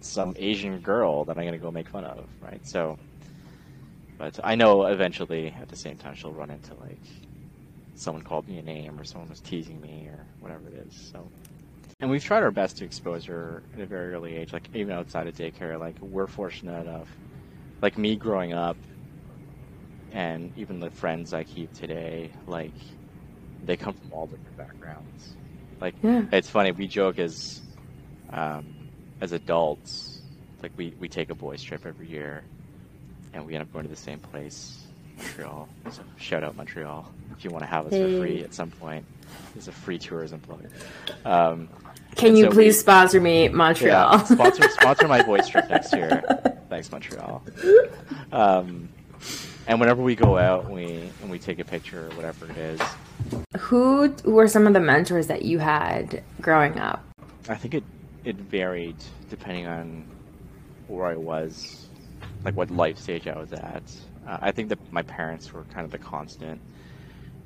some 0.00 0.34
Asian 0.38 0.78
girl 0.78 1.24
that 1.24 1.36
I'm 1.36 1.44
gonna 1.44 1.58
go 1.58 1.70
make 1.72 1.88
fun 1.88 2.04
of, 2.04 2.24
right? 2.40 2.64
So, 2.66 2.96
but 4.16 4.38
I 4.44 4.54
know 4.54 4.86
eventually, 4.86 5.54
at 5.60 5.68
the 5.68 5.76
same 5.76 5.96
time, 5.96 6.14
she'll 6.14 6.32
run 6.32 6.50
into 6.50 6.74
like 6.74 7.02
someone 7.96 8.22
called 8.22 8.48
me 8.48 8.58
a 8.58 8.62
name 8.62 8.98
or 8.98 9.04
someone 9.04 9.28
was 9.28 9.40
teasing 9.40 9.80
me 9.80 10.08
or 10.10 10.24
whatever 10.40 10.68
it 10.68 10.86
is. 10.86 11.10
So, 11.12 11.28
and 12.04 12.10
we've 12.10 12.22
tried 12.22 12.42
our 12.42 12.50
best 12.50 12.76
to 12.76 12.84
expose 12.84 13.24
her 13.24 13.62
at 13.72 13.80
a 13.80 13.86
very 13.86 14.12
early 14.12 14.36
age, 14.36 14.52
like 14.52 14.68
even 14.74 14.92
outside 14.92 15.26
of 15.26 15.34
daycare. 15.34 15.80
Like 15.80 15.98
we're 16.02 16.26
fortunate 16.26 16.82
enough, 16.82 17.08
like 17.80 17.96
me 17.96 18.14
growing 18.14 18.52
up 18.52 18.76
and 20.12 20.52
even 20.54 20.80
the 20.80 20.90
friends 20.90 21.32
I 21.32 21.44
keep 21.44 21.72
today, 21.72 22.30
like 22.46 22.74
they 23.64 23.78
come 23.78 23.94
from 23.94 24.12
all 24.12 24.26
different 24.26 24.54
backgrounds. 24.58 25.32
Like 25.80 25.94
yeah. 26.02 26.26
it's 26.30 26.50
funny, 26.50 26.72
we 26.72 26.86
joke 26.88 27.18
as 27.18 27.62
um, 28.28 28.66
as 29.22 29.32
adults, 29.32 30.20
like 30.62 30.72
we, 30.76 30.94
we 31.00 31.08
take 31.08 31.30
a 31.30 31.34
boys 31.34 31.62
trip 31.62 31.86
every 31.86 32.06
year 32.06 32.44
and 33.32 33.46
we 33.46 33.54
end 33.54 33.62
up 33.62 33.72
going 33.72 33.86
to 33.86 33.90
the 33.90 33.96
same 33.96 34.18
place, 34.18 34.84
Montreal. 35.16 35.70
So 35.90 36.02
shout 36.16 36.44
out 36.44 36.54
Montreal 36.54 37.10
if 37.34 37.44
you 37.44 37.50
want 37.50 37.62
to 37.62 37.66
have 37.66 37.86
us 37.86 37.94
hey. 37.94 38.12
for 38.12 38.20
free 38.20 38.44
at 38.44 38.52
some 38.52 38.70
point. 38.72 39.06
It's 39.56 39.68
a 39.68 39.72
free 39.72 39.98
tourism 39.98 40.40
plug. 40.40 40.66
Um, 41.24 41.70
Can 42.16 42.36
you 42.36 42.44
so 42.44 42.50
please 42.50 42.74
we, 42.74 42.80
sponsor 42.80 43.20
me, 43.20 43.48
Montreal? 43.48 44.18
Yeah, 44.18 44.24
sponsor 44.24 44.68
sponsor 44.70 45.08
my 45.08 45.22
voice 45.22 45.48
trip 45.48 45.68
next 45.68 45.92
year. 45.92 46.22
Thanks, 46.68 46.90
Montreal. 46.90 47.42
Um, 48.32 48.88
and 49.66 49.80
whenever 49.80 50.02
we 50.02 50.14
go 50.14 50.36
out 50.36 50.66
and 50.66 50.74
we 50.74 51.10
and 51.22 51.30
we 51.30 51.38
take 51.38 51.58
a 51.58 51.64
picture 51.64 52.06
or 52.06 52.16
whatever 52.16 52.50
it 52.50 52.56
is. 52.56 52.80
Who 53.58 54.14
were 54.24 54.48
some 54.48 54.66
of 54.66 54.72
the 54.72 54.80
mentors 54.80 55.26
that 55.28 55.42
you 55.42 55.58
had 55.58 56.22
growing 56.40 56.78
up? 56.78 57.04
I 57.48 57.54
think 57.54 57.74
it 57.74 57.84
it 58.24 58.36
varied 58.36 58.96
depending 59.28 59.66
on 59.66 60.04
where 60.88 61.06
I 61.06 61.16
was, 61.16 61.86
like 62.44 62.56
what 62.56 62.70
life 62.70 62.98
stage 62.98 63.26
I 63.26 63.38
was 63.38 63.52
at. 63.52 63.82
Uh, 64.26 64.38
I 64.40 64.52
think 64.52 64.68
that 64.70 64.78
my 64.92 65.02
parents 65.02 65.52
were 65.52 65.64
kind 65.64 65.84
of 65.84 65.90
the 65.90 65.98
constant, 65.98 66.60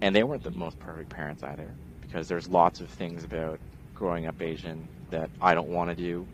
and 0.01 0.15
they 0.15 0.23
weren't 0.23 0.43
the 0.43 0.51
most 0.53 0.79
perfect 0.79 1.11
parents 1.11 1.43
either, 1.43 1.69
because 2.03 2.29
there's 2.29 2.49
lots 2.49 2.81
of 2.81 2.89
things 2.89 3.25
about 3.25 3.59
growing 3.99 4.27
up 4.27 4.41
Asian 4.41 4.89
that 5.11 5.31
I 5.41 5.55
don't 5.55 5.69
want 5.69 5.91
to 5.91 5.97
do, 5.97 6.29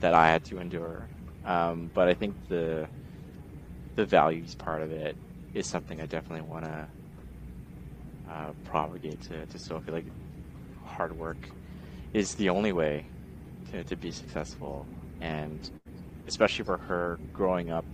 that 0.00 0.14
I 0.14 0.28
had 0.28 0.44
to 0.44 0.58
endure. 0.58 1.08
Um, 1.44 1.90
but 1.94 2.08
I 2.08 2.14
think 2.14 2.36
the 2.48 2.88
the 3.96 4.06
values 4.06 4.54
part 4.54 4.82
of 4.82 4.90
it 4.90 5.16
is 5.52 5.66
something 5.66 6.00
I 6.00 6.06
definitely 6.06 6.48
want 6.48 6.64
to 6.64 6.88
uh, 8.30 8.52
propagate 8.64 9.20
to, 9.22 9.46
to 9.46 9.58
Sophie. 9.58 9.92
Like, 9.92 10.06
hard 10.84 11.16
work 11.16 11.50
is 12.14 12.34
the 12.34 12.48
only 12.48 12.72
way 12.72 13.06
to, 13.70 13.84
to 13.84 13.96
be 13.96 14.10
successful. 14.10 14.88
And 15.20 15.68
especially 16.26 16.64
for 16.64 16.78
her 16.78 17.20
growing 17.32 17.70
up 17.70 17.86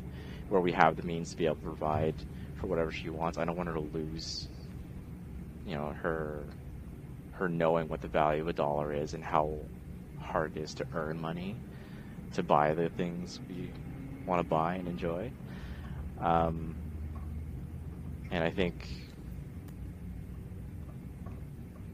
where 0.48 0.60
we 0.60 0.72
have 0.72 0.96
the 0.96 1.02
means 1.02 1.30
to 1.30 1.36
be 1.36 1.46
able 1.46 1.56
to 1.56 1.62
provide 1.62 2.14
for 2.54 2.68
whatever 2.68 2.92
she 2.92 3.10
wants, 3.10 3.38
I 3.38 3.44
don't 3.44 3.56
want 3.56 3.68
her 3.68 3.74
to 3.74 3.80
lose, 3.80 4.48
you 5.64 5.74
know, 5.74 5.94
her 6.02 6.46
her 7.38 7.48
knowing 7.48 7.88
what 7.88 8.00
the 8.00 8.08
value 8.08 8.42
of 8.42 8.48
a 8.48 8.52
dollar 8.52 8.92
is 8.92 9.14
and 9.14 9.22
how 9.24 9.58
hard 10.18 10.56
it 10.56 10.60
is 10.60 10.74
to 10.74 10.86
earn 10.94 11.20
money 11.20 11.56
to 12.32 12.42
buy 12.42 12.74
the 12.74 12.88
things 12.90 13.40
we 13.48 13.70
want 14.26 14.40
to 14.40 14.44
buy 14.44 14.74
and 14.74 14.88
enjoy. 14.88 15.30
Um, 16.18 16.74
and 18.30 18.42
I 18.42 18.50
think 18.50 18.88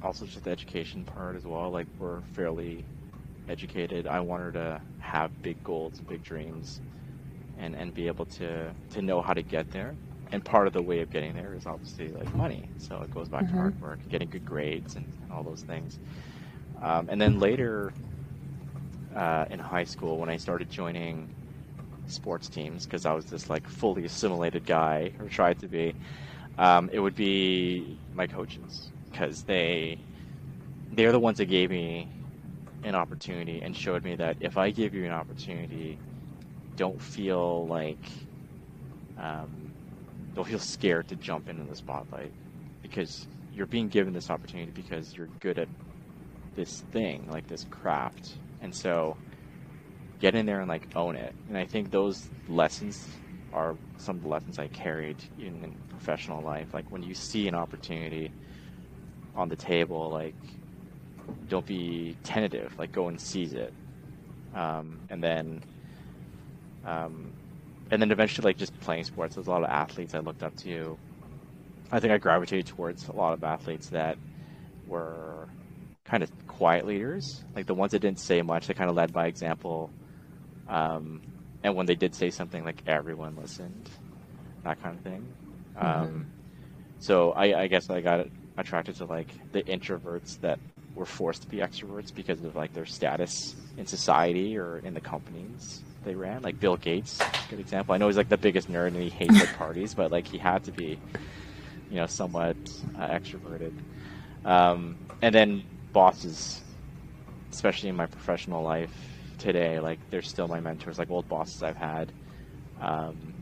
also 0.02 0.26
just 0.26 0.44
the 0.44 0.50
education 0.50 1.04
part 1.04 1.36
as 1.36 1.44
well. 1.44 1.70
Like 1.70 1.86
we're 1.98 2.20
fairly 2.32 2.84
educated. 3.48 4.06
I 4.06 4.20
want 4.20 4.42
her 4.42 4.52
to 4.52 4.82
have 4.98 5.30
big 5.42 5.62
goals 5.64 5.98
and 5.98 6.08
big 6.08 6.22
dreams, 6.22 6.80
and 7.58 7.74
and 7.74 7.94
be 7.94 8.06
able 8.06 8.26
to 8.26 8.72
to 8.90 9.02
know 9.02 9.22
how 9.22 9.34
to 9.34 9.42
get 9.42 9.70
there. 9.70 9.94
And 10.32 10.44
part 10.44 10.66
of 10.66 10.72
the 10.72 10.82
way 10.82 11.00
of 11.00 11.10
getting 11.10 11.34
there 11.34 11.54
is 11.54 11.66
obviously 11.66 12.08
like 12.08 12.34
money. 12.34 12.68
So 12.78 13.00
it 13.02 13.12
goes 13.12 13.28
back 13.28 13.44
mm-hmm. 13.44 13.54
to 13.54 13.60
hard 13.60 13.80
work, 13.80 13.98
getting 14.08 14.28
good 14.30 14.46
grades, 14.46 14.96
and, 14.96 15.06
and 15.22 15.32
all 15.32 15.42
those 15.42 15.62
things. 15.62 15.98
Um, 16.80 17.08
and 17.10 17.20
then 17.20 17.38
later 17.38 17.92
uh, 19.14 19.44
in 19.50 19.58
high 19.58 19.84
school, 19.84 20.16
when 20.16 20.30
I 20.30 20.36
started 20.38 20.70
joining 20.70 21.28
sports 22.06 22.48
teams 22.48 22.84
because 22.84 23.06
I 23.06 23.12
was 23.12 23.26
this 23.26 23.48
like 23.48 23.66
fully 23.68 24.04
assimilated 24.04 24.66
guy 24.66 25.12
or 25.18 25.28
tried 25.28 25.58
to 25.60 25.68
be. 25.68 25.94
Um, 26.58 26.90
it 26.92 27.00
would 27.00 27.14
be 27.14 27.98
my 28.14 28.26
coaches 28.26 28.90
because 29.10 29.42
they 29.42 29.98
they're 30.92 31.12
the 31.12 31.18
ones 31.18 31.38
that 31.38 31.46
gave 31.46 31.70
me 31.70 32.08
an 32.84 32.94
opportunity 32.94 33.62
and 33.62 33.74
showed 33.74 34.04
me 34.04 34.16
that 34.16 34.36
if 34.40 34.58
I 34.58 34.70
give 34.70 34.94
you 34.94 35.04
an 35.04 35.12
opportunity, 35.12 35.98
don't 36.76 37.00
feel 37.00 37.66
like 37.66 38.04
um, 39.18 39.72
don't 40.34 40.46
feel 40.46 40.58
scared 40.58 41.08
to 41.08 41.16
jump 41.16 41.48
into 41.48 41.64
the 41.64 41.76
spotlight 41.76 42.32
because 42.82 43.26
you're 43.52 43.66
being 43.66 43.88
given 43.88 44.12
this 44.12 44.30
opportunity 44.30 44.72
because 44.74 45.14
you're 45.14 45.28
good 45.40 45.58
at 45.58 45.68
this 46.54 46.80
thing 46.92 47.26
like 47.30 47.46
this 47.46 47.64
craft 47.70 48.34
and 48.60 48.74
so 48.74 49.16
get 50.22 50.36
in 50.36 50.46
there 50.46 50.60
and 50.60 50.68
like 50.68 50.86
own 50.94 51.16
it. 51.16 51.34
And 51.48 51.58
I 51.58 51.66
think 51.66 51.90
those 51.90 52.30
lessons 52.48 53.06
are 53.52 53.76
some 53.98 54.16
of 54.16 54.22
the 54.22 54.28
lessons 54.28 54.58
I 54.58 54.68
carried 54.68 55.16
in, 55.38 55.64
in 55.64 55.74
professional 55.90 56.40
life. 56.42 56.72
Like 56.72 56.90
when 56.90 57.02
you 57.02 57.12
see 57.12 57.48
an 57.48 57.56
opportunity 57.56 58.30
on 59.34 59.48
the 59.48 59.56
table, 59.56 60.10
like 60.10 60.36
don't 61.48 61.66
be 61.66 62.16
tentative. 62.22 62.72
Like 62.78 62.92
go 62.92 63.08
and 63.08 63.20
seize 63.20 63.52
it. 63.52 63.74
Um, 64.54 65.00
and 65.10 65.22
then, 65.22 65.62
um, 66.86 67.32
and 67.92 68.02
then 68.02 68.10
eventually, 68.10 68.46
like 68.46 68.56
just 68.56 68.78
playing 68.80 69.04
sports. 69.04 69.36
There's 69.36 69.46
a 69.46 69.50
lot 69.50 69.62
of 69.62 69.70
athletes 69.70 70.14
I 70.14 70.18
looked 70.18 70.42
up 70.42 70.56
to. 70.58 70.98
I 71.92 72.00
think 72.00 72.12
I 72.12 72.18
gravitated 72.18 72.66
towards 72.66 73.06
a 73.06 73.12
lot 73.12 73.34
of 73.34 73.44
athletes 73.44 73.90
that 73.90 74.18
were 74.88 75.48
kind 76.04 76.24
of 76.24 76.30
quiet 76.48 76.86
leaders, 76.86 77.44
like 77.54 77.66
the 77.66 77.74
ones 77.74 77.92
that 77.92 78.00
didn't 78.00 78.18
say 78.18 78.42
much. 78.42 78.66
They 78.66 78.74
kind 78.74 78.90
of 78.90 78.96
led 78.96 79.12
by 79.12 79.28
example 79.28 79.90
um, 80.68 81.20
and 81.62 81.76
when 81.76 81.86
they 81.86 81.94
did 81.94 82.14
say 82.14 82.30
something, 82.30 82.64
like 82.64 82.82
everyone 82.86 83.36
listened, 83.36 83.88
that 84.64 84.82
kind 84.82 84.96
of 84.96 85.02
thing. 85.02 85.26
Mm-hmm. 85.76 85.86
Um, 85.86 86.26
so 86.98 87.32
I, 87.32 87.62
I 87.62 87.66
guess 87.66 87.90
I 87.90 88.00
got 88.00 88.26
attracted 88.56 88.96
to 88.96 89.04
like 89.04 89.28
the 89.52 89.62
introverts 89.62 90.40
that 90.40 90.58
were 90.94 91.06
forced 91.06 91.42
to 91.42 91.48
be 91.48 91.58
extroverts 91.58 92.14
because 92.14 92.42
of 92.42 92.54
like 92.54 92.72
their 92.72 92.86
status 92.86 93.54
in 93.76 93.86
society 93.86 94.56
or 94.56 94.78
in 94.78 94.94
the 94.94 95.00
companies. 95.00 95.82
They 96.04 96.14
ran. 96.14 96.42
Like 96.42 96.60
Bill 96.60 96.76
Gates, 96.76 97.18
good 97.50 97.60
example. 97.60 97.94
I 97.94 97.98
know 97.98 98.08
he's 98.08 98.16
like 98.16 98.28
the 98.28 98.38
biggest 98.38 98.70
nerd 98.70 98.88
and 98.88 99.02
he 99.02 99.10
hates 99.10 99.38
like 99.38 99.54
parties, 99.56 99.94
but 99.94 100.10
like 100.12 100.26
he 100.26 100.38
had 100.38 100.64
to 100.64 100.72
be, 100.72 100.98
you 101.90 101.96
know, 101.96 102.06
somewhat 102.06 102.56
uh, 102.96 103.08
extroverted. 103.08 103.72
Um, 104.44 104.96
and 105.22 105.34
then 105.34 105.64
bosses, 105.92 106.60
especially 107.52 107.88
in 107.88 107.96
my 107.96 108.06
professional 108.06 108.62
life 108.62 109.34
today, 109.38 109.80
like 109.80 109.98
they're 110.10 110.22
still 110.22 110.48
my 110.48 110.60
mentors, 110.60 110.98
like 110.98 111.10
old 111.10 111.28
bosses 111.28 111.62
I've 111.62 111.76
had. 111.76 112.12
Um, 112.80 113.34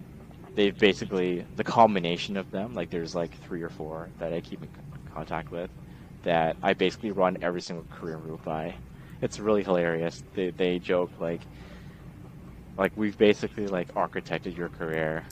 they've 0.55 0.77
basically 0.79 1.47
the 1.57 1.65
combination 1.65 2.37
of 2.37 2.51
them, 2.51 2.75
like 2.75 2.91
there's 2.91 3.15
like 3.15 3.35
three 3.39 3.63
or 3.63 3.71
four 3.71 4.11
that 4.19 4.33
I 4.33 4.41
keep 4.41 4.63
in 4.63 4.69
contact 5.15 5.51
with, 5.51 5.71
that 6.23 6.57
I 6.63 6.75
basically 6.75 7.13
run 7.13 7.39
every 7.43 7.61
single 7.61 7.87
career 7.91 8.19
move 8.19 8.43
by. 8.45 8.75
It's 9.23 9.39
really 9.39 9.63
hilarious. 9.63 10.23
They 10.35 10.51
they 10.51 10.79
joke 10.79 11.13
like 11.21 11.43
like 12.81 12.97
we've 12.97 13.19
basically 13.19 13.67
like 13.67 13.93
architected 13.95 14.57
your 14.57 14.71
career 14.71 15.23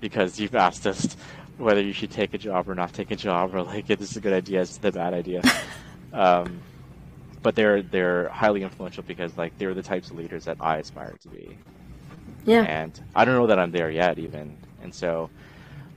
because 0.00 0.38
you've 0.38 0.54
asked 0.54 0.86
us 0.86 1.16
whether 1.58 1.82
you 1.82 1.92
should 1.92 2.10
take 2.10 2.32
a 2.34 2.38
job 2.38 2.68
or 2.68 2.74
not 2.76 2.92
take 2.92 3.10
a 3.10 3.16
job 3.16 3.52
or 3.52 3.64
like 3.64 3.90
if 3.90 3.98
this 3.98 4.12
is 4.12 4.16
a 4.16 4.20
good 4.20 4.32
idea, 4.32 4.62
it's 4.62 4.78
the 4.78 4.92
bad 4.92 5.12
idea. 5.12 5.42
um, 6.12 6.60
but 7.42 7.56
they're 7.56 7.82
they're 7.82 8.28
highly 8.28 8.62
influential 8.62 9.02
because 9.02 9.36
like 9.36 9.58
they're 9.58 9.74
the 9.74 9.82
types 9.82 10.10
of 10.10 10.16
leaders 10.16 10.44
that 10.44 10.56
I 10.60 10.78
aspire 10.78 11.16
to 11.20 11.28
be. 11.28 11.58
Yeah. 12.44 12.62
And 12.62 12.98
I 13.14 13.24
don't 13.24 13.34
know 13.34 13.48
that 13.48 13.58
I'm 13.58 13.72
there 13.72 13.90
yet 13.90 14.20
even. 14.20 14.56
And 14.80 14.94
so 14.94 15.30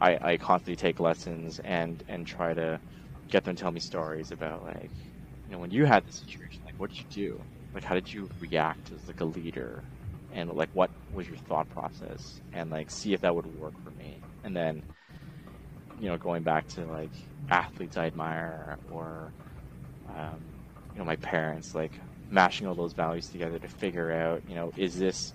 I, 0.01 0.17
I 0.19 0.37
constantly 0.37 0.77
take 0.77 0.99
lessons 0.99 1.59
and 1.59 2.03
and 2.07 2.25
try 2.25 2.55
to 2.55 2.79
get 3.29 3.43
them 3.43 3.55
to 3.55 3.61
tell 3.61 3.71
me 3.71 3.79
stories 3.79 4.31
about 4.31 4.63
like 4.63 4.89
you 5.45 5.51
know 5.51 5.59
when 5.59 5.69
you 5.69 5.85
had 5.85 6.07
this 6.07 6.15
situation 6.15 6.61
like 6.65 6.73
what 6.77 6.89
did 6.89 6.99
you 6.99 7.05
do 7.11 7.41
like 7.73 7.83
how 7.83 7.93
did 7.93 8.11
you 8.11 8.27
react 8.39 8.91
as 8.91 9.07
like 9.07 9.21
a 9.21 9.25
leader 9.25 9.83
and 10.32 10.51
like 10.51 10.69
what 10.73 10.91
was 11.11 11.28
your 11.28 11.38
thought 11.38 11.69
process? 11.69 12.41
And 12.53 12.69
like 12.69 12.91
see 12.91 13.13
if 13.13 13.21
that 13.21 13.36
would 13.36 13.45
work 13.45 13.75
for 13.84 13.91
me. 13.91 14.23
And 14.43 14.55
then 14.55 14.84
you 15.97 16.09
know 16.09 16.17
going 16.17 16.43
back 16.43 16.67
to 16.67 16.86
like 16.86 17.13
athletes 17.49 17.97
i 17.97 18.05
admire 18.05 18.78
or 18.89 19.34
um, 20.07 20.41
you 20.93 20.99
know 20.99 21.05
my 21.05 21.15
parents 21.17 21.73
like 21.75 21.99
mashing 22.30 22.67
all 22.67 22.75
those 22.75 22.93
values 22.93 23.28
together 23.28 23.59
to 23.59 23.67
figure 23.67 24.11
out 24.11 24.43
you 24.47 24.55
know 24.55 24.71
is 24.75 24.99
this 24.99 25.34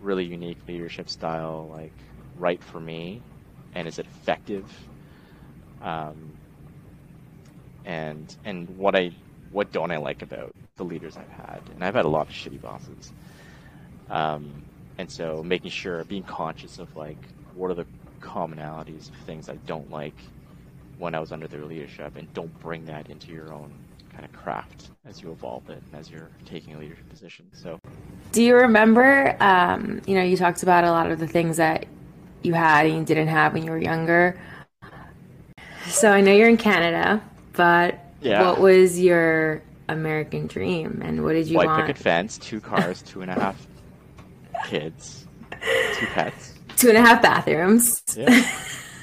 really 0.00 0.24
unique 0.24 0.58
leadership 0.66 1.08
style 1.08 1.68
like 1.70 1.94
right 2.34 2.62
for 2.62 2.80
me? 2.80 3.22
And 3.72 3.86
is 3.86 3.98
it 3.98 4.06
effective? 4.06 4.72
Um, 5.80 6.38
and 7.84 8.36
and 8.44 8.68
what 8.70 8.94
i 8.94 9.10
what 9.50 9.72
don't 9.72 9.90
i 9.90 9.96
like 9.96 10.22
about 10.22 10.54
the 10.76 10.84
leaders 10.84 11.16
i've 11.16 11.30
had? 11.30 11.62
And 11.74 11.84
i've 11.84 11.94
had 11.94 12.04
a 12.04 12.08
lot 12.08 12.28
of 12.28 12.34
shitty 12.34 12.60
bosses 12.60 13.12
um, 14.10 14.62
and 14.98 15.10
so 15.10 15.42
making 15.42 15.70
sure 15.70 16.04
being 16.04 16.22
conscious 16.24 16.78
of 16.78 16.94
like 16.96 17.18
what 17.54 17.70
are 17.70 17.74
the 17.74 17.86
commonalities 18.20 19.08
of 19.08 19.16
things 19.26 19.48
i 19.48 19.56
don't 19.66 19.90
like 19.90 20.16
when 20.98 21.14
i 21.14 21.18
was 21.20 21.32
under 21.32 21.48
their 21.48 21.64
leadership 21.64 22.16
and 22.16 22.32
don't 22.34 22.58
bring 22.60 22.84
that 22.84 23.08
into 23.08 23.32
your 23.32 23.52
own 23.52 23.72
kind 24.12 24.24
of 24.24 24.32
craft 24.32 24.90
as 25.06 25.22
you 25.22 25.30
evolve 25.32 25.68
it 25.70 25.82
and 25.90 26.00
as 26.00 26.10
you're 26.10 26.28
taking 26.44 26.74
a 26.74 26.78
leadership 26.78 27.08
position. 27.08 27.46
So 27.52 27.78
do 28.32 28.42
you 28.42 28.54
remember 28.56 29.36
um, 29.40 30.02
you 30.06 30.14
know 30.14 30.22
you 30.22 30.36
talked 30.36 30.62
about 30.62 30.84
a 30.84 30.90
lot 30.90 31.10
of 31.10 31.18
the 31.18 31.26
things 31.26 31.56
that 31.56 31.86
you 32.42 32.52
had 32.52 32.86
and 32.86 32.96
you 32.96 33.04
didn't 33.04 33.28
have 33.28 33.54
when 33.54 33.64
you 33.64 33.70
were 33.70 33.78
younger. 33.78 34.38
So 35.88 36.12
i 36.12 36.20
know 36.20 36.32
you're 36.32 36.48
in 36.48 36.56
canada 36.56 37.22
but 37.52 37.98
Yeah. 38.22 38.42
what 38.42 38.60
was 38.60 39.00
your 39.00 39.62
american 39.88 40.46
dream 40.46 41.02
and 41.04 41.24
what 41.24 41.32
did 41.32 41.48
you 41.48 41.56
white 41.56 41.66
want? 41.66 41.86
picket 41.86 41.98
fence 41.98 42.38
two 42.38 42.60
cars 42.60 43.02
two 43.02 43.22
and 43.22 43.30
a 43.30 43.34
half 43.34 43.66
kids 44.70 45.26
two 45.94 46.06
pets 46.06 46.54
two 46.76 46.88
and 46.88 46.98
a 46.98 47.00
half 47.00 47.20
bathrooms 47.22 48.02
yeah 48.16 48.44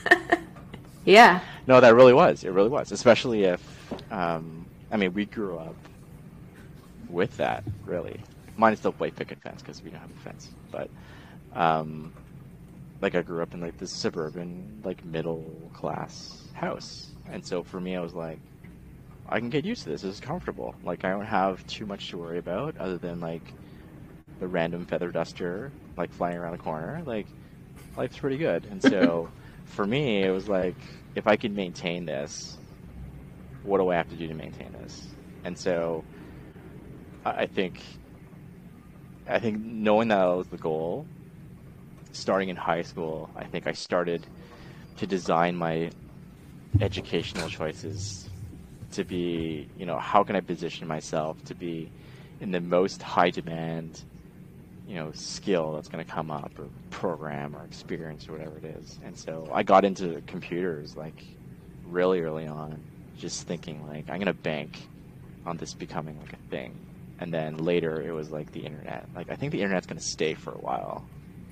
yeah 1.05 1.39
No, 1.67 1.81
that 1.81 1.95
really 1.95 2.13
was. 2.13 2.43
It 2.45 2.51
really 2.51 2.69
was, 2.69 2.93
especially 2.93 3.43
if, 3.43 3.61
um, 4.09 4.65
I 4.89 4.95
mean, 4.95 5.13
we 5.13 5.25
grew 5.25 5.57
up 5.57 5.75
with 7.09 7.35
that. 7.37 7.63
Really, 7.85 8.21
mine 8.55 8.73
is 8.73 8.79
the 8.79 8.91
white 8.91 9.15
picket 9.17 9.41
fence 9.41 9.61
because 9.61 9.83
we 9.83 9.89
don't 9.91 9.99
have 9.99 10.09
a 10.11 10.19
fence. 10.23 10.49
But, 10.71 10.89
um, 11.53 12.13
like, 13.01 13.15
I 13.15 13.21
grew 13.21 13.41
up 13.41 13.53
in 13.53 13.59
like 13.59 13.77
this 13.77 13.91
suburban, 13.91 14.81
like 14.85 15.03
middle 15.03 15.43
class 15.73 16.47
house, 16.53 17.11
and 17.29 17.45
so 17.45 17.63
for 17.63 17.79
me, 17.81 17.97
I 17.97 18.01
was 18.01 18.13
like, 18.13 18.39
I 19.27 19.39
can 19.39 19.49
get 19.49 19.65
used 19.65 19.83
to 19.83 19.89
this. 19.89 20.03
This 20.03 20.15
is 20.15 20.19
comfortable. 20.21 20.73
Like, 20.83 21.03
I 21.03 21.09
don't 21.09 21.25
have 21.25 21.65
too 21.67 21.85
much 21.85 22.09
to 22.11 22.17
worry 22.17 22.37
about 22.39 22.77
other 22.77 22.97
than 22.97 23.19
like 23.19 23.43
the 24.39 24.47
random 24.47 24.85
feather 24.85 25.11
duster 25.11 25.71
like 25.95 26.13
flying 26.13 26.37
around 26.37 26.51
the 26.51 26.57
corner. 26.63 27.01
Like, 27.05 27.27
life's 27.95 28.17
pretty 28.17 28.37
good. 28.37 28.65
And 28.65 28.81
so 28.81 29.29
for 29.65 29.85
me, 29.85 30.23
it 30.23 30.31
was 30.31 30.47
like, 30.47 30.75
if 31.15 31.27
I 31.27 31.35
can 31.35 31.55
maintain 31.55 32.05
this, 32.05 32.57
what 33.63 33.79
do 33.79 33.89
I 33.89 33.95
have 33.95 34.09
to 34.09 34.15
do 34.15 34.27
to 34.27 34.33
maintain 34.33 34.71
this? 34.73 35.07
And 35.43 35.57
so 35.57 36.03
I 37.25 37.29
I 37.29 37.45
think, 37.47 37.81
I 39.27 39.39
think 39.39 39.59
knowing 39.59 40.09
that 40.09 40.23
was 40.25 40.47
the 40.47 40.57
goal, 40.57 41.05
starting 42.13 42.49
in 42.49 42.55
high 42.55 42.81
school, 42.83 43.29
I 43.35 43.43
think 43.43 43.67
I 43.67 43.73
started 43.73 44.25
to 44.97 45.07
design 45.07 45.55
my 45.55 45.91
educational 46.79 47.49
choices 47.49 48.29
to 48.91 49.03
be, 49.03 49.69
you 49.77 49.85
know, 49.85 49.97
how 49.97 50.23
can 50.23 50.35
I 50.35 50.41
position 50.41 50.87
myself 50.87 51.43
to 51.45 51.55
be 51.55 51.91
in 52.39 52.51
the 52.51 52.61
most 52.61 53.01
high 53.01 53.29
demand 53.29 54.03
you 54.87 54.95
know 54.95 55.11
skill 55.13 55.73
that's 55.73 55.89
going 55.89 56.03
to 56.03 56.09
come 56.09 56.31
up 56.31 56.51
or 56.57 56.67
program 56.89 57.55
or 57.55 57.63
experience 57.65 58.27
or 58.27 58.31
whatever 58.31 58.57
it 58.57 58.65
is. 58.65 58.99
And 59.03 59.17
so 59.17 59.49
i 59.53 59.61
got 59.63 59.83
into 59.85 60.21
computers 60.27 60.95
like 60.95 61.23
really 61.87 62.21
early 62.21 62.47
on 62.47 62.79
just 63.17 63.47
thinking 63.47 63.85
like 63.87 64.09
i'm 64.09 64.15
going 64.15 64.25
to 64.27 64.33
bank 64.33 64.87
on 65.45 65.57
this 65.57 65.73
becoming 65.73 66.19
like 66.19 66.33
a 66.33 66.49
thing. 66.49 66.75
And 67.19 67.33
then 67.33 67.57
later 67.57 68.01
it 68.01 68.11
was 68.11 68.29
like 68.31 68.51
the 68.51 68.61
internet. 68.61 69.07
Like 69.15 69.29
i 69.29 69.35
think 69.35 69.51
the 69.51 69.61
internet's 69.61 69.87
going 69.87 69.99
to 69.99 70.05
stay 70.05 70.33
for 70.33 70.51
a 70.51 70.57
while. 70.59 71.05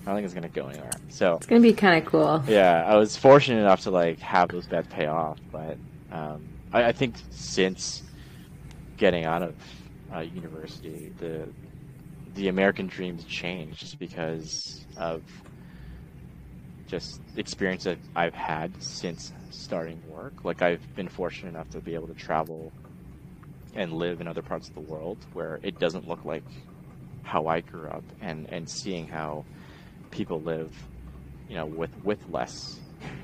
I 0.06 0.10
don't 0.10 0.16
think 0.18 0.26
it's 0.26 0.34
going 0.36 0.44
to 0.44 0.50
go 0.50 0.68
anywhere. 0.68 0.92
So 1.10 1.36
it's 1.38 1.48
gonna 1.48 1.62
be 1.62 1.74
kind 1.74 2.02
of 2.02 2.10
cool. 2.10 2.44
Yeah, 2.48 2.84
I 2.86 2.96
was 2.96 3.18
fortunate 3.18 3.60
enough 3.60 3.82
to 3.82 3.92
like 3.92 4.20
have 4.20 4.50
those 4.50 4.68
bets 4.68 4.88
pay 4.92 5.08
off, 5.08 5.40
but 5.52 5.78
um, 6.12 6.48
I, 6.72 6.86
I 6.86 6.92
think 6.92 7.16
since 7.32 8.04
getting 8.98 9.26
out 9.26 9.42
of 9.42 9.56
uh, 10.14 10.20
university, 10.20 11.12
the 11.18 11.48
the 12.36 12.48
American 12.48 12.88
dreams 12.88 13.24
changed 13.26 13.80
just 13.80 14.00
because 14.00 14.86
of 14.98 15.24
just 16.88 17.20
experience 17.36 17.86
that 17.86 17.98
I've 18.16 18.36
had 18.36 18.82
since 18.82 19.34
starting 19.50 20.02
work. 20.08 20.44
Like 20.44 20.62
I've 20.62 20.96
been 20.96 21.10
fortunate 21.10 21.50
enough 21.50 21.70
to 21.72 21.80
be 21.80 21.96
able 21.96 22.08
to 22.08 22.14
travel 22.14 22.72
and 23.74 23.94
live 23.94 24.22
in 24.22 24.28
other 24.28 24.42
parts 24.42 24.70
of 24.70 24.76
the 24.76 24.82
world 24.82 25.18
where 25.34 25.60
it 25.64 25.80
doesn't 25.80 26.08
look 26.08 26.24
like 26.24 26.44
how 27.24 27.48
I 27.48 27.62
grew 27.62 27.88
up, 27.88 28.04
and 28.22 28.48
and 28.52 28.70
seeing 28.70 29.08
how 29.08 29.46
people 30.12 30.42
live 30.42 30.72
you 31.50 31.56
know, 31.56 31.66
with 31.66 31.92
with 32.04 32.20
less 32.30 32.80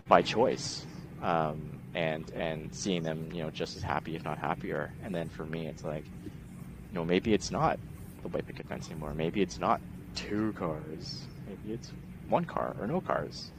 by 0.08 0.22
choice, 0.22 0.86
um, 1.22 1.80
and 1.94 2.30
and 2.32 2.74
seeing 2.74 3.04
them, 3.04 3.30
you 3.32 3.42
know, 3.42 3.50
just 3.50 3.76
as 3.76 3.84
happy, 3.84 4.16
if 4.16 4.24
not 4.24 4.38
happier. 4.38 4.92
And 5.04 5.14
then 5.14 5.30
for 5.30 5.46
me, 5.46 5.68
it's 5.68 5.84
like, 5.84 6.06
you 6.06 6.94
know, 6.94 7.06
maybe 7.06 7.34
it's 7.34 7.52
not 7.52 7.80
the 8.22 8.30
white 8.30 8.46
picket 8.46 8.68
fence 8.68 8.90
anymore. 8.90 9.14
Maybe 9.14 9.42
it's 9.42 9.60
not 9.60 9.82
two 10.16 10.54
cars. 10.54 11.22
Maybe 11.48 11.74
it's 11.74 11.92
one 12.30 12.46
car 12.46 12.76
or 12.80 12.88
no 12.88 13.02
cars. 13.02 13.52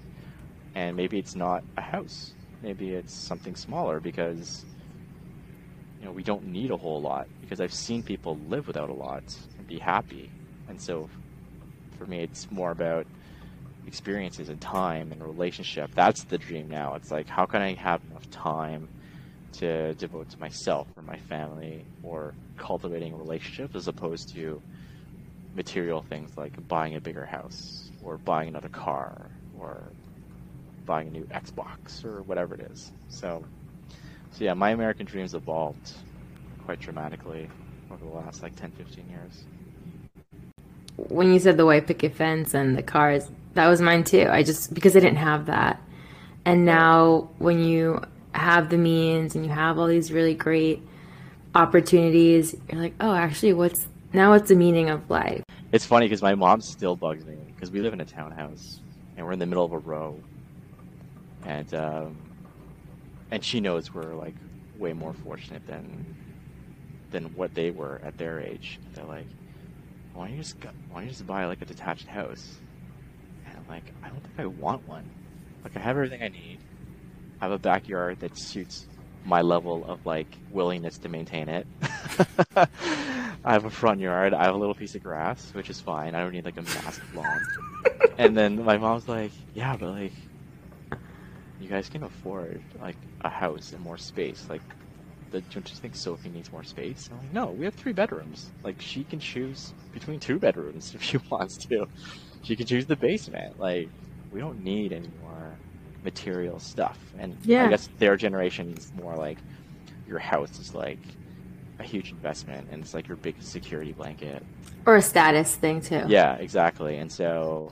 And 0.75 0.97
maybe 0.97 1.19
it's 1.19 1.35
not 1.35 1.65
a 1.77 1.81
house. 1.81 2.33
Maybe 2.63 2.95
it's 2.95 3.13
something 3.13 3.57
smaller 3.57 4.01
because 4.01 4.65
you 6.01 6.07
know 6.07 6.13
we 6.13 6.23
don't 6.23 6.47
need 6.47 6.71
a 6.71 6.77
whole 6.77 7.01
lot 7.01 7.27
because 7.41 7.61
I've 7.61 7.73
seen 7.73 8.03
people 8.03 8.39
live 8.49 8.67
without 8.67 8.89
a 8.89 8.95
lot 8.95 9.25
and 9.59 9.67
be 9.67 9.79
happy. 9.79 10.31
And 10.69 10.81
so 10.81 11.09
for 11.99 12.07
me, 12.07 12.21
it's 12.21 12.51
more 12.51 12.71
about 12.71 13.07
experiences 13.87 14.49
and 14.49 14.61
time 14.61 15.13
and 15.13 15.23
relationship. 15.23 15.91
That's 15.95 16.25
the 16.25 16.39
dream 16.39 16.69
now. 16.69 16.95
It's 16.95 17.11
like, 17.11 17.29
how 17.29 17.47
can 17.47 17.63
I 17.63 17.75
have 17.75 18.01
enough 18.11 18.31
time 18.31 18.89
to 19.53 19.95
devote 19.95 20.31
to 20.31 20.41
myself 20.41 20.89
or 20.97 21.03
my 21.03 21.17
family 21.17 21.85
or 22.03 22.35
cultivating 22.57 23.17
relationships 23.17 23.75
as 23.75 23.89
opposed 23.89 24.35
to 24.35 24.61
material 25.55 26.03
things 26.09 26.37
like 26.37 26.67
buying 26.69 26.97
a 26.97 27.01
bigger 27.01 27.27
house 27.27 27.91
or 28.03 28.19
buying 28.19 28.49
another 28.49 28.69
car 28.69 29.31
or 29.59 29.83
buying 30.87 31.09
a 31.09 31.11
new 31.11 31.25
Xbox 31.25 32.05
or 32.05 32.23
whatever 32.23 32.55
it 32.55 32.61
is. 32.73 32.93
So, 33.09 33.45
so 34.33 34.45
yeah, 34.45 34.55
my 34.55 34.71
American 34.71 35.07
dreams 35.07 35.35
evolved 35.35 35.93
quite 36.65 36.81
dramatically 36.81 37.49
over 37.91 38.05
the 38.05 38.11
last 38.11 38.43
like 38.43 38.57
10, 38.57 38.73
15 38.73 39.05
years. 39.09 39.45
when 40.97 41.33
you 41.33 41.39
said 41.39 41.57
the 41.57 41.67
white 41.67 41.87
picket 41.87 42.15
fence 42.15 42.55
and 42.55 42.77
the 42.77 42.83
cars, 42.83 43.29
that 43.55 43.69
was 43.69 43.81
mine 43.81 44.05
too. 44.05 44.27
I 44.31 44.43
just 44.43 44.73
because 44.73 44.97
I 44.97 45.01
didn't 45.01 45.19
have 45.19 45.47
that. 45.47 45.81
And 46.45 46.65
now 46.65 47.29
when 47.39 47.63
you 47.63 48.03
have 48.35 48.71
the 48.71 48.79
means 48.79 49.35
and 49.35 49.45
you 49.45 49.51
have 49.51 49.79
all 49.79 49.87
these 49.87 50.13
really 50.13 50.35
great 50.35 50.83
opportunities, 51.55 52.55
you're 52.71 52.81
like, 52.81 52.95
"Oh, 53.01 53.15
actually 53.15 53.53
what's 53.53 53.87
now 54.13 54.31
what's 54.31 54.49
the 54.49 54.57
meaning 54.57 54.91
of 54.91 55.09
life?" 55.11 55.43
it's 55.73 55.87
funny 55.87 56.07
because 56.07 56.23
my 56.23 56.35
mom 56.35 56.61
still 56.61 56.97
bugs 56.97 57.25
me 57.27 57.37
because 57.55 57.71
we 57.71 57.81
live 57.81 57.95
in 57.95 58.01
a 58.01 58.05
townhouse 58.05 58.81
and 59.17 59.27
we're 59.27 59.33
in 59.33 59.39
the 59.39 59.47
middle 59.47 59.65
of 59.65 59.73
a 59.73 59.79
row, 59.79 60.25
and 61.45 61.73
um, 61.75 62.17
and 63.31 63.45
she 63.45 63.61
knows 63.61 63.93
we're 63.95 64.15
like 64.15 64.37
way 64.79 64.93
more 64.93 65.15
fortunate 65.15 65.67
than 65.67 66.07
than 67.11 67.35
what 67.35 67.55
they 67.55 67.71
were 67.71 68.01
at 68.05 68.19
their 68.19 68.41
age. 68.41 68.81
They're 68.95 69.05
like, 69.05 69.29
why 70.13 70.29
don't 70.29 70.37
you 70.37 70.43
just 70.43 70.61
go, 70.61 70.71
why 70.91 71.01
don't 71.01 71.05
you 71.05 71.11
just 71.11 71.27
buy 71.27 71.47
like 71.47 71.63
a 71.63 71.67
detached 71.67 72.09
house? 72.09 72.63
And 73.47 73.57
I'm 73.57 73.67
like, 73.69 73.95
I 74.03 74.09
don't 74.09 74.23
think 74.23 74.35
I 74.39 74.47
want 74.47 74.87
one. 74.89 75.11
Like 75.65 75.77
I 75.77 75.81
have 75.81 75.97
everything 75.97 76.23
I 76.23 76.29
need. 76.29 76.62
I 77.43 77.47
have 77.47 77.53
a 77.53 77.59
backyard 77.59 78.21
that 78.21 78.39
suits 78.39 78.87
my 79.25 79.43
level 79.43 79.85
of 79.87 80.07
like 80.07 80.29
willingness 80.53 80.97
to 80.99 81.09
maintain 81.09 81.49
it. 81.49 81.67
I 82.57 83.53
have 83.53 83.65
a 83.65 83.71
front 83.71 83.99
yard. 83.99 84.33
I 84.33 84.45
have 84.45 84.55
a 84.55 84.59
little 84.59 84.77
piece 84.77 84.95
of 84.95 85.03
grass, 85.03 85.53
which 85.53 85.69
is 85.69 85.81
fine. 85.81 86.15
I 86.15 86.21
don't 86.21 86.31
need 86.31 86.45
like 86.45 86.57
a 86.57 86.63
massive 86.63 87.17
lawn. 87.17 87.41
and 88.19 88.37
then 88.37 88.65
my 88.65 88.79
mom's 88.79 89.09
like, 89.09 89.33
"Yeah, 89.55 89.77
but 89.77 89.89
like, 89.89 90.13
you 91.61 91.69
guys 91.69 91.89
can 91.89 92.05
afford 92.05 92.63
like 92.81 92.97
a 93.23 93.29
house 93.29 93.73
and 93.73 93.81
more 93.81 93.99
space. 93.99 94.47
Like, 94.49 94.63
the, 95.33 95.41
don't 95.41 95.69
you 95.69 95.75
think 95.75 95.97
Sophie 95.97 96.31
needs 96.31 96.53
more 96.53 96.63
space?" 96.63 97.11
I'm 97.11 97.19
like, 97.19 97.33
"No, 97.33 97.47
we 97.47 97.65
have 97.65 97.75
three 97.75 97.93
bedrooms. 97.93 98.53
Like, 98.63 98.81
she 98.81 99.03
can 99.03 99.19
choose 99.19 99.75
between 99.93 100.21
two 100.21 100.39
bedrooms 100.39 100.95
if 100.95 101.03
she 101.03 101.19
wants 101.29 101.57
to. 101.57 101.89
She 102.45 102.55
can 102.55 102.67
choose 102.67 102.87
the 102.87 102.95
basement. 102.95 103.59
Like, 103.59 103.89
we 104.31 104.39
don't 104.39 104.63
need 104.63 104.93
any 104.93 105.11
more 105.21 105.57
material 106.05 106.59
stuff." 106.59 106.99
And 107.19 107.37
Yeah. 107.45 107.67
I 107.67 107.69
guess 107.69 107.89
their 107.99 108.17
generation 108.17 108.75
is 108.77 108.93
more 108.95 109.15
like 109.17 109.39
your 110.09 110.19
house 110.19 110.59
is 110.59 110.75
like 110.75 110.99
a 111.79 111.83
huge 111.85 112.11
investment 112.11 112.69
and 112.71 112.83
it's 112.83 112.95
like 112.95 113.09
your 113.09 113.17
biggest 113.17 113.51
security 113.51 113.93
blanket. 113.93 114.45
Or 114.87 114.97
a 114.97 115.03
status 115.03 115.57
thing 115.57 115.81
too. 115.81 116.03
Yeah, 116.07 116.35
exactly. 116.35 116.97
And 116.99 117.11
so 117.11 117.71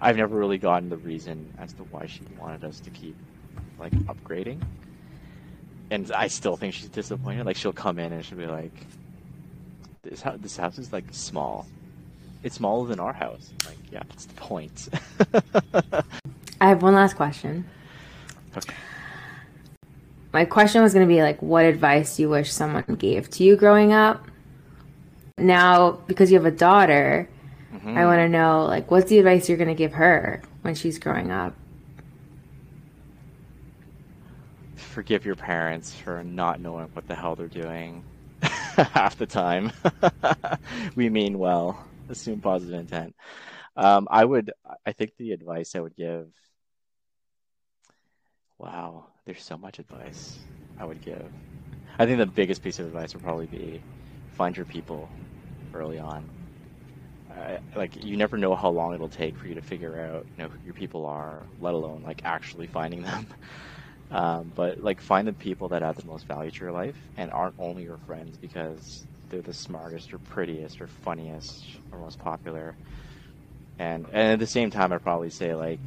I've 0.00 0.16
never 0.16 0.36
really 0.36 0.58
gotten 0.58 0.88
the 0.88 0.96
reason 0.96 1.52
as 1.58 1.72
to 1.74 1.82
why 1.84 2.06
she 2.06 2.22
wanted 2.38 2.64
us 2.64 2.80
to 2.80 2.90
keep 2.90 3.16
like 3.78 3.92
upgrading. 4.06 4.60
And 5.90 6.10
I 6.12 6.28
still 6.28 6.56
think 6.56 6.72
she's 6.74 6.88
disappointed. 6.88 7.44
Like 7.46 7.56
she'll 7.56 7.72
come 7.72 7.98
in 7.98 8.12
and 8.12 8.24
she'll 8.24 8.38
be 8.38 8.46
like, 8.46 8.72
"This 10.02 10.22
house, 10.22 10.38
this 10.40 10.56
house 10.56 10.78
is 10.78 10.92
like 10.92 11.04
small. 11.10 11.66
It's 12.42 12.56
smaller 12.56 12.88
than 12.88 12.98
our 13.00 13.12
house." 13.12 13.52
I'm 13.60 13.68
like, 13.70 13.78
yeah, 13.92 14.02
that's 14.08 14.24
the 14.26 14.34
point. 14.34 14.88
I 16.62 16.68
have 16.68 16.80
one 16.80 16.94
last 16.94 17.16
question. 17.16 17.64
okay. 18.56 18.72
My 20.32 20.44
question 20.44 20.80
was 20.80 20.94
going 20.94 21.06
to 21.06 21.12
be 21.12 21.20
like, 21.20 21.42
what 21.42 21.64
advice 21.64 22.16
do 22.16 22.22
you 22.22 22.28
wish 22.28 22.52
someone 22.52 22.84
gave 22.98 23.28
to 23.30 23.42
you 23.44 23.56
growing 23.56 23.92
up? 23.92 24.24
Now, 25.36 25.98
because 26.06 26.30
you 26.30 26.38
have 26.38 26.46
a 26.46 26.56
daughter, 26.56 27.28
Mhm. 27.74 27.96
I 27.96 28.06
want 28.06 28.20
to 28.20 28.28
know 28.28 28.64
like, 28.64 28.92
what's 28.92 29.10
the 29.10 29.18
advice 29.18 29.48
you're 29.48 29.58
going 29.58 29.68
to 29.68 29.74
give 29.74 29.94
her 29.94 30.40
when 30.62 30.76
she's 30.76 31.00
growing 31.00 31.32
up? 31.32 31.54
forgive 34.76 35.24
your 35.24 35.36
parents 35.36 35.94
for 35.94 36.22
not 36.22 36.60
knowing 36.60 36.86
what 36.92 37.08
the 37.08 37.14
hell 37.14 37.34
they're 37.34 37.48
doing 37.48 38.04
half 38.42 39.16
the 39.16 39.26
time. 39.26 39.72
we 40.96 41.08
mean 41.08 41.38
well, 41.38 41.82
assume 42.08 42.40
positive 42.40 42.78
intent. 42.78 43.14
Um, 43.76 44.06
I 44.10 44.24
would, 44.24 44.52
I 44.84 44.92
think 44.92 45.12
the 45.16 45.32
advice 45.32 45.74
I 45.74 45.80
would 45.80 45.96
give, 45.96 46.26
wow, 48.62 49.06
there's 49.26 49.42
so 49.42 49.58
much 49.58 49.78
advice 49.78 50.38
I 50.78 50.84
would 50.84 51.00
give. 51.02 51.32
I 51.98 52.06
think 52.06 52.18
the 52.18 52.26
biggest 52.26 52.62
piece 52.62 52.78
of 52.78 52.86
advice 52.86 53.14
would 53.14 53.22
probably 53.22 53.46
be 53.46 53.84
find 54.28 54.56
your 54.56 54.66
people 54.66 55.12
early 55.74 55.98
on. 55.98 56.30
I, 57.30 57.60
like 57.76 57.96
you 57.96 58.16
never 58.16 58.36
know 58.36 58.54
how 58.54 58.70
long 58.70 58.94
it'll 58.94 59.08
take 59.08 59.38
for 59.38 59.48
you 59.48 59.54
to 59.54 59.62
figure 59.62 59.98
out 59.98 60.26
you 60.36 60.44
know 60.44 60.50
who 60.50 60.58
your 60.64 60.74
people 60.74 61.06
are, 61.06 61.48
let 61.60 61.74
alone 61.74 62.02
like 62.02 62.20
actually 62.24 62.66
finding 62.66 63.02
them. 63.02 63.28
Um, 64.10 64.52
but 64.54 64.78
like 64.80 65.00
find 65.00 65.26
the 65.26 65.32
people 65.32 65.70
that 65.70 65.82
add 65.82 65.96
the 65.96 66.06
most 66.06 66.26
value 66.28 66.50
to 66.50 66.64
your 66.64 66.72
life 66.72 66.98
and 67.16 67.30
aren't 67.32 67.54
only 67.58 67.84
your 67.84 67.96
friends 67.96 68.36
because 68.36 69.06
they're 69.30 69.42
the 69.42 69.54
smartest 69.54 70.12
or 70.12 70.18
prettiest 70.18 70.82
or 70.82 70.86
funniest 70.86 71.64
or 71.90 71.98
most 72.00 72.18
popular. 72.18 72.76
And 73.78 74.06
and 74.12 74.32
at 74.32 74.38
the 74.38 74.46
same 74.46 74.70
time, 74.70 74.92
I'd 74.92 75.02
probably 75.02 75.30
say 75.30 75.54
like 75.54 75.82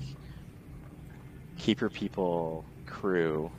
keep 1.58 1.82
your 1.82 1.90
people 1.90 2.64
crew 2.86 3.52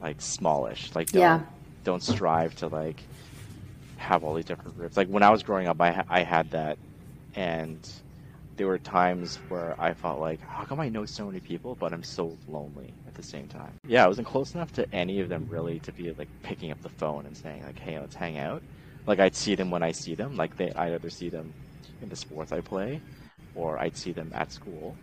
like 0.00 0.20
smallish. 0.20 0.94
Like 0.94 1.08
don't 1.10 1.20
Yeah. 1.22 1.40
don't 1.84 2.02
strive 2.02 2.54
to 2.56 2.68
like 2.68 3.02
have 3.96 4.24
all 4.24 4.34
these 4.34 4.44
different 4.44 4.76
groups. 4.76 4.96
Like 4.96 5.08
when 5.08 5.22
I 5.22 5.30
was 5.30 5.42
growing 5.42 5.66
up, 5.68 5.80
I 5.80 5.90
ha- 5.92 6.04
I 6.08 6.22
had 6.22 6.50
that, 6.50 6.78
and 7.34 7.78
there 8.56 8.66
were 8.66 8.78
times 8.78 9.36
where 9.48 9.74
I 9.78 9.92
felt 9.92 10.18
like, 10.18 10.40
how 10.40 10.64
come 10.64 10.80
I 10.80 10.88
know 10.88 11.04
so 11.04 11.26
many 11.26 11.40
people, 11.40 11.74
but 11.74 11.92
I'm 11.92 12.02
so 12.02 12.36
lonely 12.48 12.92
at 13.06 13.14
the 13.14 13.22
same 13.22 13.48
time? 13.48 13.72
Yeah, 13.86 14.04
I 14.04 14.08
wasn't 14.08 14.26
close 14.26 14.54
enough 14.54 14.72
to 14.74 14.94
any 14.94 15.20
of 15.20 15.28
them 15.28 15.46
really 15.50 15.78
to 15.80 15.92
be 15.92 16.10
like 16.12 16.28
picking 16.42 16.70
up 16.70 16.80
the 16.82 16.88
phone 16.88 17.26
and 17.26 17.36
saying 17.36 17.64
like, 17.64 17.78
hey, 17.78 17.98
let's 17.98 18.14
hang 18.14 18.38
out. 18.38 18.62
Like 19.06 19.18
I'd 19.20 19.34
see 19.36 19.54
them 19.54 19.70
when 19.70 19.82
I 19.82 19.92
see 19.92 20.14
them. 20.14 20.36
Like 20.36 20.56
they, 20.56 20.72
I'd 20.72 20.92
either 20.94 21.10
see 21.10 21.28
them 21.28 21.52
in 22.02 22.08
the 22.08 22.16
sports 22.16 22.52
I 22.52 22.60
play, 22.60 23.00
or 23.54 23.78
I'd 23.78 23.96
see 23.96 24.12
them 24.12 24.30
at 24.34 24.52
school, 24.52 24.96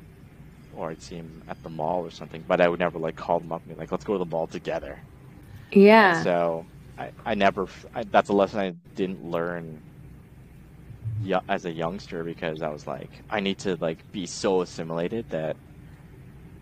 or 0.74 0.92
I'd 0.92 1.02
see 1.02 1.16
him 1.18 1.44
at 1.48 1.62
the 1.64 1.70
mall 1.70 2.06
or 2.06 2.12
something. 2.12 2.44
But 2.48 2.62
I 2.62 2.70
would 2.70 2.80
never 2.80 3.00
like 3.00 3.16
call 3.16 3.40
him 3.42 3.52
up 3.52 3.64
and 3.66 3.76
be 3.76 3.80
like, 3.80 3.92
let's 3.92 4.04
go 4.06 4.14
to 4.14 4.20
the 4.20 4.26
mall 4.26 4.48
together. 4.48 5.06
Yeah. 5.72 6.28
So 6.28 6.68
I, 6.98 7.12
I 7.26 7.36
never, 7.36 7.68
I, 7.94 8.04
that's 8.04 8.30
a 8.30 8.34
lesson 8.34 8.60
I 8.60 8.76
didn't 8.96 9.22
learn 9.24 9.84
as 11.48 11.66
a 11.66 11.72
youngster 11.72 12.24
because 12.24 12.62
I 12.62 12.70
was 12.70 12.86
like, 12.88 13.24
I 13.30 13.40
need 13.40 13.60
to 13.60 13.76
like 13.80 14.04
be 14.12 14.26
so 14.26 14.62
assimilated 14.62 15.30
that 15.30 15.58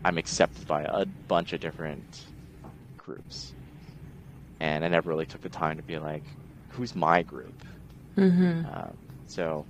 I'm 0.04 0.18
accepted 0.20 0.68
by 0.68 0.84
a 0.84 1.06
bunch 1.28 1.54
of 1.54 1.60
different 1.60 2.28
groups. 2.98 3.56
And 4.62 4.86
I 4.86 4.88
never 4.88 5.10
really 5.10 5.26
took 5.26 5.42
the 5.42 5.50
time 5.50 5.78
to 5.78 5.84
be 5.84 5.98
like, 6.00 6.38
who's 6.70 6.96
my 6.96 7.24
group? 7.24 7.66
mm-hmm. 8.18 8.62
Um, 8.64 8.98
so, 9.26 9.68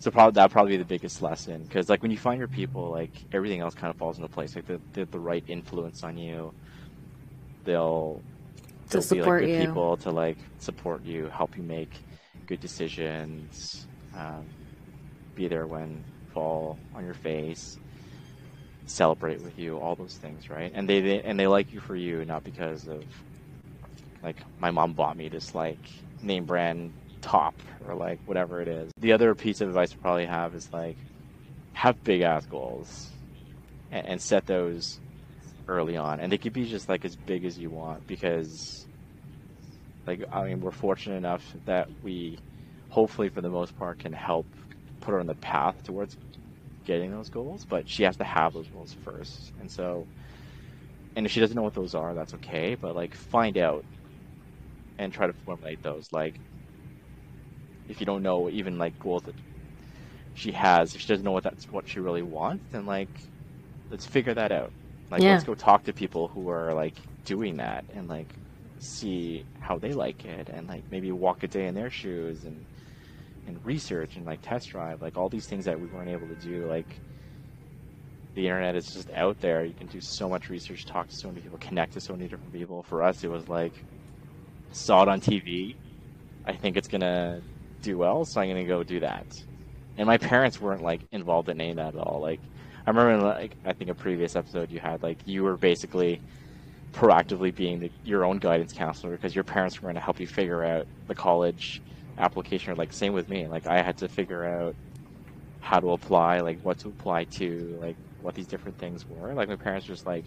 so 0.00 0.10
probably 0.10 0.32
that 0.40 0.50
probably 0.50 0.72
be 0.72 0.78
the 0.78 0.84
biggest 0.86 1.22
lesson 1.22 1.62
because 1.64 1.88
like 1.90 2.02
when 2.02 2.10
you 2.12 2.18
find 2.18 2.38
your 2.38 2.48
people, 2.48 2.90
like 2.90 3.12
everything 3.32 3.60
else 3.60 3.74
kind 3.74 3.90
of 3.90 3.98
falls 3.98 4.18
into 4.18 4.28
place. 4.28 4.56
Like 4.56 4.66
the 4.66 4.82
the, 4.94 5.06
the 5.06 5.20
right 5.20 5.44
influence 5.48 6.04
on 6.04 6.18
you, 6.18 6.54
they'll 7.64 8.24
To 8.90 9.00
they'll 9.00 9.04
be 9.04 9.22
like 9.22 9.36
good 9.36 9.52
you. 9.52 9.52
people 9.52 9.96
to 9.98 10.10
like 10.10 10.38
support 10.58 11.04
you, 11.04 11.28
help 11.28 11.56
you 11.56 11.62
make 11.62 12.04
good 12.48 12.60
decisions, 12.60 13.88
um, 14.14 14.54
be 15.36 15.48
there 15.48 15.66
when 15.66 16.06
fall 16.34 16.80
on 16.94 17.04
your 17.04 17.14
face, 17.14 17.78
celebrate 18.86 19.40
with 19.40 19.58
you, 19.58 19.78
all 19.78 19.96
those 19.96 20.16
things, 20.16 20.50
right? 20.50 20.72
And 20.74 20.88
they, 20.88 21.00
they 21.00 21.22
and 21.22 21.38
they 21.38 21.46
like 21.46 21.72
you 21.72 21.80
for 21.80 21.96
you, 21.96 22.24
not 22.24 22.44
because 22.44 22.86
of 22.88 23.04
like 24.22 24.42
my 24.58 24.70
mom 24.70 24.94
bought 24.94 25.16
me 25.16 25.28
this 25.28 25.54
like 25.54 25.80
name 26.22 26.44
brand 26.46 26.94
top 27.20 27.62
or 27.86 27.94
like 27.94 28.20
whatever 28.26 28.60
it 28.60 28.68
is. 28.68 28.92
The 28.98 29.12
other 29.12 29.34
piece 29.34 29.60
of 29.60 29.68
advice 29.68 29.92
I 29.92 29.96
probably 30.00 30.26
have 30.26 30.54
is 30.54 30.68
like 30.72 30.98
have 31.72 32.02
big 32.04 32.22
ass 32.22 32.46
goals 32.46 33.10
and, 33.90 34.06
and 34.06 34.22
set 34.22 34.46
those 34.46 35.00
early 35.68 35.96
on, 35.96 36.20
and 36.20 36.32
they 36.32 36.38
could 36.38 36.52
be 36.52 36.66
just 36.66 36.88
like 36.88 37.04
as 37.04 37.16
big 37.16 37.44
as 37.44 37.58
you 37.58 37.70
want 37.70 38.06
because 38.06 38.86
like 40.06 40.24
I 40.32 40.44
mean 40.44 40.60
we're 40.60 40.70
fortunate 40.72 41.16
enough 41.16 41.54
that 41.66 41.88
we 42.02 42.38
hopefully 42.88 43.28
for 43.28 43.40
the 43.40 43.50
most 43.50 43.76
part 43.76 43.98
can 43.98 44.12
help 44.12 44.46
put 45.00 45.12
her 45.12 45.20
on 45.20 45.26
the 45.26 45.34
path 45.36 45.82
towards 45.84 46.16
getting 46.84 47.10
those 47.10 47.28
goals, 47.30 47.64
but 47.68 47.88
she 47.88 48.02
has 48.04 48.16
to 48.16 48.24
have 48.24 48.52
those 48.52 48.68
goals 48.68 48.94
first. 49.04 49.52
And 49.58 49.70
so 49.70 50.08
and 51.16 51.26
if 51.26 51.32
she 51.32 51.40
doesn't 51.40 51.56
know 51.56 51.62
what 51.62 51.74
those 51.74 51.94
are, 51.94 52.14
that's 52.14 52.34
okay, 52.34 52.76
but 52.80 52.94
like 52.96 53.14
find 53.14 53.58
out 53.58 53.84
and 54.98 55.12
try 55.12 55.26
to 55.26 55.32
formulate 55.44 55.82
those. 55.82 56.12
Like 56.12 56.40
if 57.90 58.00
you 58.00 58.06
don't 58.06 58.22
know 58.22 58.50
even 58.50 58.78
like 58.78 58.98
goals 58.98 59.24
that 59.24 59.36
she 60.34 60.52
has, 60.52 60.94
if 60.94 61.00
she 61.02 61.08
doesn't 61.08 61.24
know 61.24 61.32
what 61.32 61.44
that's 61.44 61.70
what 61.70 61.88
she 61.88 62.00
really 62.00 62.22
wants, 62.22 62.64
then 62.72 62.86
like 62.86 63.10
let's 63.90 64.06
figure 64.06 64.34
that 64.34 64.52
out. 64.52 64.72
Like 65.10 65.22
Yeah. 65.22 65.28
let's 65.28 65.44
go 65.44 65.54
talk 65.54 65.84
to 65.84 65.94
people 65.94 66.28
who 66.28 66.48
are 66.50 66.74
like 66.74 66.96
doing 67.24 67.58
that 67.58 67.84
and 67.94 68.08
like 68.08 68.34
see 68.78 69.44
how 69.60 69.78
they 69.78 69.92
like 69.94 70.24
it 70.24 70.48
and 70.50 70.68
like 70.68 70.84
maybe 70.90 71.12
walk 71.12 71.42
a 71.44 71.48
day 71.48 71.66
in 71.66 71.74
their 71.74 71.90
shoes 71.90 72.44
and 72.44 72.66
and 73.46 73.64
research 73.64 74.16
and 74.16 74.26
like 74.26 74.40
test 74.42 74.70
drive 74.70 75.02
like 75.02 75.16
all 75.18 75.28
these 75.28 75.46
things 75.46 75.64
that 75.66 75.80
we 75.80 75.88
weren't 75.88 76.10
able 76.10 76.28
to 76.28 76.36
do 76.36 76.66
like 76.66 77.02
the 78.34 78.46
internet 78.46 78.76
is 78.76 78.86
just 78.92 79.10
out 79.10 79.38
there 79.40 79.64
you 79.64 79.74
can 79.74 79.86
do 79.88 80.00
so 80.00 80.28
much 80.28 80.48
research 80.50 80.86
talk 80.86 81.08
to 81.08 81.16
so 81.16 81.28
many 81.28 81.40
people 81.40 81.58
connect 81.58 81.92
to 81.94 82.00
so 82.00 82.14
many 82.14 82.28
different 82.28 82.52
people 82.52 82.82
for 82.82 83.02
us 83.02 83.24
it 83.24 83.30
was 83.30 83.48
like 83.48 83.84
saw 84.72 85.02
it 85.02 85.08
on 85.08 85.20
tv 85.20 85.76
i 86.46 86.54
think 86.54 86.76
it's 86.76 86.88
gonna 86.88 87.42
do 87.80 87.98
well 87.98 88.24
so 88.24 88.40
i'm 88.40 88.48
gonna 88.48 88.64
go 88.64 88.82
do 88.84 89.00
that 89.00 89.26
and 89.96 90.06
my 90.06 90.18
parents 90.18 90.60
weren't 90.60 90.82
like 90.82 91.06
involved 91.12 91.48
in 91.48 91.60
any 91.60 91.70
of 91.70 91.76
that 91.76 91.94
at 91.94 92.00
all 92.00 92.20
like 92.20 92.42
i 92.86 92.90
remember 92.90 93.24
like 93.24 93.56
i 93.64 93.72
think 93.72 93.90
a 93.90 93.94
previous 93.94 94.36
episode 94.36 94.70
you 94.70 94.80
had 94.80 95.02
like 95.02 95.20
you 95.24 95.42
were 95.42 95.56
basically 95.58 96.22
proactively 96.94 97.54
being 97.54 97.80
the, 97.80 97.92
your 98.02 98.24
own 98.24 98.38
guidance 98.38 98.72
counselor 98.72 99.12
because 99.12 99.34
your 99.34 99.44
parents 99.44 99.80
were 99.80 99.86
going 99.86 99.94
to 99.94 100.00
help 100.00 100.20
you 100.20 100.26
figure 100.26 100.64
out 100.64 100.86
the 101.08 101.14
college 101.14 101.82
application 102.18 102.72
or 102.72 102.76
like 102.76 102.92
same 102.92 103.12
with 103.12 103.28
me 103.28 103.48
like 103.48 103.66
i 103.66 103.82
had 103.82 103.96
to 103.96 104.08
figure 104.08 104.44
out 104.44 104.76
how 105.60 105.80
to 105.80 105.92
apply, 105.92 106.40
like 106.40 106.58
what 106.62 106.78
to 106.78 106.88
apply 106.88 107.24
to, 107.24 107.78
like 107.80 107.98
what 108.18 108.34
these 108.34 108.46
different 108.48 108.78
things 108.78 109.06
were. 109.06 109.34
Like 109.34 109.48
my 109.48 109.56
parents 109.56 109.88
were 109.88 109.94
just 109.94 110.06
like, 110.06 110.26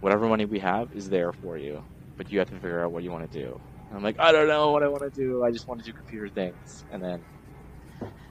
whatever 0.00 0.28
money 0.28 0.44
we 0.44 0.58
have 0.60 0.92
is 0.92 1.08
there 1.08 1.32
for 1.32 1.56
you, 1.56 1.84
but 2.16 2.30
you 2.30 2.38
have 2.38 2.48
to 2.48 2.54
figure 2.54 2.84
out 2.84 2.92
what 2.92 3.02
you 3.02 3.10
want 3.10 3.30
to 3.30 3.38
do. 3.38 3.60
And 3.88 3.98
I'm 3.98 4.02
like, 4.02 4.16
I 4.18 4.32
don't 4.32 4.48
know 4.48 4.72
what 4.72 4.82
I 4.82 4.88
want 4.88 5.02
to 5.02 5.10
do. 5.10 5.44
I 5.44 5.50
just 5.50 5.68
want 5.68 5.80
to 5.80 5.86
do 5.86 5.92
computer 5.92 6.28
things. 6.28 6.84
And 6.90 7.02
then 7.02 7.22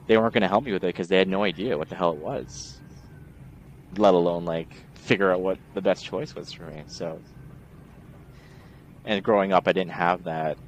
they 0.06 0.16
weren't 0.16 0.34
going 0.34 0.42
to 0.42 0.48
help 0.48 0.64
me 0.64 0.72
with 0.72 0.84
it 0.84 0.88
because 0.88 1.08
they 1.08 1.18
had 1.18 1.28
no 1.28 1.42
idea 1.44 1.78
what 1.78 1.88
the 1.88 1.96
hell 1.96 2.12
it 2.12 2.18
was, 2.18 2.80
let 3.96 4.14
alone 4.14 4.44
like 4.44 4.86
figure 4.94 5.32
out 5.32 5.40
what 5.40 5.58
the 5.74 5.82
best 5.82 6.04
choice 6.04 6.34
was 6.34 6.52
for 6.52 6.64
me. 6.64 6.84
So, 6.86 7.20
and 9.04 9.22
growing 9.22 9.52
up, 9.52 9.66
I 9.66 9.72
didn't 9.72 9.92
have 9.92 10.24
that 10.24 10.58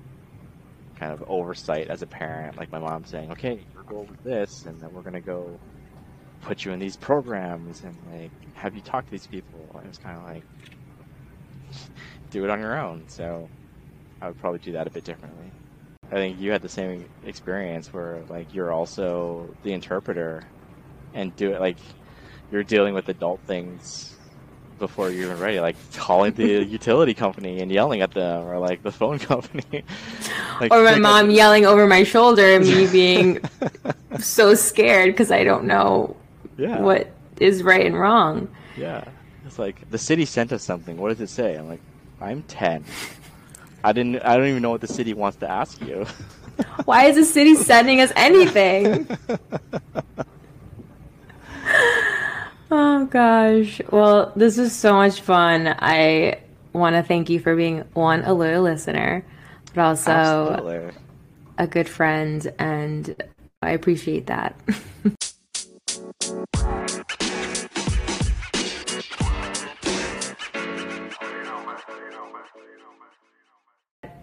kind 0.96 1.12
of 1.12 1.22
oversight 1.28 1.88
as 1.88 2.02
a 2.02 2.06
parent, 2.06 2.56
like 2.56 2.72
my 2.72 2.78
mom 2.78 3.04
saying, 3.04 3.30
"Okay, 3.32 3.64
your 3.72 3.84
goal 3.84 4.08
is 4.12 4.20
this, 4.24 4.66
and 4.66 4.80
then 4.80 4.92
we're 4.92 5.02
going 5.02 5.14
to 5.14 5.20
go 5.20 5.60
put 6.40 6.64
you 6.64 6.72
in 6.72 6.78
these 6.78 6.96
programs 6.96 7.82
and 7.82 7.96
like 8.12 8.32
have 8.54 8.74
you 8.74 8.82
talk 8.82 9.04
to 9.04 9.10
these 9.10 9.26
people." 9.26 9.80
It 9.84 9.88
was 9.88 9.98
kind 9.98 10.18
of 10.18 10.24
like 10.24 10.44
do 12.30 12.44
it 12.44 12.50
on 12.50 12.60
your 12.60 12.78
own. 12.78 13.08
So 13.08 13.48
I 14.20 14.28
would 14.28 14.38
probably 14.38 14.60
do 14.60 14.72
that 14.72 14.86
a 14.86 14.90
bit 14.90 15.04
differently. 15.04 15.50
I 16.10 16.14
think 16.14 16.40
you 16.40 16.50
had 16.50 16.62
the 16.62 16.68
same 16.68 17.08
experience 17.24 17.92
where 17.92 18.22
like 18.28 18.54
you're 18.54 18.72
also 18.72 19.54
the 19.62 19.72
interpreter 19.72 20.44
and 21.14 21.34
do 21.36 21.52
it 21.52 21.60
like 21.60 21.76
you're 22.50 22.62
dealing 22.62 22.94
with 22.94 23.08
adult 23.08 23.40
things 23.46 24.16
before 24.78 25.10
you're 25.10 25.24
even 25.26 25.38
ready, 25.38 25.60
like 25.60 25.76
calling 25.94 26.32
the 26.32 26.64
utility 26.64 27.14
company 27.14 27.60
and 27.60 27.70
yelling 27.70 28.00
at 28.00 28.12
them, 28.12 28.46
or 28.46 28.58
like 28.58 28.82
the 28.82 28.92
phone 28.92 29.18
company, 29.18 29.64
like, 30.60 30.72
or 30.72 30.82
my 30.82 30.92
like 30.92 31.00
mom 31.00 31.30
yelling 31.30 31.66
over 31.66 31.86
my 31.86 32.04
shoulder, 32.04 32.54
and 32.54 32.64
me 32.64 32.86
being 32.92 33.40
so 34.20 34.54
scared 34.54 35.12
because 35.12 35.30
I 35.30 35.44
don't 35.44 35.64
know 35.64 36.16
yeah. 36.56 36.80
what 36.80 37.10
is 37.40 37.62
right 37.62 37.84
and 37.84 37.98
wrong. 37.98 38.48
Yeah, 38.76 39.04
it's 39.44 39.58
like 39.58 39.90
the 39.90 39.98
city 39.98 40.24
sent 40.24 40.52
us 40.52 40.62
something. 40.62 40.96
What 40.96 41.10
does 41.10 41.20
it 41.20 41.28
say? 41.28 41.56
I'm 41.56 41.68
like, 41.68 41.82
I'm 42.20 42.42
ten. 42.44 42.84
I 43.84 43.92
didn't. 43.92 44.24
I 44.24 44.36
don't 44.36 44.46
even 44.48 44.62
know 44.62 44.70
what 44.70 44.80
the 44.80 44.88
city 44.88 45.14
wants 45.14 45.38
to 45.38 45.50
ask 45.50 45.80
you. 45.80 46.04
Why 46.84 47.06
is 47.06 47.16
the 47.16 47.24
city 47.24 47.54
sending 47.54 48.00
us 48.00 48.12
anything? 48.16 49.08
oh 52.70 53.06
gosh. 53.06 53.80
Well, 53.90 54.32
this 54.34 54.56
was 54.58 54.74
so 54.74 54.94
much 54.94 55.20
fun. 55.20 55.74
I 55.78 56.40
want 56.72 56.96
to 56.96 57.02
thank 57.02 57.30
you 57.30 57.40
for 57.40 57.54
being 57.54 57.84
one 57.94 58.24
a 58.24 58.32
loyal 58.32 58.62
listener, 58.62 59.24
but 59.74 59.82
also 59.82 60.10
Absolutely. 60.10 60.92
a 61.58 61.66
good 61.66 61.88
friend, 61.88 62.52
and 62.58 63.14
I 63.62 63.70
appreciate 63.70 64.26
that. 64.26 64.58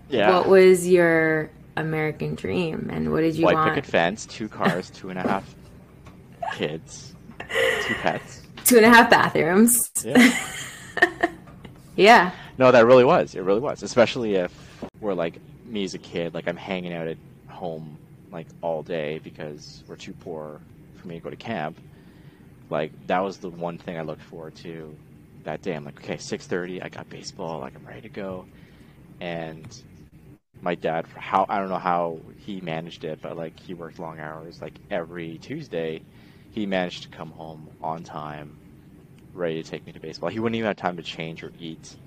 Yeah. 0.09 0.37
What 0.37 0.47
was 0.47 0.87
your 0.87 1.49
American 1.77 2.35
dream, 2.35 2.89
and 2.91 3.11
what 3.11 3.21
did 3.21 3.35
you 3.35 3.45
White 3.45 3.55
want? 3.55 3.73
picket 3.73 3.89
fence, 3.89 4.25
two 4.25 4.47
cars, 4.47 4.89
two 4.89 5.09
and 5.09 5.19
a 5.19 5.23
half 5.23 5.55
kids, 6.53 7.13
two 7.39 7.93
pets, 7.95 8.41
two 8.65 8.77
and 8.77 8.85
a 8.85 8.89
half 8.89 9.09
bathrooms. 9.09 9.91
Yeah. 10.03 10.37
yeah. 11.95 12.31
No, 12.57 12.71
that 12.71 12.85
really 12.85 13.03
was. 13.03 13.35
It 13.35 13.41
really 13.41 13.59
was, 13.59 13.83
especially 13.83 14.35
if 14.35 14.53
we're 15.01 15.13
like 15.13 15.39
me 15.65 15.83
as 15.83 15.93
a 15.93 15.99
kid, 15.99 16.33
like 16.33 16.47
I'm 16.47 16.55
hanging 16.57 16.93
out 16.93 17.07
at 17.07 17.17
home 17.47 17.97
like 18.31 18.47
all 18.61 18.83
day 18.83 19.19
because 19.19 19.83
we're 19.87 19.95
too 19.95 20.13
poor 20.13 20.59
for 20.95 21.07
me 21.07 21.15
to 21.15 21.21
go 21.21 21.29
to 21.29 21.35
camp. 21.35 21.77
Like 22.69 22.91
that 23.07 23.19
was 23.19 23.37
the 23.37 23.49
one 23.49 23.77
thing 23.77 23.97
I 23.97 24.01
looked 24.01 24.21
forward 24.21 24.55
to 24.57 24.95
that 25.43 25.61
day. 25.61 25.73
I'm 25.73 25.83
like, 25.85 25.97
okay, 26.03 26.15
6:30, 26.15 26.83
I 26.83 26.89
got 26.89 27.09
baseball, 27.09 27.59
like 27.59 27.75
I'm 27.75 27.85
ready 27.85 28.01
to 28.01 28.09
go, 28.09 28.45
and 29.19 29.67
my 30.65 30.75
dad 30.75 31.07
for 31.07 31.19
how 31.21 31.47
I 31.49 31.59
don't 31.59 31.69
know 31.69 31.79
how 31.79 32.23
he 32.37 32.61
managed 32.61 33.05
it, 33.05 33.21
but 33.21 33.37
like 33.37 33.59
he 33.61 33.75
worked 33.75 33.99
long 33.99 34.19
hours. 34.19 34.61
Like 34.61 34.81
every 34.91 35.39
Tuesday, 35.39 36.05
he 36.51 36.67
managed 36.67 37.03
to 37.03 37.09
come 37.09 37.31
home 37.31 37.69
on 37.81 38.03
time, 38.03 38.59
ready 39.33 39.63
to 39.63 39.69
take 39.69 39.85
me 39.87 39.93
to 39.93 40.01
baseball. 40.01 40.29
He 40.29 40.39
wouldn't 40.41 40.57
even 40.57 40.67
have 40.67 40.77
time 40.77 40.97
to 40.97 41.03
change 41.03 41.43
or 41.43 41.53
eat 41.59 41.97